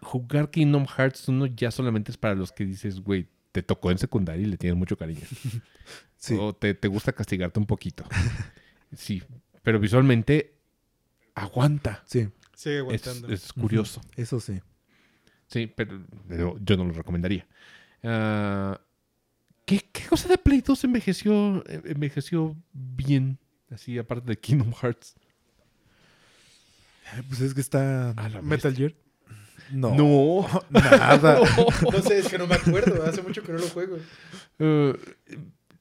[0.06, 3.98] jugar Kingdom Hearts 1 ya solamente es para los que dices, güey, te tocó en
[3.98, 5.22] secundaria y le tienes mucho cariño.
[6.16, 6.36] sí.
[6.38, 8.04] O te, te gusta castigarte un poquito.
[8.96, 9.20] Sí,
[9.64, 10.54] pero visualmente
[11.34, 12.04] aguanta.
[12.06, 13.34] Sí, Sigue Es, aguantando.
[13.34, 14.00] es curioso.
[14.14, 14.60] eso sí.
[15.48, 17.46] Sí, pero, pero yo no lo recomendaría.
[18.04, 18.80] Ah,
[19.64, 23.38] ¿qué, qué cosa de Play 2 envejeció, eh, envejeció bien?
[23.70, 25.16] Así, aparte de Kingdom Hearts.
[27.28, 28.14] Pues es que está...
[28.42, 28.94] Metal Gear.
[29.72, 30.46] No, No.
[30.70, 31.40] nada.
[31.92, 33.02] No sé, es que no me acuerdo.
[33.04, 33.96] Hace mucho que no lo juego.
[34.58, 34.94] Eh,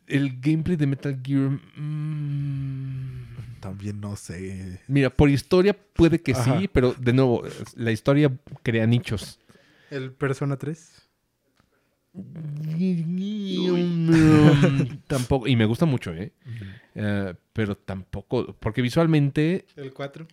[0.07, 1.49] el gameplay de Metal Gear.
[1.75, 4.79] mm, También no sé.
[4.87, 6.59] mira, por historia puede que Ajá.
[6.59, 7.43] sí, pero de nuevo,
[7.75, 8.31] la historia
[8.63, 9.39] crea nichos.
[9.91, 11.01] El Persona 3.
[15.07, 16.31] tampoco, y me gusta mucho, ¿eh?
[16.95, 20.27] Eh, pero tampoco, porque visualmente El 4.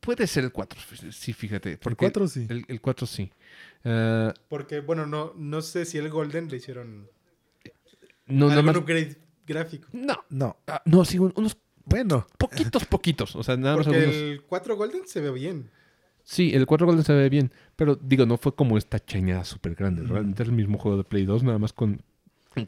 [0.00, 0.80] Puede ser el 4,
[1.10, 1.72] sí, fíjate.
[1.72, 2.46] El Porque 4 sí.
[2.48, 3.30] El, el 4 sí.
[4.48, 7.08] Porque, bueno, no, no sé si el Golden le hicieron
[8.26, 8.76] no, algún más.
[8.76, 9.88] upgrade gráfico.
[9.92, 10.56] No, No.
[10.66, 13.34] ah, no, sí, un- unos Bueno, poquitos, poquitos.
[13.36, 14.16] O sea, nada más Porque algunos.
[14.22, 15.70] el 4 Golden se ve bien.
[16.22, 19.74] Sí, el 4 Golden se ve bien, pero digo, no fue como esta chañada súper
[19.74, 20.02] grande.
[20.02, 22.00] Realmente es el mismo juego de Play 2, nada más con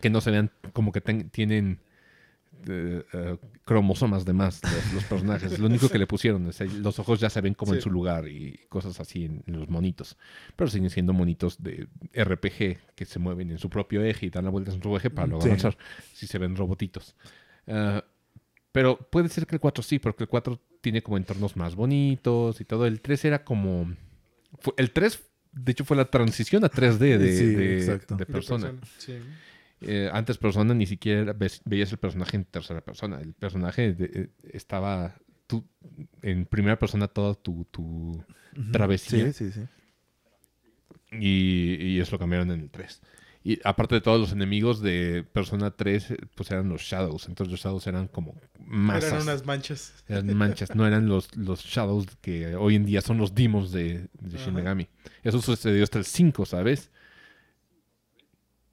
[0.00, 1.78] que no se vean como que ten- tienen
[2.68, 5.58] eh, eh, cromosomas de más los, los personajes.
[5.58, 8.28] Lo único que le pusieron, es los ojos ya se ven como en su lugar
[8.28, 10.16] y cosas así en, en los monitos.
[10.56, 14.44] Pero siguen siendo monitos de RPG que se mueven en su propio eje y dan
[14.44, 15.48] la vuelta en su eje para luego Sí.
[15.48, 15.76] avanzar.
[16.12, 17.14] Si se ven robotitos.
[17.66, 18.04] Ah,
[18.72, 22.60] pero puede ser que el 4 sí, porque el 4 tiene como entornos más bonitos
[22.60, 22.86] y todo.
[22.86, 23.94] El 3 era como...
[24.58, 25.22] fue- el 3,
[25.52, 28.16] de hecho, fue la transición a 3D de, Sí, de- exacto.
[28.16, 28.72] de de persona.
[28.98, 29.14] Sí.
[29.86, 33.20] Eh, antes persona ni siquiera ves- veías el personaje en tercera persona.
[33.20, 35.16] El personaje de- eh, estaba
[35.46, 35.64] tú,
[36.22, 38.24] en primera persona toda tu, tu
[38.72, 39.32] travesía.
[39.32, 39.60] Sí, sí, sí.
[41.12, 43.00] Y, y eso lo cambiaron en el 3.
[43.46, 47.28] Y aparte de todos los enemigos de Persona 3, eh, pues eran los Shadows.
[47.28, 49.04] Entonces los Shadows eran como masas.
[49.12, 50.04] Eran unas manchas.
[50.08, 54.08] Eran manchas, no eran los, los Shadows que hoy en día son los Demons de,
[54.18, 54.54] de Shin.
[54.54, 54.88] Megami.
[55.22, 56.90] Eso sucedió hasta el 5, ¿sabes?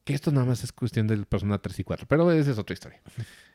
[0.04, 2.74] Que esto nada más es cuestión del Persona 3 y 4, pero esa es otra
[2.74, 3.02] historia.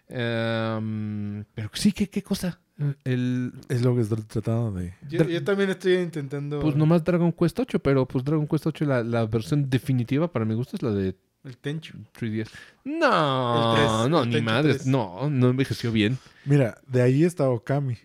[0.09, 2.61] Em, pero sí, ¿qué, qué cosa?
[3.03, 4.95] El, Es lo que estoy tratando de...
[5.09, 9.03] Yo, también estoy intentando pues nomás Dragon Quest 8, pero pues Dragon Quest 8, la,
[9.03, 11.17] la versión definitiva para mi gusto es la de
[11.47, 11.97] el Tenchu.
[12.19, 12.51] 3DS.
[12.85, 14.79] No, El no, el ni madres.
[14.79, 14.87] 3.
[14.89, 16.19] No, no envejeció bien.
[16.45, 17.97] Mira, de ahí está Okami.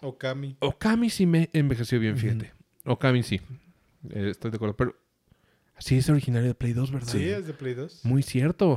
[0.00, 0.56] Okami.
[0.60, 2.52] Okami sí me envejeció bien, fíjate.
[2.86, 3.40] Okami sí.
[4.10, 4.76] Eh, estoy de acuerdo.
[4.76, 4.94] Pero
[5.78, 7.08] sí es originario de Play 2, ¿verdad?
[7.12, 8.04] Sí, es de Play 2.
[8.04, 8.76] Muy cierto.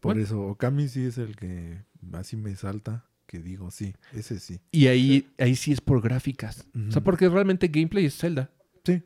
[0.00, 0.22] Por Bueno.
[0.22, 1.82] eso, Okami sí es el que
[2.12, 4.60] así me salta, que digo, sí, ese sí.
[4.72, 6.66] Y ahí, ahí sí es por gráficas.
[6.88, 8.50] O sea, porque realmente gameplay es Zelda.
[8.84, 9.02] Sí.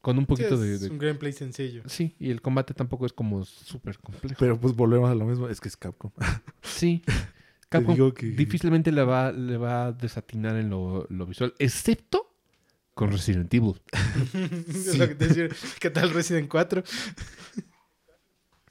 [0.00, 1.82] Con un Sí, poquito de, es de- un gameplay sencillo.
[1.86, 4.36] Sí, y el combate tampoco es como súper complejo.
[4.38, 6.10] Pero pues volvemos a lo mismo, es que es Capcom.
[6.62, 7.02] Sí.
[7.68, 12.31] Capcom digo que- difícilmente le va, le va a desatinar en lo, lo visual, excepto
[13.02, 13.82] con Resident Evil.
[14.68, 15.48] Es lo que te decía,
[15.80, 16.84] ¿Qué tal Resident 4?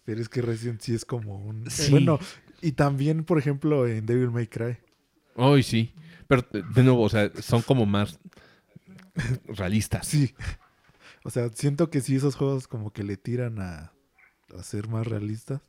[0.06, 1.70] Pero es que Resident sí es como un...
[1.70, 1.92] Sí.
[1.92, 2.18] Bueno,
[2.62, 4.78] y también, por ejemplo, en Devil May Cry.
[5.36, 5.94] Ay, sí.
[6.30, 8.22] Pero de nuevo, o sea, son como más
[9.48, 10.08] realistas.
[10.08, 10.34] Sí.
[11.26, 13.92] O sea, siento que sí esos juegos como que le tiran a,
[14.58, 15.62] a ser más realistas.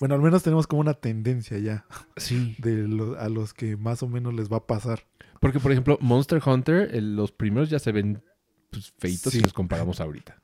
[0.00, 1.84] Bueno, al menos tenemos como una tendencia ya
[2.16, 2.54] Sí.
[2.58, 5.06] de lo- a los que más o menos les va a pasar.
[5.40, 8.22] Porque, por ejemplo, Monster Hunter, el- los primeros ya se ven
[8.70, 9.38] pues, feitos Sí.
[9.38, 10.40] si los comparamos ahorita.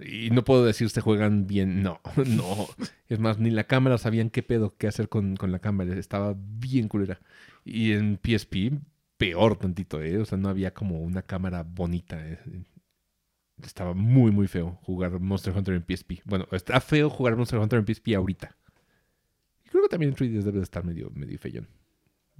[0.00, 1.82] Y no puedo decir se juegan bien.
[1.82, 2.68] No, no.
[3.08, 5.94] Es más, ni la cámara sabían qué pedo, qué hacer con, con la cámara.
[5.96, 7.20] Estaba bien culera.
[7.64, 8.72] Y en PSP,
[9.18, 10.18] peor tantito, ¿eh?
[10.18, 12.16] O sea, no había como una cámara bonita.
[12.26, 12.38] ¿eh?
[13.62, 16.22] Estaba muy, muy feo jugar Monster Hunter en PSP.
[16.24, 18.56] Bueno, está feo jugar Monster Hunter en PSP ahorita.
[19.64, 21.68] Y creo que también en 3DS debe de estar medio, medio feyón.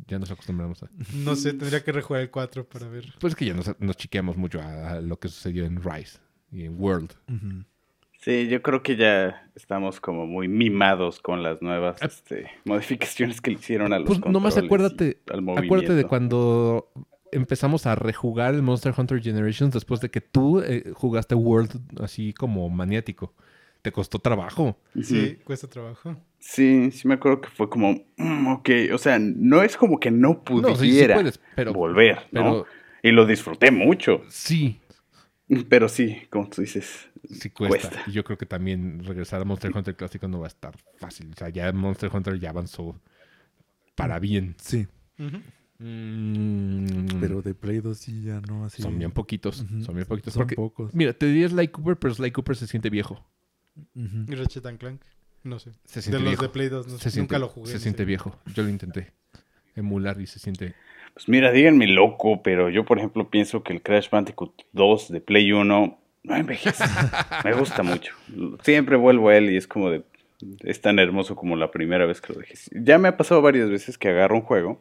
[0.07, 0.91] Ya nos acostumbramos a...
[1.13, 3.13] No sé, tendría que rejugar el 4 para ver.
[3.19, 6.21] Pues es que ya nos, nos chiqueamos mucho a, a lo que sucedió en Rise
[6.53, 7.15] y en World.
[8.21, 13.53] Sí, yo creo que ya estamos como muy mimados con las nuevas este, modificaciones que
[13.53, 16.91] le hicieron a los Pues nomás controles acuérdate, y al acuérdate de cuando
[17.33, 22.33] empezamos a rejugar el Monster Hunter Generations después de que tú eh, jugaste World así
[22.33, 23.35] como maniático.
[23.83, 24.79] Te costó trabajo.
[25.01, 26.17] Sí, cuesta trabajo.
[26.41, 30.11] Sí, sí me acuerdo que fue como, mm, ok, o sea, no es como que
[30.11, 32.43] no No, sí, sí pudiera puedes, pero, volver, ¿no?
[32.43, 32.67] pero
[33.03, 34.81] Y lo disfruté mucho, sí,
[35.69, 37.89] pero sí, como tú dices, sí cuesta.
[37.89, 38.03] Cuesta.
[38.07, 41.31] Y yo creo que también regresar a Monster Hunter clásico no va a estar fácil.
[41.33, 43.01] O sea, ya Monster Hunter ya avanzó
[43.95, 44.55] para bien.
[44.61, 44.87] Sí,
[45.19, 45.39] Ujú.
[45.79, 48.83] Mm, pero de Play 2 sí ya no así.
[48.83, 49.65] son bien poquitos.
[49.85, 50.35] Son bien poquitos.
[50.35, 50.95] Son porque, pocos.
[50.95, 53.25] mira, te diría Sly Cooper, pero Sly Cooper se siente viejo.
[53.95, 55.03] Y Ratchet and Clank.
[55.45, 55.71] No sé.
[55.85, 56.87] Se De los de Play 2.
[56.89, 57.71] no sé, siente, nunca lo jugué.
[57.71, 58.37] Se siente viejo.
[58.55, 59.13] Yo lo intenté
[59.79, 60.75] emular y se siente.
[61.15, 65.21] Pues mira, díganme loco, pero yo por ejemplo pienso que el Crash Bandicoot 2 de
[65.21, 66.85] Play 1 no envejece.
[67.45, 68.15] Me gusta mucho.
[68.63, 70.05] Siempre vuelvo a él y es como de...
[70.61, 72.55] Es tan hermoso como la primera vez que lo dejé.
[72.71, 74.81] Ya me ha pasado varias veces que agarro un juego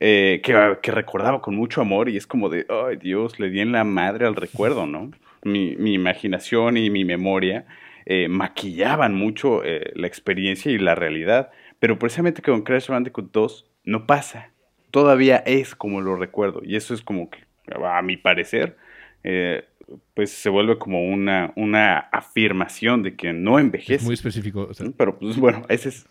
[0.00, 3.60] eh, que, que recordaba con mucho amor y es como de, ay Dios, le di
[3.60, 5.10] en la madre al recuerdo, ¿no?
[5.42, 7.66] Mi, mi imaginación y mi memoria
[8.04, 11.50] eh, maquillaban mucho eh, la experiencia y la realidad.
[11.78, 14.50] Pero precisamente con Crash Bandicoot 2 no pasa
[14.90, 16.62] todavía es como lo recuerdo.
[16.64, 17.40] Y eso es como que,
[17.84, 18.76] a mi parecer,
[19.24, 19.64] eh,
[20.14, 24.04] pues se vuelve como una, una afirmación de que no Es envejece.
[24.04, 24.66] muy específico.
[24.70, 24.86] o sea.
[24.96, 26.06] Pero pues bueno, ese es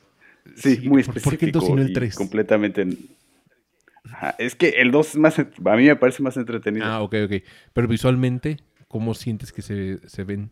[0.55, 2.15] sí, Sí, muy ¿por- por qué el dos específico y no el y tres?
[2.15, 2.85] completamente
[4.11, 6.85] Ajá, Es que el 2 es más, a mí me parece más entretenido.
[6.85, 7.33] Ah, ok, ok.
[7.73, 8.57] Pero visualmente,
[8.87, 10.51] ¿cómo sientes que se, se ven?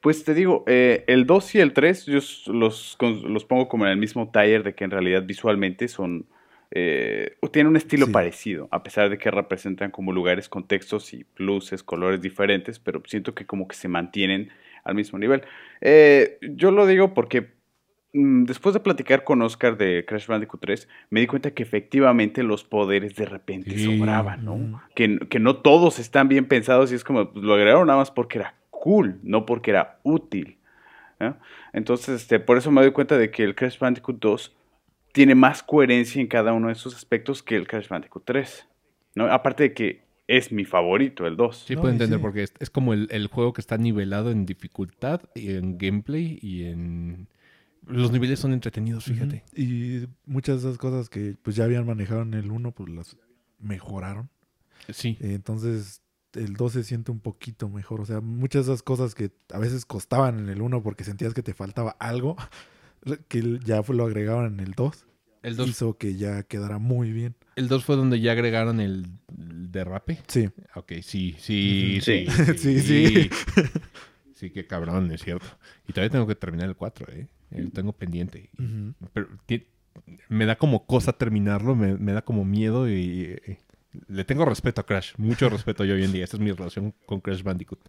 [0.00, 2.18] Pues te digo, eh, el 2 y el 3 yo
[2.52, 6.26] los, los pongo como en el mismo taller de que en realidad visualmente son...
[6.70, 8.12] eh, tienen un estilo Sí.
[8.12, 13.34] parecido, a pesar de que representan como lugares, contextos y luces, colores diferentes, pero siento
[13.34, 14.50] que como que se mantienen
[14.84, 15.42] al mismo nivel.
[15.80, 17.55] Eh, yo lo digo porque
[18.44, 22.64] después de platicar con Oscar de Crash Bandicoot 3, me di cuenta que efectivamente los
[22.64, 23.98] poderes de repente Sí.
[23.98, 24.82] sobraban, ¿no?
[24.94, 28.10] Que, que no todos están bien pensados y es como, pues, lo agregaron nada más
[28.10, 30.58] porque era cool, no porque era útil.
[31.18, 31.36] ¿no?
[31.72, 34.56] Entonces, este, por eso me doy cuenta de que el Crash Bandicoot 2
[35.12, 38.68] tiene más coherencia en cada uno de esos aspectos que el Crash Bandicoot 3.
[39.14, 39.24] ¿no?
[39.32, 41.56] Aparte de que es mi favorito, el 2.
[41.68, 42.22] Sí, No, puedo entender sí.
[42.22, 46.38] porque es, es como el, el juego que está nivelado en dificultad, y en gameplay
[46.42, 47.28] y en...
[47.86, 49.44] Los niveles son entretenidos, fíjate.
[49.54, 53.16] Y muchas de esas cosas que pues ya habían manejado en el 1, pues las
[53.60, 54.28] mejoraron.
[54.92, 55.16] Sí.
[55.20, 56.02] Eh, Entonces
[56.34, 58.00] el 2 se siente un poquito mejor.
[58.00, 61.32] O sea, muchas de esas cosas que a veces costaban en el 1 porque sentías
[61.32, 62.36] que te faltaba algo,
[63.28, 65.06] que ya fue- lo agregaban en el 2,
[65.42, 67.36] El 2, hizo que ya quedara muy bien.
[67.54, 69.06] el 2 fue donde ya agregaron el,
[69.38, 70.18] el derrape.
[70.26, 70.50] Sí.
[70.74, 72.04] Ok, sí, sí, Ujú.
[72.04, 72.26] sí.
[72.58, 73.30] Sí, sí.
[74.34, 75.46] Sí, qué cabrón, es cierto.
[75.88, 77.28] Y todavía tengo que terminar el 4, ¿eh?
[77.50, 78.50] Lo tengo pendiente.
[79.12, 79.28] Pero
[80.28, 83.58] me da como cosa terminarlo, me, me da como miedo y, y-
[84.08, 86.24] le tengo respeto a Crash, mucho respeto yo hoy en día.
[86.24, 87.80] Esa es mi relación con Crash Bandicoot.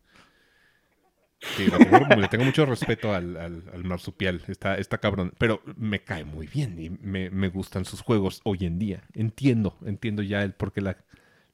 [1.40, 5.62] Sí, le tengo, le tengo mucho respeto al, al, al marsupial, está, está cabrón, pero
[5.76, 9.04] me cae muy bien y me, me gustan sus juegos hoy en día.
[9.14, 10.98] Entiendo, entiendo ya el por qué la,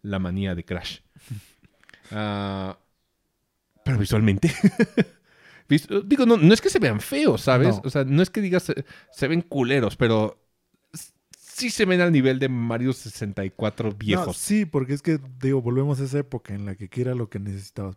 [0.02, 1.00] la manía de Crash.
[2.12, 2.78] Ah,
[3.84, 4.52] pero visualmente.
[5.68, 7.76] vis- Digo, no, no es que se vean feos, ¿sabes?
[7.76, 7.82] No.
[7.86, 10.40] O sea, no es que digas se, se ven culeros, pero
[11.38, 14.38] sí se ven al nivel de Mario 64 No, viejos.
[14.38, 17.30] sí, porque es que, digo, volvemos a esa época en la que ¿qué era lo
[17.30, 17.96] que necesitabas.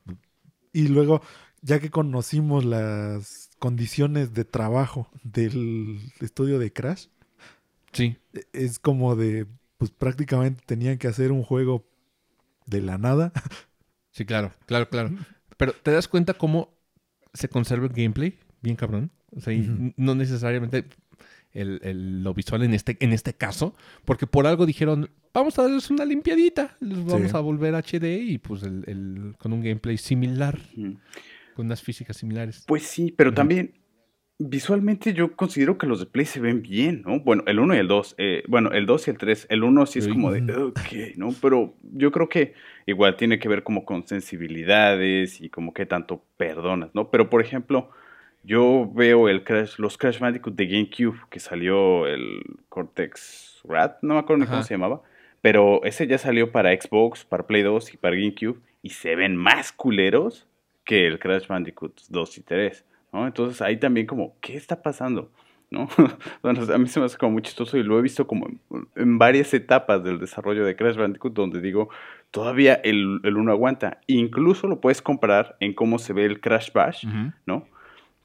[0.72, 1.22] Y luego,
[1.62, 7.06] ya que conocimos las condiciones de trabajo del estudio de Crash,
[7.92, 8.16] Sí.
[8.34, 9.46] e- es como de,
[9.78, 11.86] pues prácticamente tenían que hacer un juego
[12.66, 13.32] de la nada.
[14.10, 15.10] Sí, claro, claro, claro.
[15.56, 16.75] Pero te das cuenta cómo
[17.36, 19.10] se conserva el gameplay, bien cabrón.
[19.36, 20.84] O sea, y no necesariamente
[21.52, 25.62] el, el- lo visual en este, en este caso, porque por algo dijeron, vamos a
[25.62, 27.36] darles una limpiadita, les vamos Sí.
[27.36, 30.58] a volver HD y pues el, el- con un gameplay similar,
[31.54, 32.64] con unas físicas similares.
[32.66, 33.72] Pues sí, pero también
[34.38, 37.20] visualmente yo considero que los de Play se ven bien, ¿no?
[37.20, 38.14] Bueno, el 1 y el 2.
[38.18, 39.46] eh, bueno, el 2 y el 3.
[39.50, 41.34] El 1 sí es como de, ok, ¿no?
[41.40, 42.54] Pero yo creo que
[42.86, 47.10] igual tiene que ver como con sensibilidades y como que tanto perdonas, ¿no?
[47.10, 47.90] Pero por ejemplo,
[48.42, 54.14] yo veo el Crash, los Crash Bandicoot de GameCube, que salió el Cortex Rat, no
[54.14, 55.02] me acuerdo ni cómo se llamaba.
[55.40, 58.58] Pero ese ya salió para Xbox, para Play 2 y para GameCube.
[58.82, 60.46] Y se ven más culeros
[60.84, 62.84] que el Crash Bandicoot 2 y 3.
[63.12, 63.26] ¿No?
[63.26, 65.30] Entonces ahí también como, ¿qué está pasando?
[65.70, 65.88] ¿No?
[66.42, 68.46] bueno, a mí se me hace como muy chistoso y lo he visto como
[68.94, 71.88] en, varias etapas del desarrollo de Crash Bandicoot donde digo,
[72.30, 74.00] todavía el, el uno aguanta.
[74.06, 77.04] Incluso lo puedes comparar en cómo se ve el Crash Bash.
[77.46, 77.66] ¿no?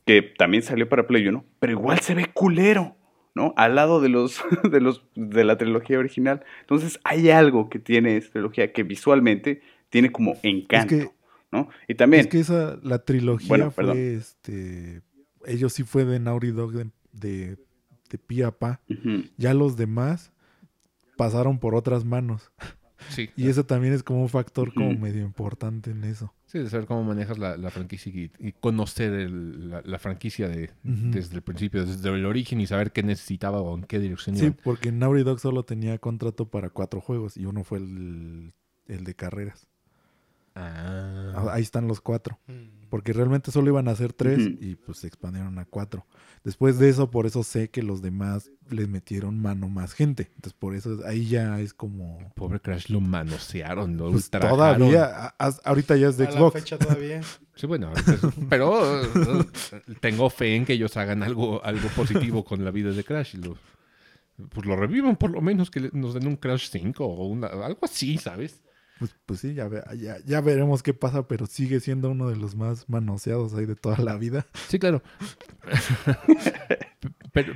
[0.06, 2.96] Que también salió para Play 1, pero igual se ve culero,
[3.34, 3.54] ¿no?
[3.56, 6.44] Al lado de los, de los de la trilogía original.
[6.62, 11.12] Entonces hay algo que tiene esta trilogía que visualmente tiene como encanto, que-
[11.52, 11.70] ¿no?
[11.88, 12.22] Y también...
[12.22, 13.98] Es que esa, la trilogía Bueno, fue, perdón.
[13.98, 15.02] este,
[15.46, 17.58] ellos sí fue de Naughty Dog de, de,
[18.10, 18.82] de pi a pa.
[18.90, 19.24] Ujú.
[19.38, 20.32] Ya los demás
[21.18, 22.52] pasaron por otras manos.
[23.10, 26.34] Sí, Y eso también es como un factor como medio importante en eso.
[26.46, 30.48] sí, de saber cómo manejas la, la franquicia y, y conocer el- la, la franquicia
[30.48, 34.36] de, desde el principio, desde el origen y saber qué necesitaba o en qué dirección
[34.36, 34.58] Sí, iban.
[34.64, 38.54] porque Naughty Dog solo tenía contrato para cuatro juegos y uno fue el,
[38.88, 39.68] el de carreras.
[40.56, 41.34] Ah.
[41.36, 42.40] Ah, Ahí están los cuatro.
[42.48, 42.82] Mm.
[42.90, 46.06] Porque realmente solo iban a ser tres y pues se expandieron a cuatro.
[46.44, 50.24] Después de eso, por eso sé que los demás les metieron mano más gente.
[50.36, 52.20] Entonces por eso ahí ya es como...
[52.36, 54.58] Pobre Crash lo manosearon, lo Pues ultrajaron.
[54.58, 56.54] todavía, a- a- ahorita ya es de A la Xbox.
[56.60, 57.22] fecha todavía.
[57.56, 58.20] Sí, bueno, ahorita es-
[58.50, 59.46] pero eh,
[60.00, 63.38] tengo fe en que ellos hagan algo, algo positivo con la vida de Crash y
[63.38, 63.56] lo,
[64.50, 67.80] pues lo revivan por lo menos, que nos den un Crash 5 o una, algo
[67.84, 68.64] así, ¿sabes?
[69.02, 72.36] Pues, pues sí, ya, ve- ya, ya veremos qué pasa, pero sigue siendo uno de
[72.36, 74.46] los más manoseados ahí de toda la vida.
[74.68, 75.02] Sí, claro.
[77.34, 77.54] pero,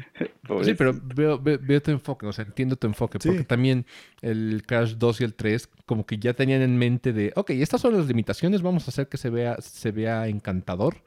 [0.63, 3.29] sí, pero veo, veo, veo tu enfoque, o sea, entiendo tu enfoque, Sí.
[3.29, 3.85] porque también
[4.21, 7.81] el Crash 2 y el 3 como que ya tenían en mente de, ok, estas
[7.81, 11.03] son las limitaciones, vamos a hacer que se vea, se vea encantador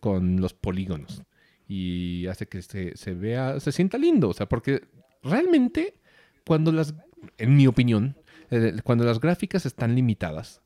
[0.00, 1.22] con los polígonos.
[1.66, 4.82] Y hace que se, se vea, se sienta lindo, o sea, porque
[5.22, 5.94] realmente
[6.46, 6.94] cuando las,
[7.38, 8.16] en mi opinión,
[8.84, 10.60] cuando las gráficas están limitadas,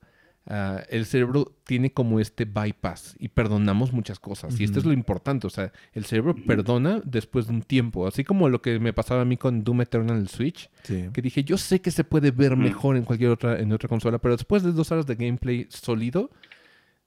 [0.46, 4.58] ah, el cerebro tiene como este bypass y perdonamos muchas cosas.
[4.60, 8.24] Y esto es lo importante, o sea, el cerebro perdona después de un tiempo, así
[8.24, 11.08] como lo que me pasaba a mí con Doom Eternal en el Switch, Sí.
[11.12, 12.60] que dije, yo sé que se puede ver Mm.
[12.62, 16.30] mejor en cualquier otra, en otra consola, pero después de dos horas de gameplay sólido,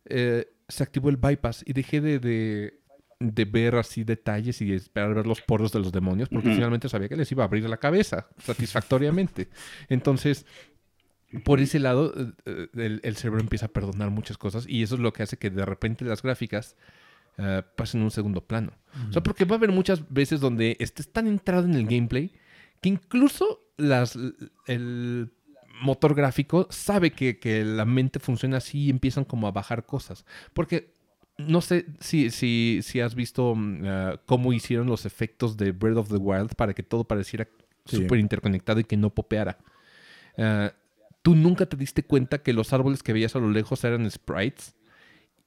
[0.06, 2.80] eh, se activó el bypass y dejé de, de,
[3.20, 7.10] de ver así detalles y esperar ver los poros de los demonios, porque finalmente sabía
[7.10, 9.50] que les iba a abrir la cabeza satisfactoriamente.
[9.90, 10.46] Entonces,
[11.44, 14.96] por ese lado, eh, eh, el, el cerebro empieza a perdonar muchas cosas y eso
[14.96, 16.76] es lo que hace que de repente las gráficas
[17.40, 18.72] eh, pasen a un segundo plano.
[19.10, 22.34] O sea, porque va a haber muchas veces donde estés tan entrado en el gameplay
[22.82, 24.18] que incluso las,
[24.66, 25.32] el
[25.82, 30.26] motor gráfico sabe que, que la mente funciona así y empiezan como a bajar cosas.
[30.54, 30.94] Porque
[31.38, 35.98] no sé si, si, si has visto mm, ah, cómo hicieron los efectos de Breath
[35.98, 37.48] of the Wild para que todo pareciera
[37.86, 37.98] Sí.
[37.98, 39.58] súper interconectado y que no popeara.
[40.38, 40.74] Ah,
[41.22, 44.76] Tú nunca te diste cuenta que los árboles que veías a lo lejos eran sprites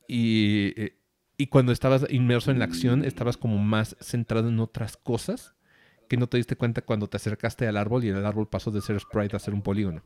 [0.09, 0.97] y, eh,
[1.39, 5.55] y cuando estabas inmerso en la acción estabas como más centrado en otras cosas
[6.09, 8.81] que no te diste cuenta cuando te acercaste al árbol y el árbol pasó de
[8.83, 10.03] ser sprite a ser un polígono.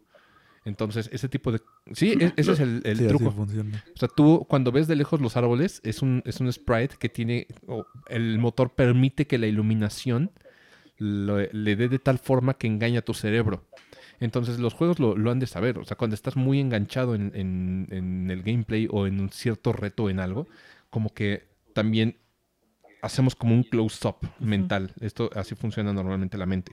[0.65, 1.61] Entonces, ese tipo de...
[1.93, 3.29] Sí, e- ese es el, el Sí, truco.
[3.29, 7.09] O sea, tú cuando ves de lejos los árboles, es un, es un sprite que
[7.09, 7.47] tiene...
[7.67, 10.31] o el motor permite que la iluminación
[10.97, 13.67] lo- le dé de tal forma que engaña a tu cerebro.
[14.21, 15.79] Entonces los juegos lo, lo han de saber.
[15.79, 19.73] O sea, cuando estás muy enganchado en, en- en el gameplay o en un cierto
[19.73, 20.47] reto en algo,
[20.89, 22.17] como que también
[23.03, 24.93] hacemos como un close-up mental.
[25.01, 26.73] Esto así funciona normalmente la mente.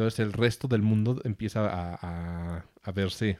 [0.00, 3.38] Entonces el resto del mundo empieza a, a- a verse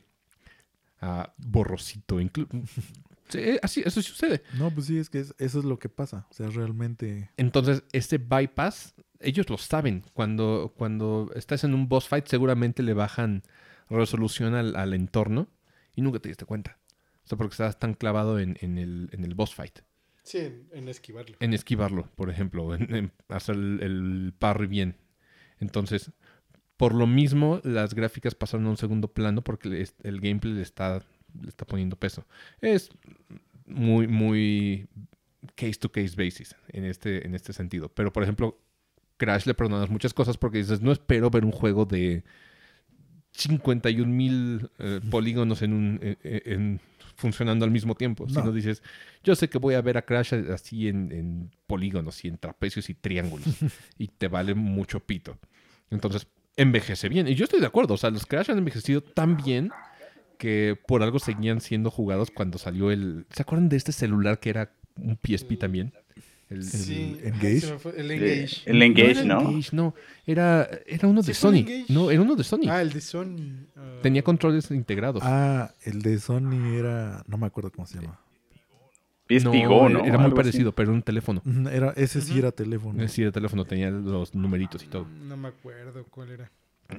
[1.00, 2.20] a borrosito.
[2.20, 2.48] inclu-
[3.30, 4.42] Sí, así, eso sí sucede.
[4.58, 6.26] No, pues sí, es que es- eso es lo que pasa.
[6.30, 7.30] O sea, realmente.
[7.38, 10.02] Entonces, ese bypass, ellos lo saben.
[10.12, 13.42] Cuando, cuando estás en un boss fight, seguramente le bajan
[13.88, 15.48] resolución al, al entorno
[15.94, 16.78] y nunca te diste cuenta.
[17.24, 19.78] O sea, porque estabas tan clavado en, en el, en el boss fight.
[20.24, 21.36] Sí, en, en esquivarlo.
[21.40, 24.96] En esquivarlo, por ejemplo, en, en hacer el, el parry bien.
[25.60, 26.10] Entonces,
[26.80, 31.02] por lo mismo, las gráficas pasaron a un segundo plano porque el gameplay le está,
[31.42, 32.24] le está poniendo peso.
[32.62, 32.88] Es
[33.66, 34.86] muy, muy
[35.56, 37.90] case to case basis en este, en este sentido.
[37.90, 38.58] Pero, por ejemplo,
[39.18, 42.24] Crash le perdonas muchas cosas porque dices, no espero ver un juego de
[43.32, 46.80] 51 mil eh, polígonos en un, en- en-
[47.16, 48.24] funcionando al mismo tiempo.
[48.26, 48.32] No.
[48.40, 48.82] Sino dices,
[49.22, 52.88] yo sé que voy a ver a Crash así en, en polígonos y en trapecios
[52.88, 53.46] y triángulos.
[53.98, 55.36] y te vale mucho pito.
[55.90, 56.26] Entonces,
[56.60, 57.26] envejece bien.
[57.28, 57.94] Y yo estoy de acuerdo.
[57.94, 59.70] O sea, los Crash han envejecido tan bien
[60.38, 63.26] que por algo seguían siendo jugados cuando salió el...
[63.30, 65.92] ¿Se acuerdan de este celular que era un PSP también?
[66.48, 67.78] El, Sí, el Engage.
[67.96, 68.62] el Engage.
[68.66, 69.40] el Engage, era ¿no?
[69.50, 69.94] Engage, no.
[70.26, 71.56] Era, era uno de Sony.
[71.58, 71.84] Engage.
[71.88, 72.68] No, era uno de Sony.
[72.68, 73.66] Ah, el de Sony.
[73.76, 75.22] ah, Tenía controles integrados.
[75.24, 77.22] Ah, el de Sony era.
[77.28, 78.18] No me acuerdo cómo se llama.
[79.38, 80.04] PSP Go, ¿no?
[80.04, 80.34] Era muy así.
[80.36, 81.42] parecido, pero era un teléfono.
[81.70, 83.06] Era, ese sí era teléfono.
[83.08, 85.06] Sí, de teléfono tenía los numeritos y todo.
[85.06, 86.50] No me acuerdo cuál era.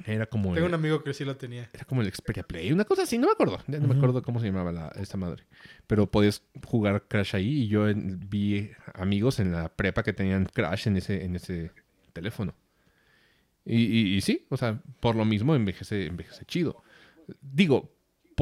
[0.06, 1.68] Era como, Tengo el, un amigo que sí lo tenía.
[1.70, 3.58] era como el Xperia Play, una cosa así, no me acuerdo.
[3.68, 5.44] Ya no me acuerdo cómo se llamaba la, esta madre.
[5.86, 10.46] Pero podías jugar Crash ahí y yo en- vi amigos en la prepa que tenían
[10.46, 11.72] Crash en ese, en ese
[12.14, 12.54] teléfono.
[13.66, 16.82] Y, y- y sí, o sea, por lo mismo envejece, envejece chido.
[17.42, 17.92] Digo,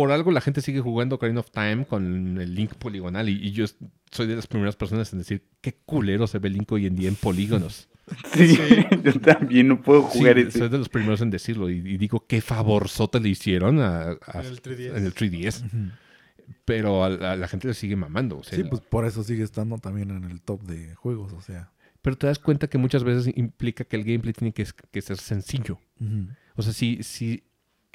[0.00, 3.50] por algo la gente sigue jugando Ocarina of Time con el Link poligonal y, y
[3.52, 3.66] yo
[4.10, 7.08] soy de las primeras personas en decir qué culero se ve Link hoy en día
[7.08, 7.88] en polígonos.
[8.34, 8.56] Sí,
[9.04, 10.58] yo también no puedo jugar Sí, ese.
[10.60, 14.40] soy de los primeros en decirlo y, y digo qué favorzote le hicieron a, a-
[14.40, 14.96] En el 3DS.
[14.96, 15.66] en el 3DS.
[15.66, 15.92] Ujú.
[16.64, 18.38] Pero a, la- a la gente le sigue mamando.
[18.38, 21.40] o sea, Sí, pues por eso sigue estando también en el top de juegos, o
[21.42, 21.70] sea.
[22.02, 25.18] Pero te das cuenta que muchas veces implica que el gameplay tiene que, que ser
[25.18, 25.78] sencillo.
[26.56, 27.44] O sea, si, si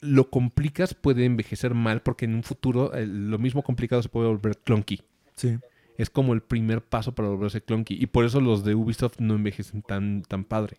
[0.06, 4.28] lo complicas puede envejecer mal porque en un futuro eh, lo mismo complicado se puede
[4.28, 5.02] volver clunky.
[5.36, 5.58] Sí.
[5.98, 7.96] Es como el primer paso para volverse clunky.
[8.00, 10.78] Y por eso los de Ubisoft no envejecen tan, tan padre.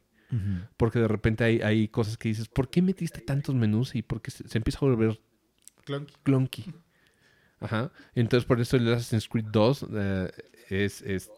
[0.76, 3.94] Porque de repente hay, hay cosas que dices, ¿por qué metiste tantos menús?
[3.94, 5.20] Y porque se, se empieza a volver
[5.84, 6.14] Clunky.
[6.24, 6.64] clunky.
[7.60, 7.92] Ajá.
[8.14, 10.30] Entonces, por eso el Assassin's Creed 2 eh,
[10.68, 11.30] es, es,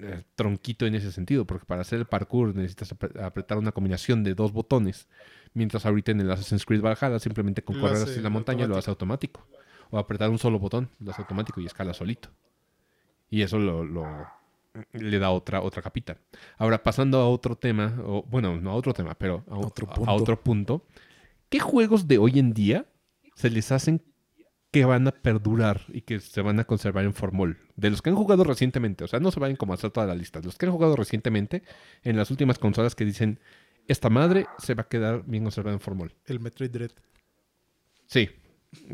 [0.00, 4.24] eh, tronquito en ese sentido, porque para hacer el parkour necesitas apre- apretar una combinación
[4.24, 5.06] de dos botones,
[5.54, 8.76] mientras ahorita en el Assassin's Creed Valhalla simplemente con Lo correr hacia la montaña lo
[8.76, 9.46] hace automático.
[9.90, 12.30] O apretar un solo botón, lo hace automático y escala solito.
[13.28, 14.26] Y eso lo, lo-
[14.92, 16.16] le da otra, otra capita.
[16.56, 19.92] Ahora, pasando a otro tema, o bueno, no a otro tema, pero a, Otro a-
[19.92, 20.12] a punto.
[20.14, 20.86] otro punto.
[21.50, 22.86] ¿Qué juegos de hoy en día
[23.34, 24.02] se les hacen
[24.70, 27.58] que van a perdurar y que se van a conservar en formol?
[27.76, 30.06] De los que han jugado recientemente, o sea, no se vayan como a hacer toda
[30.06, 30.40] la lista.
[30.42, 31.62] Los que han jugado recientemente
[32.02, 33.40] en las últimas consolas que dicen,
[33.88, 36.14] esta madre se va a quedar bien conservada en formol.
[36.26, 36.90] El Metroid Dread.
[38.06, 38.28] Sí,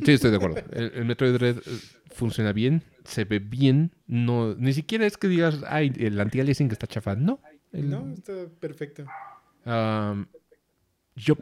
[0.05, 0.63] sí, estoy de acuerdo.
[0.73, 1.63] El, el Metroid Dread eh,
[2.11, 3.93] funciona bien, se ve bien.
[4.07, 7.15] No, ni siquiera es que digas, ay, el anti-aliasing está chafa.
[7.17, 7.41] No.
[7.73, 9.05] El- No, está perfecto.
[9.67, 10.27] um,
[11.17, 11.37] yo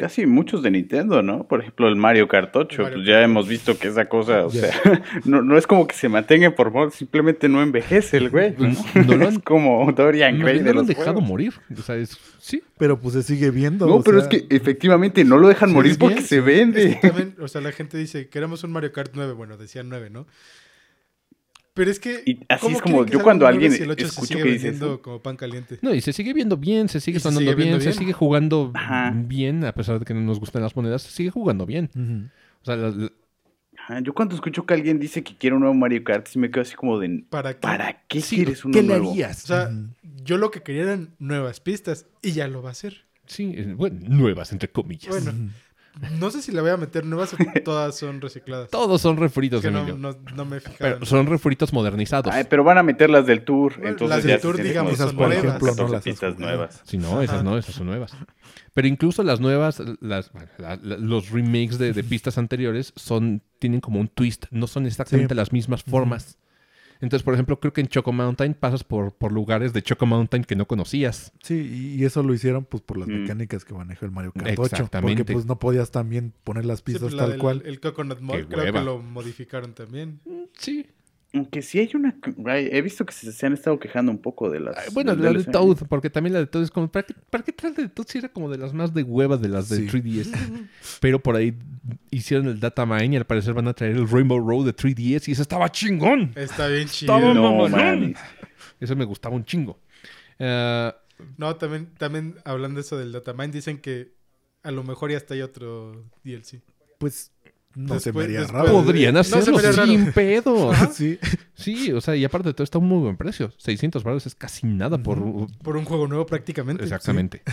[0.00, 1.44] Casi muchos de Nintendo, ¿no?
[1.46, 4.46] Por ejemplo, el Mario Kart 8, Mario pues ya Kart hemos visto que esa cosa,
[4.46, 4.72] o sea,
[5.26, 8.54] no, no es como que se mantenga en formol, simplemente no envejece el güey.
[8.56, 8.68] ¿no?
[9.06, 11.28] No lo han- es como Dorian no, Gray no de lo han dejado juegos.
[11.28, 11.52] morir.
[11.78, 12.62] O sea, es, sí.
[12.78, 13.86] Pero pues se sigue viendo.
[13.86, 16.98] No, o pero sea, es que efectivamente no lo dejan morir porque bien, se vende.
[17.02, 19.34] también, o sea, la gente dice, queremos un Mario Kart 9.
[19.34, 20.26] Bueno, decían 9, ¿no?
[21.74, 22.22] Pero es que.
[22.26, 24.26] Y así ¿cómo es como yo cuando un 9 alguien si el 8 se escucho
[24.28, 25.02] sigue que dice vendiendo eso?
[25.02, 25.78] como pan caliente?
[25.82, 28.70] No, y se sigue viendo bien, se sigue se sonando sigue bien, se sigue jugando
[28.74, 29.12] Ajá.
[29.14, 31.90] bien, a pesar de que no nos gustan las monedas, se sigue jugando bien.
[32.62, 33.12] O sea, la- la-
[33.78, 36.50] Ajá, yo cuando escucho que alguien dice que quiere un nuevo Mario Kart, sí me
[36.50, 37.60] quedo así como de, ¿Para qué?
[37.60, 39.10] ¿para qué sí, quieres uno ¿qué le nuevo?
[39.10, 39.44] harías?
[39.44, 39.70] O sea,
[40.24, 43.06] yo lo que quería eran nuevas pistas y ya lo va a hacer.
[43.26, 45.08] Sí, eh, bueno, nuevas, entre comillas.
[45.08, 45.50] Bueno,
[46.18, 48.70] no sé si le voy a meter nuevas o todas son recicladas.
[48.70, 49.96] Todos son Es refritos, que no, Emilio.
[49.98, 50.60] no, no me.
[50.60, 52.32] Pero son refritos modernizados.
[52.32, 55.16] Ay, pero van a meter las del Tour, Bueno, entonces las del Tour, digamos, son
[55.16, 55.34] nuevas.
[55.34, 56.38] Por ejemplo, no 14 las jugado.
[56.38, 56.80] nuevas.
[56.84, 57.42] Sí, no, esas Ajá.
[57.44, 58.12] no, esas son nuevas.
[58.72, 63.42] Pero incluso las nuevas, las, bueno, la- la- los remakes de, de pistas anteriores son,
[63.58, 65.36] tienen como un twist, no son exactamente Sí.
[65.36, 66.38] las mismas formas.
[67.00, 70.44] Entonces, por ejemplo, creo que en Choco Mountain pasas por, por lugares de Choco Mountain
[70.44, 71.32] que no conocías.
[71.42, 73.22] Sí, y eso lo hicieron pues por las Mm.
[73.22, 74.62] mecánicas que maneja el Mario Kart 8.
[74.76, 75.22] Exactamente.
[75.24, 77.62] Porque pues no podías también poner las Sí, pistas pues, la tal del- cual.
[77.64, 78.78] El Coconut Mall, creo hueva.
[78.80, 80.20] que lo modificaron también.
[80.58, 80.86] Sí.
[81.32, 82.16] Aunque sí hay una...
[82.56, 84.76] He visto que se, se han estado quejando un poco de las...
[84.76, 85.44] Ay, Bueno, la de.
[85.44, 87.88] Toad, porque también la de Toad es como, ¿para qué, ¿para qué traes la de
[87.90, 89.86] Toad si era como de las más de hueva de las de Sí.
[89.86, 90.68] 3DS?
[91.00, 91.56] Pero por ahí
[92.10, 95.28] hicieron el data mine y al parecer van a traer el Rainbow Road de 3DS
[95.28, 96.32] y eso estaba chingón.
[96.34, 97.16] Está bien chido.
[97.16, 98.14] Estaba No.
[98.80, 99.78] Eso me gustaba un chingo.
[100.40, 100.96] Ah,
[101.36, 104.14] No, también, también hablando de eso del Datamine, dicen que
[104.62, 106.60] a lo mejor ya está ahí otro DLC.
[106.98, 107.32] Pues
[107.74, 108.72] no se Después- me haría después- raro.
[108.72, 110.72] podrían hacerlo sin pedo.
[110.92, 111.18] Sí.
[111.54, 113.52] Sí, o sea, y aparte de todo está a un muy buen precio.
[113.58, 115.18] 600 baros es casi nada por...
[115.62, 116.82] Por un juego nuevo prácticamente.
[116.84, 117.42] Exactamente.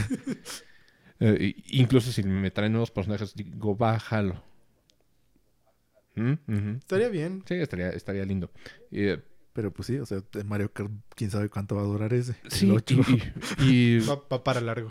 [1.19, 4.44] Eh, incluso si me traen nuevos personajes, digo, bájalo.
[6.14, 6.77] ¿Mm?
[6.77, 7.44] Estaría bien.
[7.48, 8.52] Sí, estaría, estaría lindo.
[8.91, 9.18] Eh,
[9.53, 12.35] Pero pues sí, o sea, Mario Kart, quién sabe cuánto va a durar ese.
[12.49, 12.94] sí, y,
[13.64, 14.89] y- y- Va, va para largo.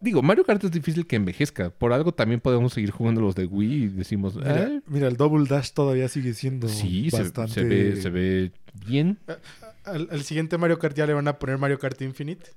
[0.00, 1.70] Digo, Mario Kart es difícil que envejezca.
[1.70, 5.16] Por algo también podemos seguir jugando los de Wii y decimos, Mira, "Ay, mira, el
[5.16, 7.52] Double Dash todavía sigue siendo sí, bastante...
[7.54, 8.52] se ve, se ve
[8.86, 9.18] bien.
[9.84, 12.50] Al, al siguiente Mario Kart ya le van a poner Mario Kart Infinite.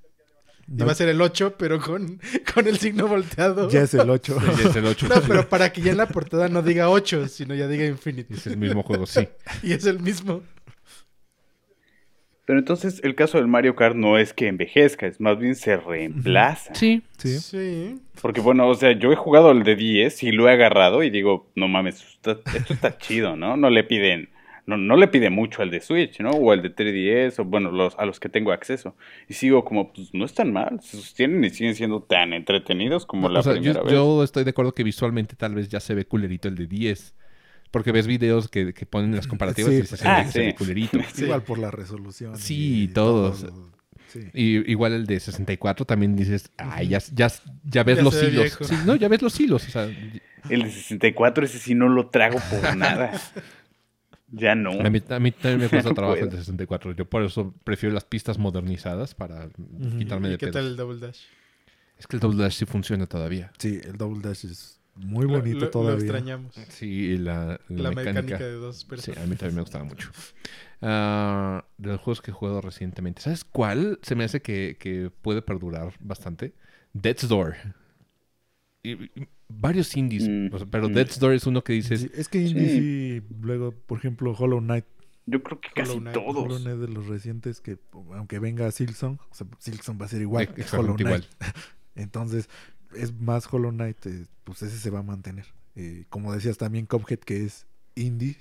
[0.67, 2.19] Y No, va a ser el 8, pero con,
[2.53, 3.69] con el signo volteado.
[3.69, 4.37] Ya es el 8.
[4.69, 5.07] Es el 8.
[5.07, 8.31] No, pero para que ya en la portada no diga 8, sino ya diga Infinite.
[8.33, 9.27] Es el mismo juego, sí.
[9.63, 10.43] Y es el mismo.
[12.49, 15.77] Pero entonces el caso del Mario Kart no es que envejezca, es más bien se
[15.77, 16.73] reemplaza.
[16.73, 17.37] Sí, sí.
[17.37, 17.99] Sí.
[18.23, 21.11] Porque bueno, o sea, yo he jugado el de 10 y lo he agarrado y
[21.11, 23.55] digo, no mames, esto está, esto está chido, ¿no?
[23.55, 24.29] No le piden,
[24.65, 26.31] no, no le pide mucho al de Switch, ¿no?
[26.31, 28.95] O al de 3DS, o bueno, los, a los que tengo acceso.
[29.27, 33.29] Y sigo como, pues no están mal, se sostienen y siguen siendo tan entretenidos como
[33.29, 33.93] la o sea, primera yo, vez.
[33.93, 37.13] yo estoy de acuerdo que visualmente tal vez ya se ve culerito el de 10.
[37.71, 40.57] Porque ves videos que, que ponen las comparativas Sí, y se, ve ah, ve sí.
[40.57, 40.97] culerito.
[41.13, 41.23] Sí.
[41.25, 42.35] Igual por la resolución.
[42.37, 43.41] Sí, y todos.
[43.41, 43.71] todo.
[44.07, 44.21] Sí.
[44.33, 47.31] Y igual el de 64 también dices, ay, ya, ya,
[47.63, 48.57] ya ves Ya los hilos.
[48.85, 49.67] no, ya ves los hilos.
[49.67, 49.83] O sea,
[50.49, 53.11] El de 64, ese sí no lo trago por nada.
[54.31, 54.71] Ya no.
[54.71, 56.93] a mí, a mí también me cuesta trabajo el de 64.
[56.93, 59.49] Yo por eso prefiero las pistas modernizadas para
[59.97, 60.53] quitarme ¿Y de qué pedos.
[60.55, 61.21] tal el Double Dash?
[61.97, 63.51] Es que el Double Dash sí funciona todavía.
[63.57, 66.03] Sí, el Double Dash es muy Lo- bonito lo, lo todavía.
[66.03, 66.55] extrañamos.
[66.69, 68.21] Sí, y la, la La mecánica.
[68.21, 69.23] mecánica de dos Sí, personas.
[69.23, 70.11] a mí también me gustaba mucho.
[70.81, 73.21] Ah, de los juegos que he jugado recientemente.
[73.21, 76.53] ¿Sabes cuál se me hace que, que puede perdurar bastante?
[76.93, 77.55] Death's Door.
[78.83, 80.93] Y- y- varios indies, Mm, o sea, pero mm.
[80.93, 84.59] Death's Door es uno que dices, Sí, es que Indie sí, luego, por ejemplo, Hollow
[84.61, 84.85] Knight.
[85.25, 86.43] Yo creo que casi Hollow Knight, todos.
[86.45, 87.77] Hollow Knight de los recientes que,
[88.15, 90.49] aunque venga Silksong, o sea, Silksong va a ser igual.
[90.55, 90.99] es Hollow Knight.
[90.99, 91.27] igual.
[91.95, 92.49] Entonces,
[92.95, 95.45] es más Hollow Knight, eh, pues ese se va a mantener.
[95.75, 98.35] Eh, como decías también, Cuphead, que es indie.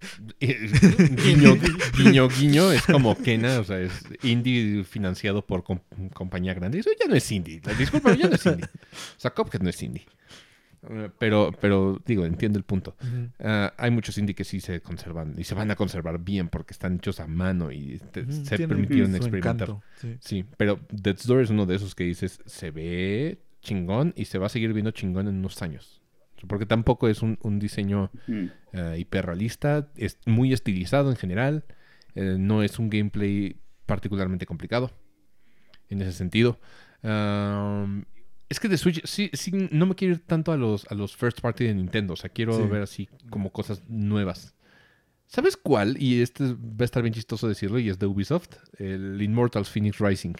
[0.40, 1.56] Guiño,
[1.96, 5.80] guiño, guiño, es como Kena, o sea, es indie financiado por com-
[6.12, 6.78] compañía grande.
[6.78, 7.60] Eso ya no es indie.
[7.78, 8.64] Disculpa, ya no es indie.
[8.66, 10.04] O sea, Cuphead no es indie.
[10.90, 12.94] Eh, Pero, pero digo, entiendo el punto.
[13.38, 16.74] Ah, hay muchos indie que sí se conservan y se van a conservar bien porque
[16.74, 19.68] están hechos a mano y te- se tiene permitieron experimentar.
[19.70, 20.16] encanto, sí.
[20.20, 24.38] Sí, pero Death's Door es uno de esos que dices, se ve chingón y se
[24.38, 26.00] va a seguir viendo chingón en unos años.
[26.46, 28.44] Porque tampoco es un, un diseño Mm.
[28.74, 31.64] eh, hiperrealista, es muy estilizado en general,
[32.14, 34.90] eh, no es un gameplay particularmente complicado
[35.88, 36.60] en ese sentido.
[37.02, 38.04] Um,
[38.48, 41.16] es que de Switch, sí, sí, no me quiero ir tanto a los, a los
[41.16, 42.12] first party de Nintendo.
[42.14, 42.66] O sea, quiero Sí.
[42.66, 44.54] ver así como cosas nuevas.
[45.26, 45.96] ¿Sabes cuál?
[46.00, 48.56] Y este va a estar bien chistoso decirlo, y es de Ubisoft.
[48.78, 50.34] El Immortals Phoenix Rising.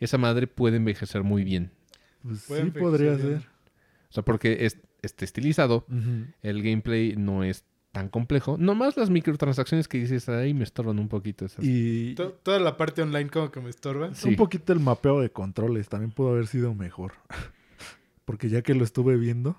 [0.00, 1.70] Esa madre puede envejecer muy bien.
[2.22, 3.36] Pues sí, podría ser.
[4.10, 5.84] O sea, porque es, está estilizado.
[6.42, 8.56] El gameplay no es tan complejo.
[8.58, 11.44] Nomás las microtransacciones que dices ahí me estorban un poquito.
[11.46, 11.64] esas.
[11.64, 14.14] Y To- Toda la parte online como que me estorba.
[14.14, 14.28] Sí.
[14.30, 17.12] un poquito el mapeo de controles también pudo haber sido mejor.
[18.24, 19.56] Porque ya que lo estuve viendo,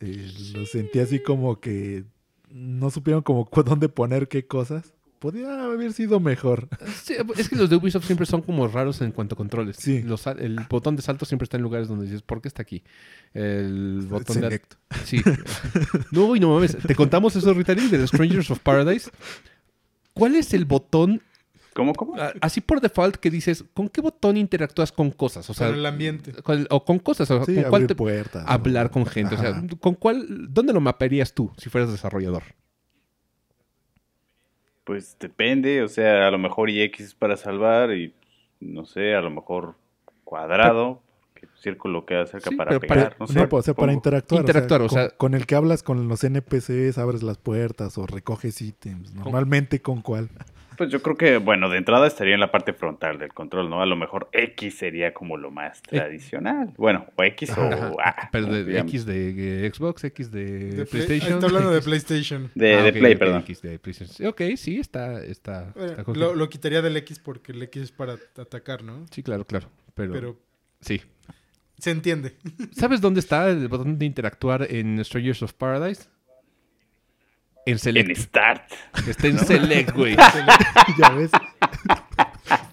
[0.00, 2.04] eh, lo sentí así como que
[2.50, 4.92] no supieron como dónde poner qué cosas.
[5.20, 6.66] Podría haber sido mejor.
[7.04, 9.76] Sí, es que los de Ubisoft siempre son como raros en cuanto a controles.
[9.76, 10.02] Sí.
[10.02, 12.62] Los sal- el botón de salto siempre está en lugares donde dices, ¿por qué está
[12.62, 12.82] aquí?
[13.34, 14.42] El botón de...
[14.42, 14.74] Select.
[15.04, 15.20] Sí.
[16.10, 16.76] No, y no mames.
[16.76, 19.10] Te contamos eso, Ritari, de los Strangers of Paradise.
[20.14, 21.20] ¿Cuál es el botón,
[21.74, 22.14] ¿Cómo, cómo?
[22.40, 25.48] así por default, que dices, ¿con qué botón interactúas con cosas?
[25.50, 26.32] O sea, Con el ambiente.
[26.42, 27.94] con- o con cosas, o Sí, con cuál te...
[27.94, 28.44] puertas.
[28.48, 29.34] Hablar con gente.
[29.34, 29.62] O sea.
[29.80, 30.26] ¿con cuál...
[30.52, 32.42] ¿Dónde lo mapearías tú si fueras desarrollador?
[34.84, 38.14] Pues depende, o sea, a lo mejor y X es para salvar y
[38.60, 39.74] no sé, a lo mejor
[40.24, 41.02] cuadrado,
[41.34, 43.38] que círculo queda cerca Sí, para pegar, para- no sé.
[43.38, 44.40] No, pues, o sea, para interactuar.
[44.42, 48.06] Interactuar, o con, sea- con el que hablas con los NPCs, abres las puertas o
[48.06, 49.14] recoges ítems.
[49.14, 50.28] Normalmente, ¿con cuál?
[50.80, 53.82] Pues yo creo que, bueno, de entrada estaría en la parte frontal del control, ¿no?
[53.82, 56.72] A lo mejor X sería como lo más tradicional.
[56.78, 58.00] Bueno, o X o.
[58.00, 58.30] A.
[58.32, 58.56] Pero.
[58.56, 61.34] X de eh, Xbox, X de, De Play- PlayStation.
[61.34, 62.50] Está hablando de PlayStation.
[62.54, 63.40] De, Ah, de ok, Play, perdón.
[63.42, 64.28] X de PlayStation.
[64.28, 65.22] Ok, sí, está...
[65.22, 66.18] está, Bueno, está cool.
[66.18, 69.04] lo, lo quitaría del X porque el X es para atacar, ¿no?
[69.10, 69.68] Sí, claro, claro.
[69.94, 70.36] Pero, Pero
[70.80, 71.02] sí.
[71.78, 72.36] se entiende.
[72.72, 76.08] ¿Sabes dónde está el botón de interactuar en Strangers of Paradise?
[77.66, 78.08] En Select.
[78.08, 78.62] En Start.
[79.06, 80.16] Está en Select, güey.
[80.98, 81.30] ya ves,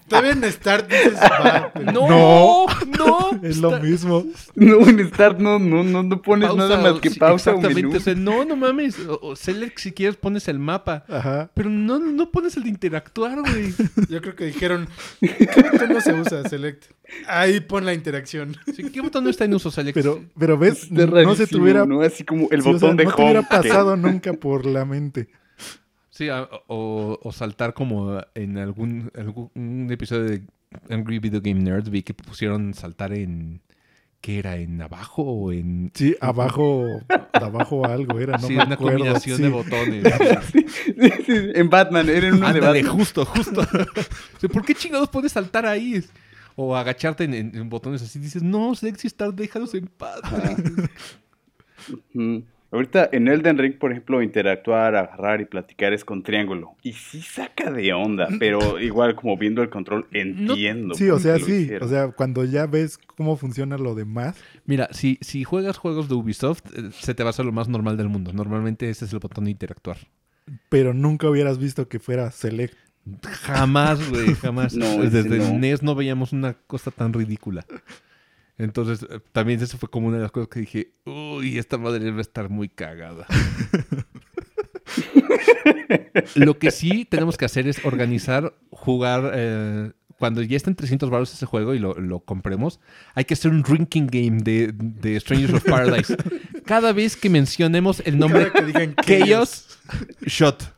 [0.08, 2.66] Todavía en Start dices, va, pero- No,
[2.98, 3.40] no.
[3.42, 4.24] es lo está- mismo.
[4.54, 7.54] No, en Start no, no, no, no pones pausa, nada más que sí, pausa o
[7.56, 7.82] Exactamente.
[7.88, 7.96] menú.
[7.96, 8.98] o sea, no, no mames.
[9.06, 11.04] O- o Select, si quieres, pones el mapa.
[11.08, 11.50] Ajá.
[11.54, 13.74] Pero no, no pones el de interactuar, güey.
[14.08, 14.88] Yo creo que dijeron,
[15.20, 16.48] ¿qué botón no se usa?
[16.48, 16.86] Select.
[17.26, 18.56] Ahí pon la interacción.
[18.74, 19.94] Sí, ¿Qué botón no está en uso, Select?
[19.94, 22.02] Pero, pero ves, no se tuviera, ¿no?
[22.02, 23.24] Así como el sí, o botón sea, de no te home.
[23.32, 25.28] hubiera que- pasado nunca por la mente.
[26.18, 30.42] Sí, a- o, o saltar como en algún, algún episodio de
[30.90, 33.60] Angry Video Game Nerd vi que pusieron saltar en
[34.20, 34.56] ¿qué era?
[34.56, 36.86] ¿En abajo o en Sí, abajo,
[37.32, 38.98] abajo algo era, no sí, me una acuerdo.
[38.98, 39.42] combinación sí.
[39.44, 40.04] de botones?
[40.52, 42.86] Sí, sí, sí, en Batman, era en uno de Batman.
[42.88, 43.60] justo, justo.
[43.60, 46.02] O sea, ¿Por qué chingados puedes saltar ahí?
[46.56, 48.18] O agacharte en, en- en botones así.
[48.18, 50.20] Dices, no, Sexy Star, déjalos en paz.
[52.70, 52.70] güey".
[52.70, 52.74] Mm.
[52.76, 56.76] Ahorita en Elden Ring, por ejemplo, interactuar, agarrar y platicar es con triángulo.
[56.82, 60.94] Y sí saca de onda, pero igual como viendo el control entiendo.
[60.94, 61.52] Sí, o sea, sí.
[61.52, 61.88] hicieron.
[61.88, 64.36] O sea, cuando ya ves cómo funciona lo demás,
[64.66, 67.68] Mira, si, si juegas juegos de Ubisoft, eh, se te va a hacer lo más
[67.68, 68.32] normal del mundo.
[68.32, 69.96] Normalmente ese es el botón de interactuar.
[70.68, 72.74] pero nunca hubieras visto que fuera select.
[73.22, 74.74] Jamás, güey, jamás.
[74.76, 75.58] No, Desde no.
[75.58, 77.64] NES no veíamos una cosa tan ridícula.
[78.58, 82.10] Entonces, eh, también eso fue como una de las cosas que dije, uy, esta madre
[82.10, 83.26] va a estar muy cagada.
[86.34, 91.32] Lo que sí tenemos que hacer es organizar, jugar, eh, cuando ya estén 300 baros
[91.32, 92.80] ese juego y lo, lo compremos,
[93.14, 96.16] hay que hacer un drinking game de, de Strangers of Paradise.
[96.64, 99.78] Cada vez que mencionemos el nombre Cada que digan Chaos,
[100.22, 100.74] shot.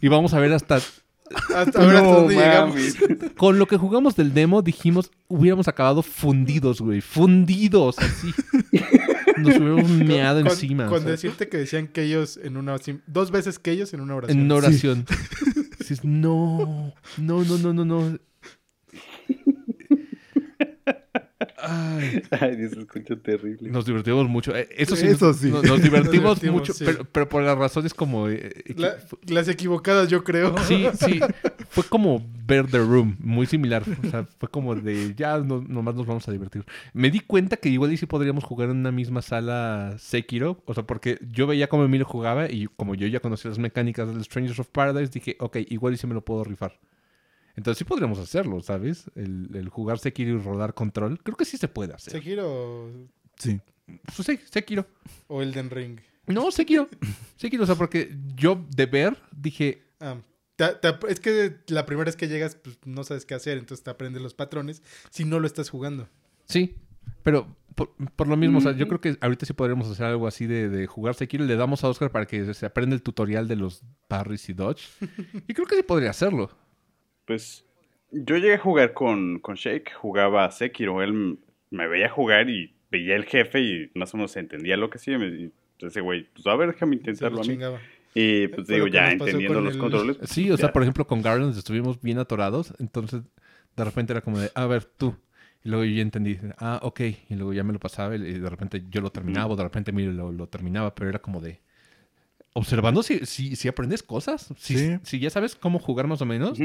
[0.00, 0.80] Y vamos a ver hasta
[1.54, 2.76] Hasta ahora No dónde llegamos.
[3.36, 7.00] con lo que jugamos del demo, dijimos, hubiéramos acabado fundidos, güey.
[7.00, 8.32] Fundidos, así.
[9.36, 10.86] Nos hubiéramos meado Con, encima.
[10.86, 14.16] con decirte que decían que ellos en una oración- dos veces que ellos en una
[14.16, 14.38] oración.
[14.38, 15.06] en una oración.
[15.78, 18.18] Dices, no, no, no, no, no, no.
[21.70, 23.70] Ay, Ay, Dios, se escucha terrible.
[23.70, 24.56] nos divertimos mucho.
[24.56, 25.50] Eh, Eso sí, Eso nos- sí.
[25.50, 26.84] Nos, nos divertimos Nos divertimos, mucho, sí.
[26.84, 28.28] pero, pero por las razones como...
[28.28, 28.96] eh, equi- La-
[29.26, 30.54] las equivocadas, yo creo.
[30.66, 31.20] Sí, sí.
[31.68, 33.82] Fue como ver The Room, muy similar.
[34.06, 36.64] O sea, fue como de ya no, nomás nos vamos a divertir.
[36.94, 40.62] Me di cuenta que igual y sí podríamos jugar en una misma sala Sekiro.
[40.64, 44.08] O sea, porque yo veía cómo Emilio jugaba y como yo ya conocía las mecánicas
[44.08, 46.78] del Strangers of Paradise, dije, ok, igual y sí me lo puedo rifar.
[47.58, 49.10] Entonces sí podríamos hacerlo, ¿sabes?
[49.16, 51.18] El, el jugar Sekiro y rodar control.
[51.24, 52.12] Creo que sí se puede hacer.
[52.12, 52.88] Sekiro
[53.36, 53.60] Sí.
[54.14, 54.86] Pues sí, Sekiro.
[55.26, 55.98] o Elden Ring.
[56.28, 56.88] No, Sekiro.
[57.36, 60.18] Sekiro, o sea, porque yo de ver dije, Ah,
[60.54, 63.82] te- te- es que la primera vez que llegas, pues no sabes qué hacer, entonces
[63.82, 64.80] te aprendes los patrones
[65.10, 66.08] si no lo estás jugando.
[66.44, 66.76] Sí,
[67.24, 70.28] pero por, por lo mismo, o sea, yo creo que ahorita sí podríamos hacer algo
[70.28, 71.44] así de, de jugar Sekiro.
[71.44, 74.82] Le damos a Oscar para que se aprenda el tutorial de los parries y dodge.
[75.48, 76.50] Y creo que sí podría hacerlo.
[77.28, 77.64] Pues
[78.10, 81.02] yo llegué a jugar con, con Shake, jugaba a Sekiro.
[81.02, 81.38] Él
[81.70, 85.16] me veía jugar y veía el jefe y más o menos entendía lo que hacía.
[85.18, 87.58] Y ese güey, pues a ver, déjame intentarlo lo a mí.
[88.14, 90.16] Y pues Fue digo, ya entendiendo con los el- controles.
[90.24, 93.22] Sí, o sea, por ejemplo, con Garland estuvimos bien atorados, entonces
[93.76, 95.14] de repente era como de, a ver, tú.
[95.62, 97.00] Y luego yo ya entendí, ah, ok.
[97.28, 99.92] Y luego ya me lo pasaba y de repente yo lo terminaba, o de repente
[99.92, 101.60] mire, lo, lo terminaba, pero era como de...
[102.54, 104.98] Observando si, si, si aprendes cosas, si, Sí.
[105.02, 106.58] si ya sabes cómo jugar más o menos.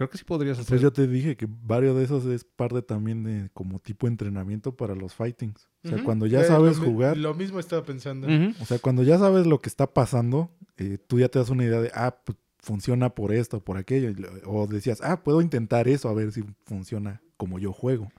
[0.00, 0.70] Creo que sí podrías hacer.
[0.70, 4.74] Pues yo te dije que varios de esos es parte también de como tipo entrenamiento
[4.74, 5.68] para los fightings.
[5.84, 8.26] O sea, cuando ya Eh, sabes lo jugar, Lo mismo estaba pensando.
[8.62, 11.64] O sea, cuando ya sabes lo que está pasando, eh, tú ya te das una
[11.64, 14.10] idea de, ah, pues funciona por esto, por aquello.
[14.46, 18.10] O decías, ah, puedo intentar eso a ver si funciona como yo juego.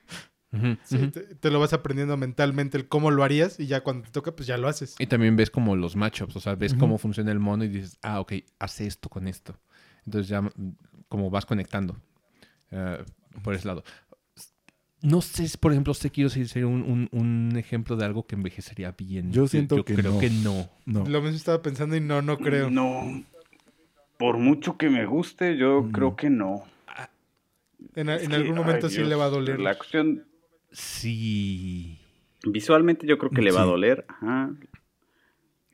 [0.84, 4.12] Sí, te, te lo vas aprendiendo mentalmente el cómo lo harías y ya cuando te
[4.12, 4.98] toca, pues ya lo haces.
[4.99, 7.98] Y también ves como los matchups, o sea, ves cómo funciona el mono y dices,
[8.03, 9.58] ah, ok, hace esto con esto.
[10.06, 10.41] Entonces ya
[11.12, 11.98] como vas conectando
[12.72, 13.04] eh,
[13.44, 13.84] por ese lado.
[15.04, 18.36] No sé, si, por ejemplo, Sekiro si sería un, un- un ejemplo de algo que
[18.36, 19.32] envejecería bien.
[19.34, 20.20] Yo siento que creo no.
[20.20, 20.70] que no.
[20.86, 21.06] No.
[21.06, 22.70] Lo mismo estaba pensando y no, no creo.
[22.70, 23.24] No.
[24.18, 25.92] Por mucho que me guste, yo Mm.
[25.92, 26.64] creo que no.
[27.96, 29.60] En, Es en que, algún momento ay, sí Dios, le va a doler.
[29.60, 30.24] La cuestión,
[30.72, 32.00] Sí.
[32.46, 34.06] visualmente yo creo que le va a doler.
[34.08, 34.52] Ajá.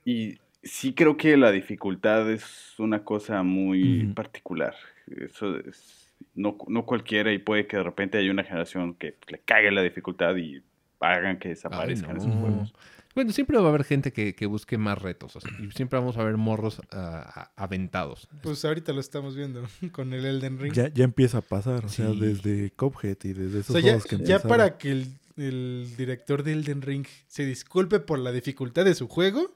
[0.06, 4.14] Y sí creo que la dificultad es una cosa muy Ujú.
[4.14, 4.74] particular.
[5.08, 9.40] Eso es, no, no cualquiera y puede que de repente haya una generación que le
[9.40, 10.62] cague la dificultad y
[11.00, 12.22] hagan que Ay, desaparezcan no.
[12.22, 12.74] esos juegos.
[13.16, 15.36] Bueno, siempre va a haber gente que, que busque más retos.
[15.36, 18.30] o sea, y siempre vamos a ver morros ah, aventados.
[18.44, 20.72] Pues ahorita lo estamos viendo con el Elden Ring.
[20.72, 23.94] Ya, ya empieza a pasar, o sea, desde Cuphead y desde o esos sea, ya,
[23.94, 28.32] juegos que ya para que el, el director de Elden Ring se disculpe por la
[28.32, 29.52] dificultad de su juego,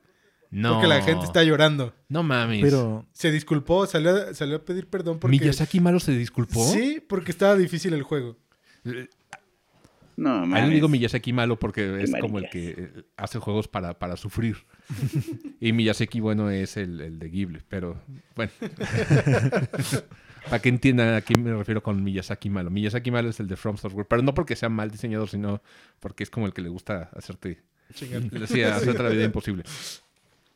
[0.52, 0.74] No.
[0.74, 1.94] porque la gente está llorando.
[2.10, 2.62] No mames.
[2.62, 5.40] Pero Se disculpó, salió, a- salió a pedir perdón porque...
[5.40, 6.64] ¿Miyazaki Malo se disculpó?
[6.72, 8.38] Sí, porque estaba difícil el juego.
[10.18, 10.68] No, A él mames.
[10.70, 14.18] le digo Miyazaki malo porque es Qué como el que eh, hace juegos para, para
[14.18, 14.58] sufrir.
[15.60, 18.00] y Miyazaki, bueno, es el, el de Ghibli, pero
[18.36, 18.52] bueno.
[20.46, 22.70] para que entiendan a quién me refiero con Miyazaki malo.
[22.70, 25.62] Miyazaki malo es el de From Software, pero no porque sea mal diseñador, sino
[26.00, 27.62] porque es como el que le gusta hacerte,
[27.94, 28.14] sí,
[28.64, 29.64] hacerte la vida imposible.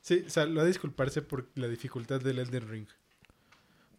[0.05, 2.87] Sí, salió a disculparse por la dificultad del Elden Ring.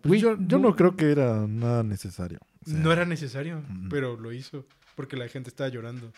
[0.03, 2.39] pues, yo, yo no- no creo que era nada necesario.
[2.65, 3.61] O sea, no era necesario,
[3.91, 4.65] pero lo hizo
[4.95, 6.13] porque la gente estaba llorando.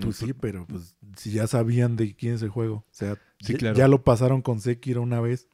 [0.00, 2.78] Pues sí, pero pues si ya sabían de quién es el juego.
[2.78, 3.76] O sea, Sí, ya, claro.
[3.76, 5.46] ya lo pasaron con Sekiro una vez.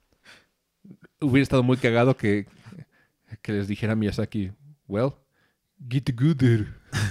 [1.21, 2.47] Hubiera estado muy cagado que,
[3.43, 4.53] que les dijera a Miyazaki,
[4.89, 5.13] well,
[5.91, 6.67] get good there.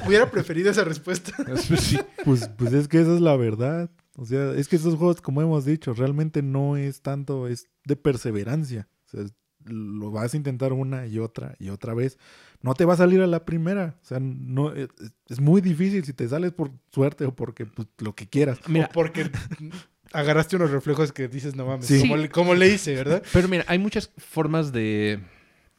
[0.08, 1.34] Hubiera preferido esa respuesta.
[1.58, 2.00] Sí.
[2.26, 3.92] Pues, pues es que esa es la verdad.
[4.16, 7.96] O sea, es que esos juegos, como hemos dicho, realmente no es tanto, es de
[7.96, 8.88] perseverancia.
[9.08, 9.26] O sea,
[9.66, 12.18] lo vas a intentar una y otra y otra vez.
[12.62, 13.98] No te va a salir a la primera.
[14.02, 14.90] O sea, no es,
[15.30, 18.60] es muy difícil si te sales por suerte o porque pues, lo que quieras.
[18.68, 19.32] Mira, O porque
[20.14, 22.00] agarraste unos reflejos que dices, no mames, Sí.
[22.02, 23.24] ¿cómo, le, cómo le hice, verdad?
[23.34, 25.20] Pero mira, hay muchas formas de,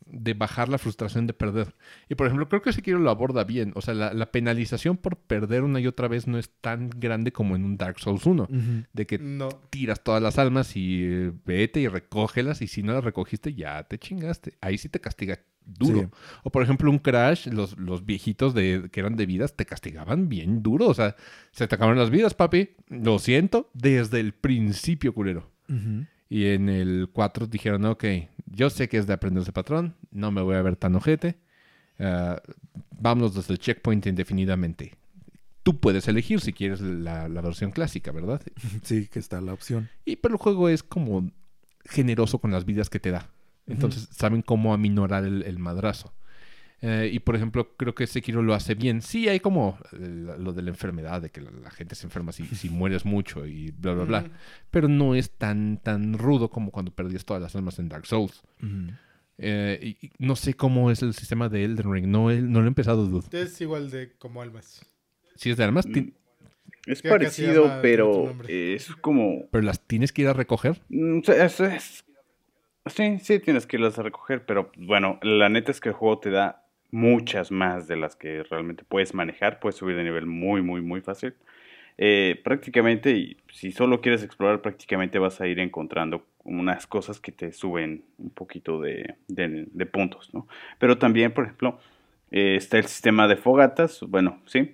[0.07, 1.75] de bajar la frustración de perder.
[2.09, 3.73] Y por ejemplo, creo que Sekiro lo aborda bien.
[3.75, 7.33] O sea, la, la penalización por perder una y otra vez no es tan grande
[7.33, 8.49] como en un Dark Souls 1.
[8.93, 9.49] De que No.
[9.71, 12.61] tiras todas las almas y eh, vete y recógelas.
[12.63, 14.55] Y si no las recogiste, ya te chingaste.
[14.61, 16.01] Ahí sí te castiga duro.
[16.01, 16.07] Sí.
[16.43, 20.29] O por ejemplo, un Crash, los, los viejitos de, que eran de vidas te castigaban
[20.29, 20.87] bien duro.
[20.89, 21.17] O sea,
[21.53, 22.71] se te acabaron las vidas, papi.
[22.89, 25.51] Lo siento, desde el principio, culero.
[25.69, 26.05] Ujú.
[26.29, 28.05] Y en el 4 dijeron, ok,
[28.47, 31.39] yo sé que es de aprenderse patrón, no me voy a ver tan ojete.
[31.99, 32.41] ah,
[32.91, 34.95] vámonos desde el checkpoint indefinidamente.
[35.63, 38.43] Tú puedes elegir si quieres la, la versión clásica, ¿verdad?
[38.83, 39.89] Sí, que está la opción.
[40.05, 41.31] Y pero el juego es como
[41.87, 43.31] generoso con las vidas que te da.
[43.67, 46.13] Entonces saben cómo aminorar el, el madrazo.
[46.83, 49.01] Eh, y por ejemplo, creo que Sekiro lo hace bien.
[49.01, 52.33] Sí, hay como eh, lo de la enfermedad, de que la, la gente se enferma
[52.33, 54.25] si, si mueres mucho y bla, bla, bla.
[54.71, 58.43] Pero no es tan, tan rudo como cuando perdías todas las almas en Dark Souls.
[59.39, 62.07] Eh, y, y no sé cómo es el sistema de Elden Ring.
[62.07, 63.43] No, no lo he empezado, dude.
[63.43, 64.85] Es igual de como almas.
[65.37, 66.11] Si es de almas, Mm.
[66.87, 69.47] Es parecido, llama pero es como...
[69.51, 70.83] pero las tienes que ir a recoger.
[70.91, 71.21] Mm,
[72.87, 76.19] Sí, sí, tienes que irlas a recoger, pero bueno, la neta es que el juego
[76.19, 76.64] te da
[76.95, 81.01] muchas más de las que realmente puedes manejar, puedes subir de nivel muy, muy, muy
[81.01, 81.35] fácil.
[81.99, 87.33] Eh, prácticamente, y si solo quieres explorar, prácticamente vas a ir encontrando unas cosas que
[87.33, 90.49] te suben un poquito de, de- puntos, ¿no?
[90.79, 91.79] Pero también, por ejemplo,
[92.33, 94.73] eh, está el sistema de fogatas, bueno, sí,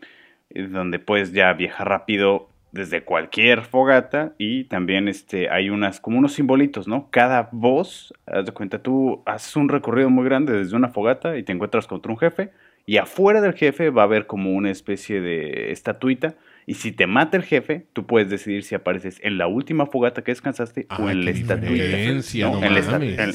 [0.51, 6.19] eh, donde puedes ya viajar rápido desde cualquier fogata y también este hay unas como
[6.19, 7.09] unos simbolitos, ¿no?
[7.11, 11.43] Cada voz, haz de cuenta tú haces un recorrido muy grande desde una fogata y
[11.43, 12.51] te encuentras contra un jefe
[12.87, 16.35] Y afuera del jefe va a haber como una especie de estatuita.
[16.67, 20.23] Y si te mata el jefe, tú puedes decidir si apareces en la última fogata
[20.23, 22.61] que descansaste o Ah, en la diferencia, ¿no?
[22.61, 22.81] no En la
[23.25, 23.33] en-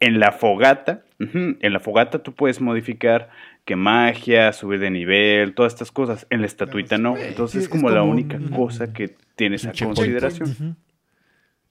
[0.00, 3.30] en la fogata, en la fogata tú puedes modificar
[3.64, 6.26] que magia, subir de nivel, todas estas cosas.
[6.30, 7.16] En la estatuita no.
[7.16, 10.76] Entonces es es como la única un- cosa que tienes a consideración.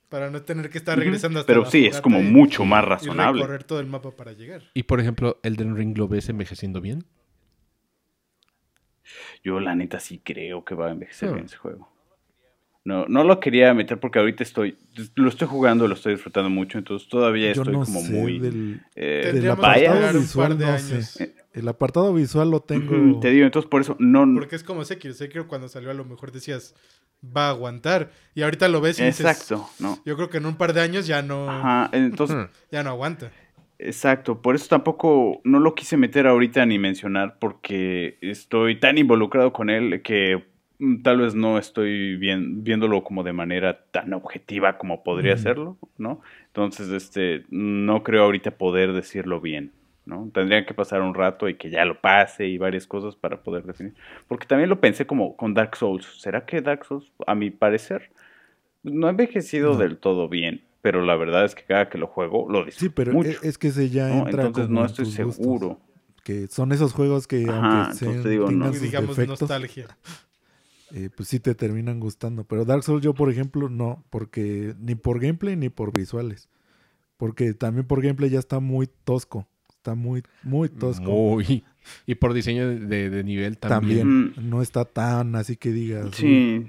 [0.09, 2.83] Para no tener que estar regresando hasta Pero la sí, es como y- mucho más
[2.83, 3.41] y razonable.
[3.41, 4.61] recorrer todo el mapa para llegar.
[4.73, 7.03] Y por ejemplo, Elden Ring lo ves envejeciendo bien.
[9.43, 11.33] Yo la neta sí creo que va a envejecer Ah.
[11.33, 11.89] bien ese juego.
[12.87, 14.77] No, no lo quería meter porque ahorita estoy,
[15.15, 18.39] lo estoy jugando, lo estoy disfrutando mucho, entonces todavía Yo estoy no como sé muy...
[18.39, 21.35] del, eh, del apartado visual, no sé.
[21.51, 23.19] El apartado visual lo tengo...
[23.19, 24.25] Te digo, entonces por eso no...
[24.35, 25.13] Porque es como Sekiro.
[25.13, 26.75] Sekiro cuando salió a lo mejor decías,
[27.21, 28.11] va a aguantar.
[28.35, 29.99] Y ahorita lo ves y dices, Exacto, ¿no?
[30.05, 32.37] yo creo que en un par de años ya no, Ajá, entonces,
[32.71, 33.33] ya no aguanta.
[33.79, 39.51] exacto, por eso tampoco no lo quise meter ahorita ni mencionar porque estoy tan involucrado
[39.51, 40.55] con él que
[41.03, 45.41] tal vez no estoy bien, viéndolo como de manera tan objetiva como podría Ujú.
[45.43, 46.21] serlo, ¿no?
[46.47, 49.71] Entonces, este, no creo ahorita poder decirlo bien,
[50.05, 50.29] ¿no?
[50.33, 53.63] Tendría que pasar un rato y que ya lo pase y varias cosas para poder
[53.63, 53.93] definir.
[54.27, 56.05] Porque también lo pensé como con Dark Souls.
[56.19, 58.11] ¿Será que Dark Souls, a mi parecer,
[58.83, 59.79] no ha envejecido No.
[59.79, 60.63] del todo bien?
[60.81, 63.29] Pero la verdad es que cada que lo juego, lo disfruto Sí, pero mucho.
[63.31, 64.19] es, es que ese ya ¿no?
[64.27, 65.35] entra Entonces no estoy gustos.
[65.37, 65.79] seguro.
[66.23, 69.87] Que son esos juegos que Ajá, aunque sean, te digo, tengan sus digamos defectos, nostalgia.
[70.93, 72.43] Eh, pues sí te terminan gustando.
[72.45, 76.49] Pero Dark Souls yo, por ejemplo, no, porque ni por gameplay ni por visuales.
[77.17, 79.47] Porque también por gameplay ya está muy tosco.
[79.69, 81.11] Está muy, muy tosco.
[81.11, 81.63] Muy.
[82.05, 83.99] Y por diseño de, de nivel también.
[83.99, 86.05] También no está tan así que digas.
[86.07, 86.65] "Uy, Sí.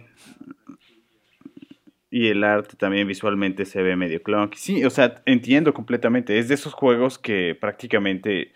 [2.10, 4.56] Y el arte también visualmente se ve medio clunky.
[4.58, 6.38] Sí, o sea, entiendo completamente.
[6.38, 8.52] Es de esos juegos que prácticamente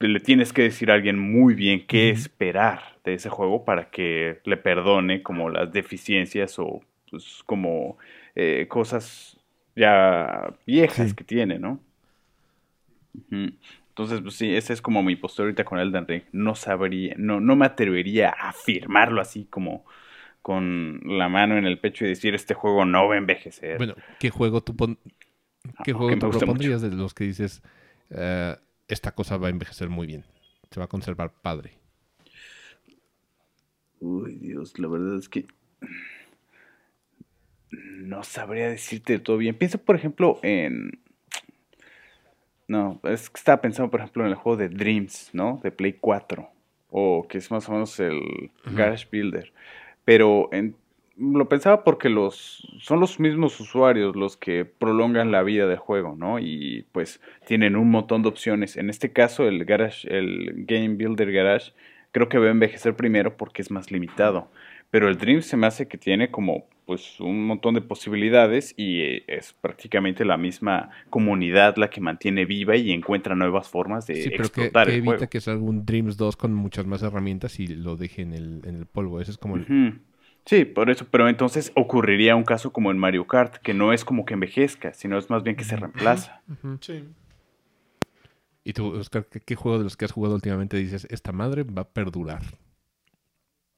[0.00, 4.40] le tienes que decir a alguien muy bien qué esperar de ese juego para que
[4.44, 7.98] le perdone como las deficiencias o pues, como
[8.34, 9.38] eh, cosas
[9.76, 11.14] ya viejas Sí.
[11.14, 11.80] que tiene, ¿no?
[13.30, 16.22] Entonces, pues sí, esa es como mi postura ahorita con Elden Ring.
[16.32, 19.84] No sabría, no, no me atrevería a afirmarlo así como
[20.42, 23.78] con la mano en el pecho y decir este juego no va a envejecer.
[23.78, 24.98] Bueno, ¿qué juego tú pon-
[25.64, 27.62] ¿Qué Ah, juego tú propondrías de los que dices
[28.10, 28.56] eh,
[28.88, 30.24] esta cosa va a envejecer muy bien?
[30.70, 31.72] Se va a conservar padre.
[34.00, 35.46] Uy, Dios, la verdad es que
[37.70, 39.54] no sabría decirte todo bien.
[39.54, 41.00] Piensa, por ejemplo, en...
[42.66, 45.58] No, es que estaba pensando, por ejemplo, en el juego de Dreams, ¿no?
[45.62, 46.48] De Play 4.
[46.90, 48.50] O que es más o menos el.
[48.74, 49.52] Garage Builder.
[50.04, 50.76] Pero en-
[51.16, 56.14] lo pensaba porque los son los mismos usuarios los que prolongan la vida del juego,
[56.16, 56.38] ¿no?
[56.38, 58.76] Y pues tienen un montón de opciones.
[58.76, 61.72] En este caso, el Garage, el Game Builder Garage,
[62.12, 64.50] creo que va a envejecer primero porque es más limitado.
[64.90, 69.00] Pero el Dream se me hace que tiene como pues un montón de posibilidades y
[69.02, 74.14] eh, es prácticamente la misma comunidad la que mantiene viva y encuentra nuevas formas de
[74.14, 75.30] Sí, pero que, explotar que el evita juego.
[75.30, 78.76] que salga un Dreams 2 con muchas más herramientas y lo deje en el, en
[78.76, 79.20] el polvo.
[79.20, 80.00] Ese es como el...
[80.46, 84.02] Sí, por eso, pero entonces ocurriría un caso como en Mario Kart, que no es
[84.02, 86.40] como que envejezca, sino es más bien que se reemplaza.
[86.80, 87.04] Sí.
[88.68, 91.62] Y tú, Oscar, ¿qué, qué juego de los que has jugado últimamente dices, esta madre
[91.62, 92.42] va a perdurar?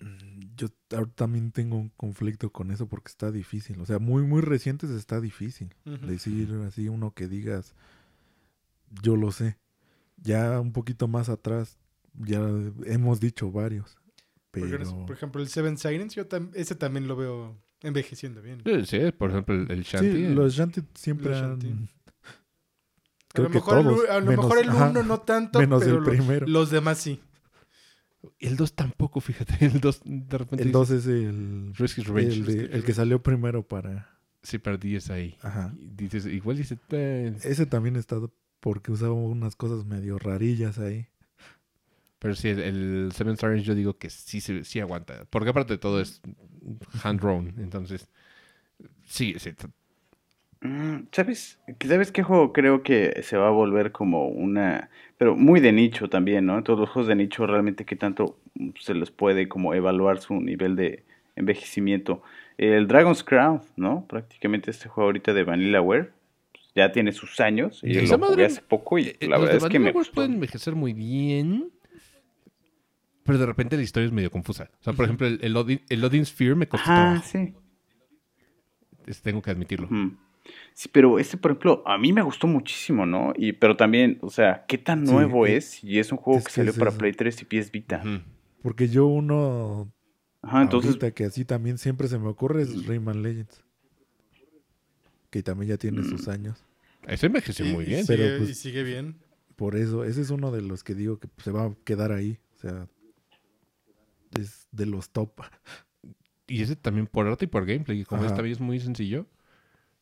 [0.01, 0.67] Mm, Yo
[1.15, 3.81] también tengo un conflicto con eso porque está difícil.
[3.81, 5.73] O sea, muy, muy recientes está difícil.
[5.85, 7.77] Decir así uno que digas,
[9.01, 9.59] yo lo sé.
[10.17, 11.79] Ya un poquito más atrás,
[12.15, 12.41] ya
[12.85, 13.97] hemos dicho varios.
[14.51, 18.61] Pero por ejemplo, el Seven Silence, yo tam- ese también lo veo envejeciendo bien.
[18.87, 20.11] Sí, por ejemplo, el, el Shanty.
[20.11, 21.89] sí, los Shanty siempre Los han...
[23.35, 25.59] A lo que mejor, el, todos, a lo menos- mejor el ajá, uno no tanto,
[25.61, 26.47] menos pero el primero.
[26.47, 27.21] los demás sí.
[28.39, 29.55] El 2 tampoco, fíjate.
[29.65, 30.63] El 2 de repente...
[30.65, 32.35] El 2 es el, Risky's Revenge.
[32.37, 34.19] el, de- el que salió primero para...
[34.43, 35.37] Sí, perdí esa ahí.
[35.43, 35.73] Ajá.
[35.79, 36.79] Y dices, igual dice...
[36.91, 38.17] eh, Ese también está
[38.61, 41.07] porque usaba unas cosas medio rarillas ahí.
[42.19, 45.25] Pero sí, el, el Seven Stars yo digo que sí, se- sí aguanta.
[45.31, 46.21] Porque aparte de todo es
[47.03, 47.55] hand-drawn.
[47.59, 48.07] Entonces,
[49.07, 49.53] sí, sí.
[50.63, 51.59] Mm, ¿Sabes?
[51.87, 54.91] ¿Sabes qué juego creo que se va a volver como una...
[55.17, 56.63] pero muy de nicho también, ¿no?
[56.63, 58.39] Todos los juegos de nicho realmente qué tanto
[58.79, 61.05] se les puede como evaluar su nivel de
[61.37, 62.23] envejecimiento.
[62.59, 64.05] El Dragon's Crown, ¿no?
[64.07, 66.11] Prácticamente este juego ahorita de Vanillaware
[66.75, 69.61] ya tiene sus años y lo jugué madre- hace poco y eh, la los verdad
[69.61, 70.13] de es que me gustó.
[70.15, 71.71] pueden envejecer muy bien.
[73.25, 74.71] Pero de repente la historia es medio confusa.
[74.81, 77.23] O sea, por ejemplo, el, el, Odin, el Odin Sphere me costó trabajo.
[77.25, 77.55] sí.
[79.07, 79.89] Es- Tengo que admitirlo.
[80.75, 83.33] Sí, pero este, por ejemplo, a mí me gustó muchísimo, ¿no?
[83.37, 85.85] Y, pero también, o sea, ¿qué tan Sí, nuevo eh, es?
[85.85, 86.91] Y es un juego es que que salió es para.
[86.93, 88.03] Play 3 y PS Vita.
[88.63, 89.93] Porque yo uno
[90.43, 93.63] Ajá, entonces, ahorita que así también siempre se me ocurre es Rayman Legends.
[95.31, 96.31] Que también ya tiene sus Mm.
[96.31, 96.65] años.
[97.07, 98.07] Ese envejeció Y- muy y bien.
[98.07, 99.17] sigue- Pero, pues, y sigue bien.
[99.57, 102.13] Por eso, ese es uno de los que digo que pues, se va a quedar
[102.13, 102.39] ahí.
[102.57, 102.89] O sea,
[104.39, 105.33] es de los top.
[106.47, 108.01] Y ese también por arte y por gameplay.
[108.01, 108.31] y Como Ajá.
[108.31, 109.27] esta vez es muy sencillo.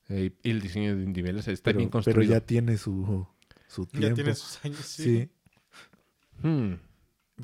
[0.09, 2.32] Eh, y el diseño de niveles está Pero, bien pero construido.
[2.32, 3.26] ya tiene su,
[3.66, 4.09] su tiempo.
[4.09, 5.02] Ya tiene sus años, sí.
[5.02, 5.28] sí.
[6.43, 6.74] Hmm.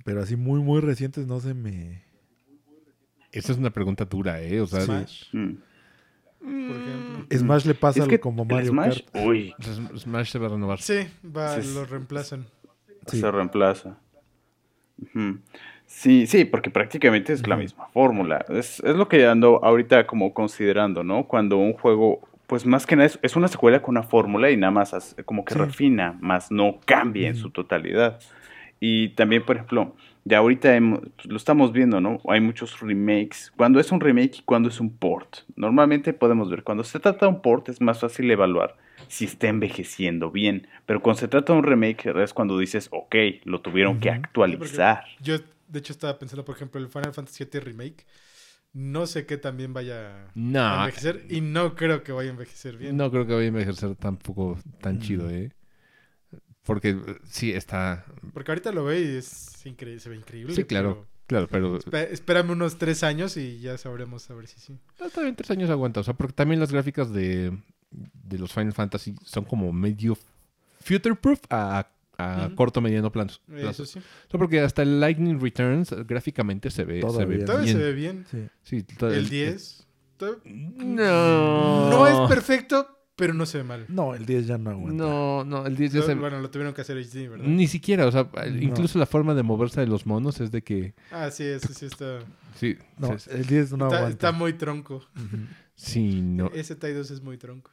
[0.05, 2.03] Pero así muy, muy recientes no se me...
[3.33, 4.61] Esa es una pregunta dura, ¿eh?
[4.61, 5.55] O sea, Smash, mm.
[6.41, 7.39] por ejemplo.
[7.39, 9.27] Smash le pasa es que como Mario Smash, Kart.
[9.27, 9.55] uy,
[9.97, 10.81] Smash se va a renovar.
[10.81, 12.47] Sí, va, Sí, lo reemplazan.
[13.09, 13.19] Sí.
[13.21, 13.99] se reemplaza.
[15.87, 18.45] Sí, sí, porque prácticamente es la misma fórmula.
[18.49, 21.27] Es, es lo que ando ahorita como considerando, ¿no?
[21.27, 22.21] Cuando un juego,
[22.55, 25.45] pues más que nada es, es una secuela con una fórmula y nada más como
[25.45, 25.59] que Sí.
[25.59, 28.21] refina, más no cambia en su totalidad.
[28.79, 32.21] Y también, por ejemplo, ya ahorita hemos- lo estamos viendo, ¿no?
[32.29, 33.53] Hay muchos remakes.
[33.57, 35.39] Cuando es un remake y cuando es un port.
[35.57, 38.77] Normalmente podemos ver, cuando se trata de un port es más fácil evaluar
[39.09, 40.69] si está envejeciendo bien.
[40.87, 45.03] Pero cuando se trata de un remake es cuando dices, ok, lo tuvieron que actualizar.
[45.21, 48.07] Yo, de hecho, estaba pensando, por ejemplo, el Final Fantasy VII Remake.
[48.75, 52.77] No sé qué también vaya a No, envejecer y no creo que vaya a envejecer
[52.77, 52.97] bien.
[52.97, 55.53] no creo que vaya a envejecer tampoco tan chido, ¿eh?
[56.65, 58.05] Porque eh, sí está...
[58.33, 60.55] Porque ahorita lo ve y es increíble, se ve increíble.
[60.55, 61.79] Sí, claro, claro, pero...
[62.11, 64.79] espérame unos tres años y ya sabremos a ver si sí.
[65.01, 66.01] Ah, También tres años aguanta.
[66.01, 67.57] O sea, porque también las gráficas de,
[67.91, 70.19] de los Final Fantasy son como medio
[70.81, 71.41] future proof
[72.33, 72.55] a, a Ujú.
[72.57, 73.41] corto mediano plazo.
[73.57, 74.01] Eso sí.
[74.31, 77.39] Porque hasta el Lightning Returns eh, gráficamente se ve, se Todavía.
[77.39, 77.77] ve Todavía bien.
[77.77, 78.27] se ve bien.
[78.31, 78.49] Sí.
[78.63, 79.87] Sí, El 10
[80.17, 81.91] to- No.
[81.91, 83.85] no es perfecto, pero no se ve mal.
[83.89, 84.95] No, el 10 ya no aguanta.
[85.05, 87.45] No, no, el 10 ya Lo- se Bueno, lo tuvieron que hacer HD, ¿verdad?
[87.47, 88.47] Ni siquiera, o sea, No.
[88.63, 90.95] incluso la forma de moverse de los monos es de que...
[91.11, 92.21] Ah, sí, eso sí está.
[92.59, 94.09] Sí, No, el 10 no está, aguanta.
[94.09, 94.97] está muy tronco.
[95.17, 95.37] Ujú.
[95.75, 96.51] sí, no.
[96.55, 97.71] Ese Tai 2 es muy tronco.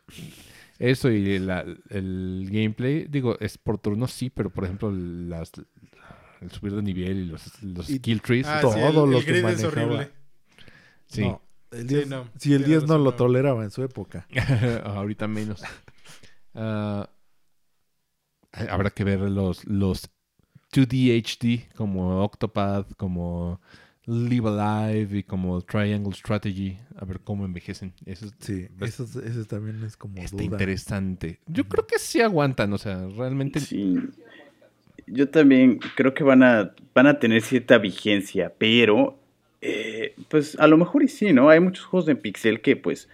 [0.82, 5.52] Eso y la- el gameplay, digo, es por turnos, sí, pero por ejemplo, las,
[6.42, 9.06] el subir de nivel y los, los Y skill trees, Ah, todo sí, el, lo
[9.20, 9.66] el que grid es manejaba.
[9.68, 10.12] horrible.
[11.08, 11.22] sí.
[11.22, 11.42] No,
[11.72, 14.28] el Sí, 10, no, si el tienes 10 no lo toleraba en su época.
[14.86, 15.62] Ahorita menos.
[16.56, 17.10] Ah,
[18.52, 20.10] habrá que ver los, los
[20.74, 23.62] 2D HD como Octopath, como
[24.08, 26.78] Live Alive y como Triangle Strategy.
[26.98, 27.94] A ver cómo envejecen.
[28.06, 30.46] Eso es- Sí, eso, es- ese también es como está duda.
[30.46, 31.40] interesante.
[31.48, 33.60] Yo creo que sí aguantan, o sea, realmente...
[33.60, 33.96] Sí.
[35.08, 39.20] Yo también creo que van a, van a tener cierta vigencia, pero
[39.62, 41.50] eh, pues a lo mejor y sí, ¿no?
[41.50, 43.10] Hay muchos juegos de Pixel que pues,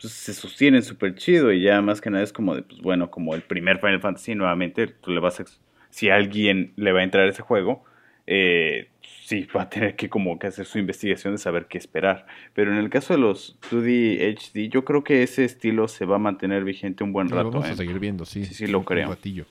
[0.00, 3.10] pues, se sostienen súper chido y ya más que nada es como de, pues bueno,
[3.10, 5.44] como el primer Final Fantasy nuevamente, tú le vas a,
[5.90, 7.84] si alguien le va a entrar a ese juego,
[8.26, 8.90] eh,
[9.24, 12.26] sí va a tener que como que hacer su investigación de saber qué esperar.
[12.54, 16.16] Pero en el caso de los 2D HD, yo creo que ese estilo se va
[16.16, 17.50] a mantener vigente un buen Lo rato.
[17.50, 17.72] vamos ¿eh?
[17.72, 18.44] a seguir viendo, sí.
[18.44, 19.08] Sí, sí, lo un creo.
[19.08, 19.46] ratillo.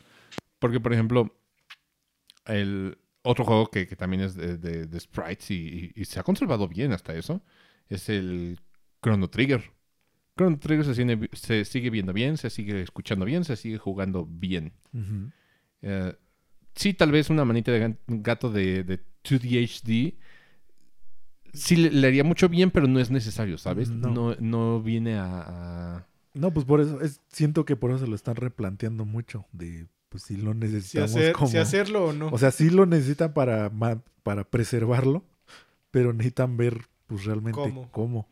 [0.60, 1.35] Porque, por ejemplo,
[2.45, 6.19] el otro juego que, que también es de, de- de sprites y, y- y se
[6.19, 7.41] ha conservado bien hasta eso
[7.89, 8.60] es el
[9.03, 9.61] Chrono Trigger.
[10.38, 14.26] Chrono Trigger se, sigue- se sigue viendo bien, se sigue escuchando bien, se sigue jugando
[14.26, 14.73] bien.
[14.93, 15.31] Ujú.
[15.81, 16.14] Eh,
[16.76, 20.15] sí, tal vez una manita de gato de, de 2D HD
[21.53, 23.89] sí le, le haría mucho bien, pero no es necesario, ¿sabes?
[23.89, 24.10] No.
[24.11, 28.07] No, no viene a- a No, pues por eso, es, siento que por eso se
[28.07, 29.45] lo están replanteando mucho.
[29.52, 31.48] De, pues si lo Si, necesitamos hacer- como...
[31.48, 32.30] si hacerlo o no.
[32.30, 33.69] O sea, sí lo necesitan para,
[34.23, 35.23] para preservarlo,
[35.91, 37.91] pero necesitan ver pues realmente ¿Cómo?
[37.91, 38.27] cómo.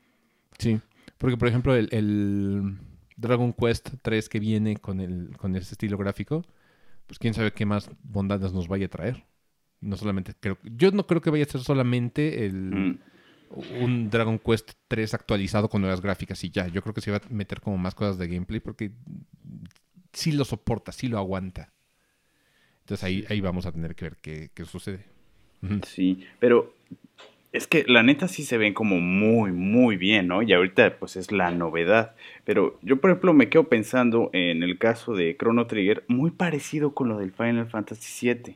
[0.57, 0.79] Sí,
[1.17, 2.77] porque por ejemplo el, el
[3.17, 6.45] Dragon Quest 3 que viene con, el, con ese estilo gráfico,
[7.09, 9.25] pues quién sabe qué más bondades nos vaya a traer.
[9.81, 12.99] No solamente creo, yo no creo que vaya a ser solamente el, Mm.
[13.81, 16.67] un Dragon Quest 3 actualizado con nuevas gráficas y ya.
[16.67, 18.91] Yo creo que se va a meter como más cosas de gameplay porque
[20.13, 21.73] sí lo soporta, sí lo aguanta.
[22.81, 25.05] Entonces ahí, ahí vamos a tener que ver qué, qué sucede.
[25.87, 26.75] Sí, pero
[27.51, 30.41] es que la neta sí se ven como muy, muy bien, ¿no?
[30.41, 32.15] Y ahorita pues es la novedad.
[32.45, 36.93] Pero yo, por ejemplo, me quedo pensando en el caso de Chrono Trigger, muy parecido
[36.93, 38.55] con lo del Final Fantasy VII.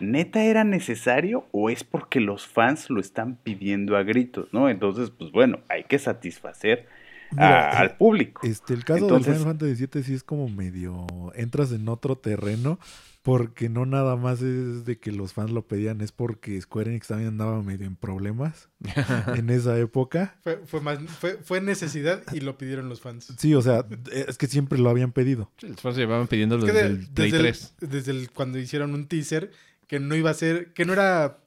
[0.00, 4.68] ¿Neta era necesario o es porque los fans lo están pidiendo a gritos, ¿no?
[4.68, 6.86] Entonces, pues bueno, hay que satisfacer
[7.34, 8.40] Mira, a- al público.
[8.46, 11.06] Este, el caso Entonces- del Final Fantasy VII sí es como medio...
[11.34, 12.78] Entras en otro terreno
[13.22, 17.06] porque no nada más es de que los fans lo pedían, es porque Square Enix
[17.08, 18.68] también andaba medio en problemas
[19.34, 20.36] en esa época.
[20.42, 23.32] Fue, fue, más, fue, fue necesidad y lo pidieron los fans.
[23.38, 25.50] Sí, o sea, es que siempre lo habían pedido.
[25.62, 27.74] Los fans llevaban pidiéndolo Es que desde de- el Play desde, 3.
[27.80, 29.50] el, desde el- cuando hicieron un teaser
[29.86, 31.38] que no iba a ser, que no era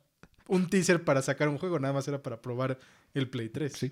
[0.47, 2.80] un teaser para sacar un juego, nada más era para probar
[3.18, 3.72] el Play 3.
[3.73, 3.91] Sí.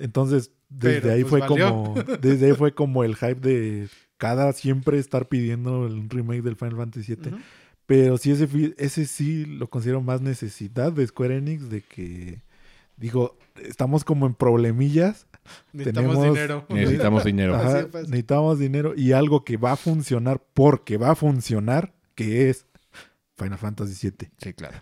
[0.00, 1.68] Entonces, desde Pero, ahí pues, fue valió.
[1.68, 6.56] como desde ahí fue como el hype de cada siempre estar pidiendo el remake del
[6.56, 7.32] Final Fantasy VII.
[7.32, 7.42] Ujú.
[7.86, 12.40] Pero sí ese fi- ese sí lo considero más necesidad de Square Enix de que
[12.96, 15.26] digo, estamos como en problemillas,
[15.72, 16.66] Necesitamos Tenemos- dinero.
[16.68, 17.56] Necesitamos dinero.
[17.56, 17.88] Ajá.
[17.92, 22.64] Necesitamos dinero y algo que va a funcionar porque va a funcionar, que es
[23.36, 24.28] Final Fantasy VII.
[24.38, 24.78] Sí, claro.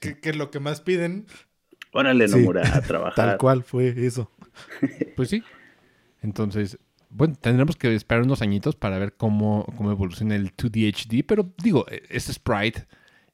[0.00, 1.26] que, que es lo que más piden.
[1.96, 2.36] Órale, Sí.
[2.38, 3.14] Nomura, a trabajar.
[3.14, 4.30] Tal cual fue eso.
[5.16, 5.42] Pues sí.
[6.22, 6.78] Entonces,
[7.10, 11.52] bueno, tendremos que esperar unos añitos para ver cómo, cómo evoluciona el 2D HD, pero
[11.62, 12.86] digo, e- ese sprite,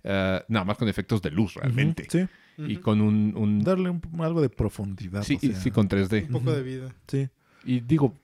[0.05, 2.07] eh, nada más con efectos de luz realmente.
[2.11, 2.27] Sí,
[2.59, 3.35] Y con un...
[3.37, 5.23] un- darle un- algo de profundidad.
[5.23, 6.27] sí, o sea, sí, con 3D.
[6.27, 6.95] Un poco de vida.
[7.09, 7.29] sí.
[7.65, 8.15] Y digo,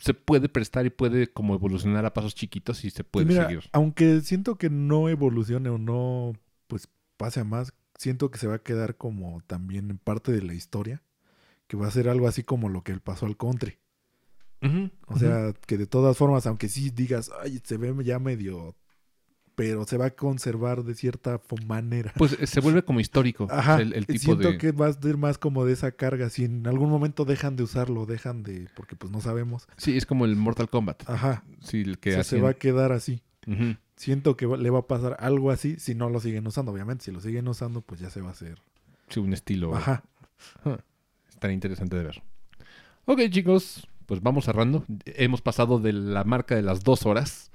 [0.00, 3.46] se puede prestar y puede como evolucionar a pasos chiquitos y se puede Y mira,
[3.46, 3.62] seguir.
[3.72, 6.32] aunque siento que no evolucione o no,
[6.66, 10.54] pues pase a más, siento que se va a quedar como también parte de la
[10.54, 11.02] historia,
[11.66, 13.78] que va a ser algo así como lo que pasó al country.
[14.62, 18.76] Ujú, O sea, que de todas formas, aunque sí digas, ay, se ve ya medio,
[19.54, 22.12] pero se va a conservar de cierta manera.
[22.16, 24.58] Pues eh, se vuelve como histórico Ajá, el, el tipo siento de...
[24.58, 26.30] que va a ser más como de esa carga.
[26.30, 29.68] Si en algún momento dejan de usarlo, dejan de, porque pues no sabemos.
[29.76, 31.08] Sí, es como el Mortal Kombat.
[31.08, 33.22] Ajá, Sí, el o que se va a quedar así.
[33.96, 36.72] Siento que le va a pasar algo así si no lo siguen usando.
[36.72, 38.58] Obviamente, si lo siguen usando, pues ya se va a hacer.
[39.08, 39.74] Sí, un estilo...
[39.74, 40.02] Ajá.
[41.28, 42.22] Estaría interesante de ver.
[43.04, 44.84] Ok, chicos, pues vamos cerrando.
[45.04, 47.50] Hemos pasado de la marca de las dos horas.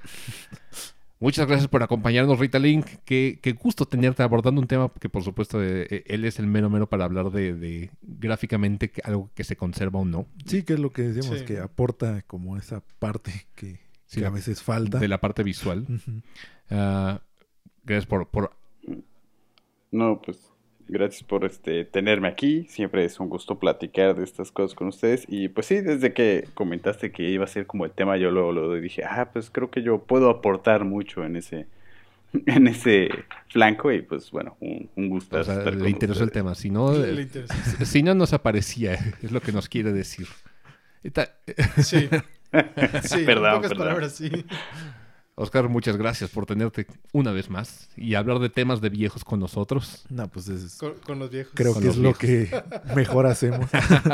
[1.19, 2.85] Muchas gracias por acompañarnos, Rita Link.
[3.03, 6.45] Qué, qué gusto tenerte abordando un tema que, por supuesto, eh, eh, él es el
[6.45, 10.27] mero mero para hablar de, de gráficamente que- algo que se conserva o no.
[10.45, 11.45] Sí, que es lo que decíamos, Sí.
[11.45, 14.97] que aporta como esa parte que, Sí, que a veces falta.
[14.99, 15.85] De la parte visual.
[16.69, 17.21] Ah,
[17.83, 18.51] gracias por, por
[19.91, 20.39] No, pues
[20.87, 22.65] gracias por este tenerme aquí.
[22.69, 25.25] Siempre es un gusto platicar de estas cosas con ustedes.
[25.27, 28.51] Y pues sí, desde que comentaste que iba a ser como el tema, yo lo,
[28.51, 31.67] lo dije, ah, pues creo que yo puedo aportar mucho en ese
[32.45, 33.09] en ese
[33.49, 36.55] flanco y pues bueno, un, un gusto o sea, estar le con interesó el tema.
[36.55, 37.27] Si no, Le eh,
[37.85, 40.27] si no nos aparecía, es lo que nos quiere decir.
[41.03, 41.37] Está-
[41.81, 42.09] Sí.
[43.03, 43.77] Sí, Perdón, en pocas perdón.
[43.77, 44.29] palabras, sí.
[45.39, 49.39] Oscar, muchas gracias por tenerte una vez más y hablar de temas de viejos con
[49.39, 50.03] nosotros.
[50.09, 51.51] No, pues es- Con, con los viejos.
[51.55, 52.49] creo Con que es lo que
[52.95, 53.69] mejor hacemos.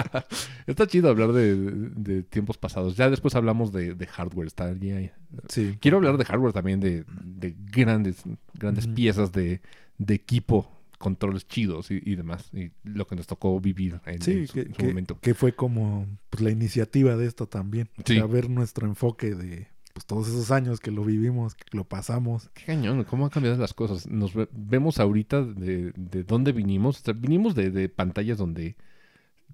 [0.68, 2.97] Está chido hablar de, de tiempos pasados.
[2.97, 4.47] Ya después hablamos de, de hardware.
[4.47, 5.14] Estaría...
[5.47, 5.77] Sí.
[5.80, 8.23] Quiero hablar de hardware también, de, de grandes,
[8.53, 9.61] grandes piezas de,
[9.97, 10.69] de equipo,
[11.03, 12.49] controles chidos y, y demás.
[12.53, 15.19] Y lo que nos tocó vivir en, Sí, en su, que, en su que- momento.
[15.19, 17.89] que fue como pues, la iniciativa de esto también.
[18.05, 18.15] Sí.
[18.15, 22.49] sea, ver nuestro enfoque de pues, todos esos años que lo vivimos, que lo pasamos.
[22.53, 24.07] Qué cañón, cómo han cambiado las cosas.
[24.07, 27.01] Nos ve- vemos ahorita de, de dónde vinimos.
[27.01, 28.75] O sea, vinimos de, de pantallas donde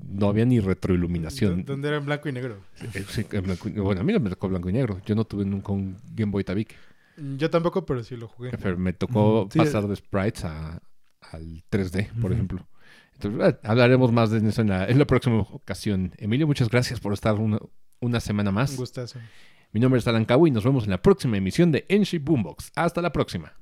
[0.07, 1.65] no había ni retroiluminación.
[1.65, 2.57] Do- Donde era en blanco y negro.
[2.93, 5.01] Eh, sí, en blanco y- bueno, a mí no me tocó blanco y negro.
[5.05, 6.75] Yo no tuve nunca un Game Boy Tabique.
[7.37, 8.51] Yo tampoco, pero sí lo jugué.
[8.61, 9.59] Pero me tocó sí.
[9.59, 10.81] pasar de sprites a,
[11.31, 12.67] al 3D, por ejemplo.
[13.13, 16.13] Entonces, eh, hablaremos más de eso en la, en la próxima ocasión.
[16.17, 17.59] Emilio, muchas gracias por estar una,
[17.99, 18.75] una semana Un más.
[18.77, 19.19] gustazo.
[19.71, 22.71] Mi nombre es Alan Cabo y nos vemos en la próxima emisión de Enshi Boombox.
[22.75, 23.53] Hasta la próxima.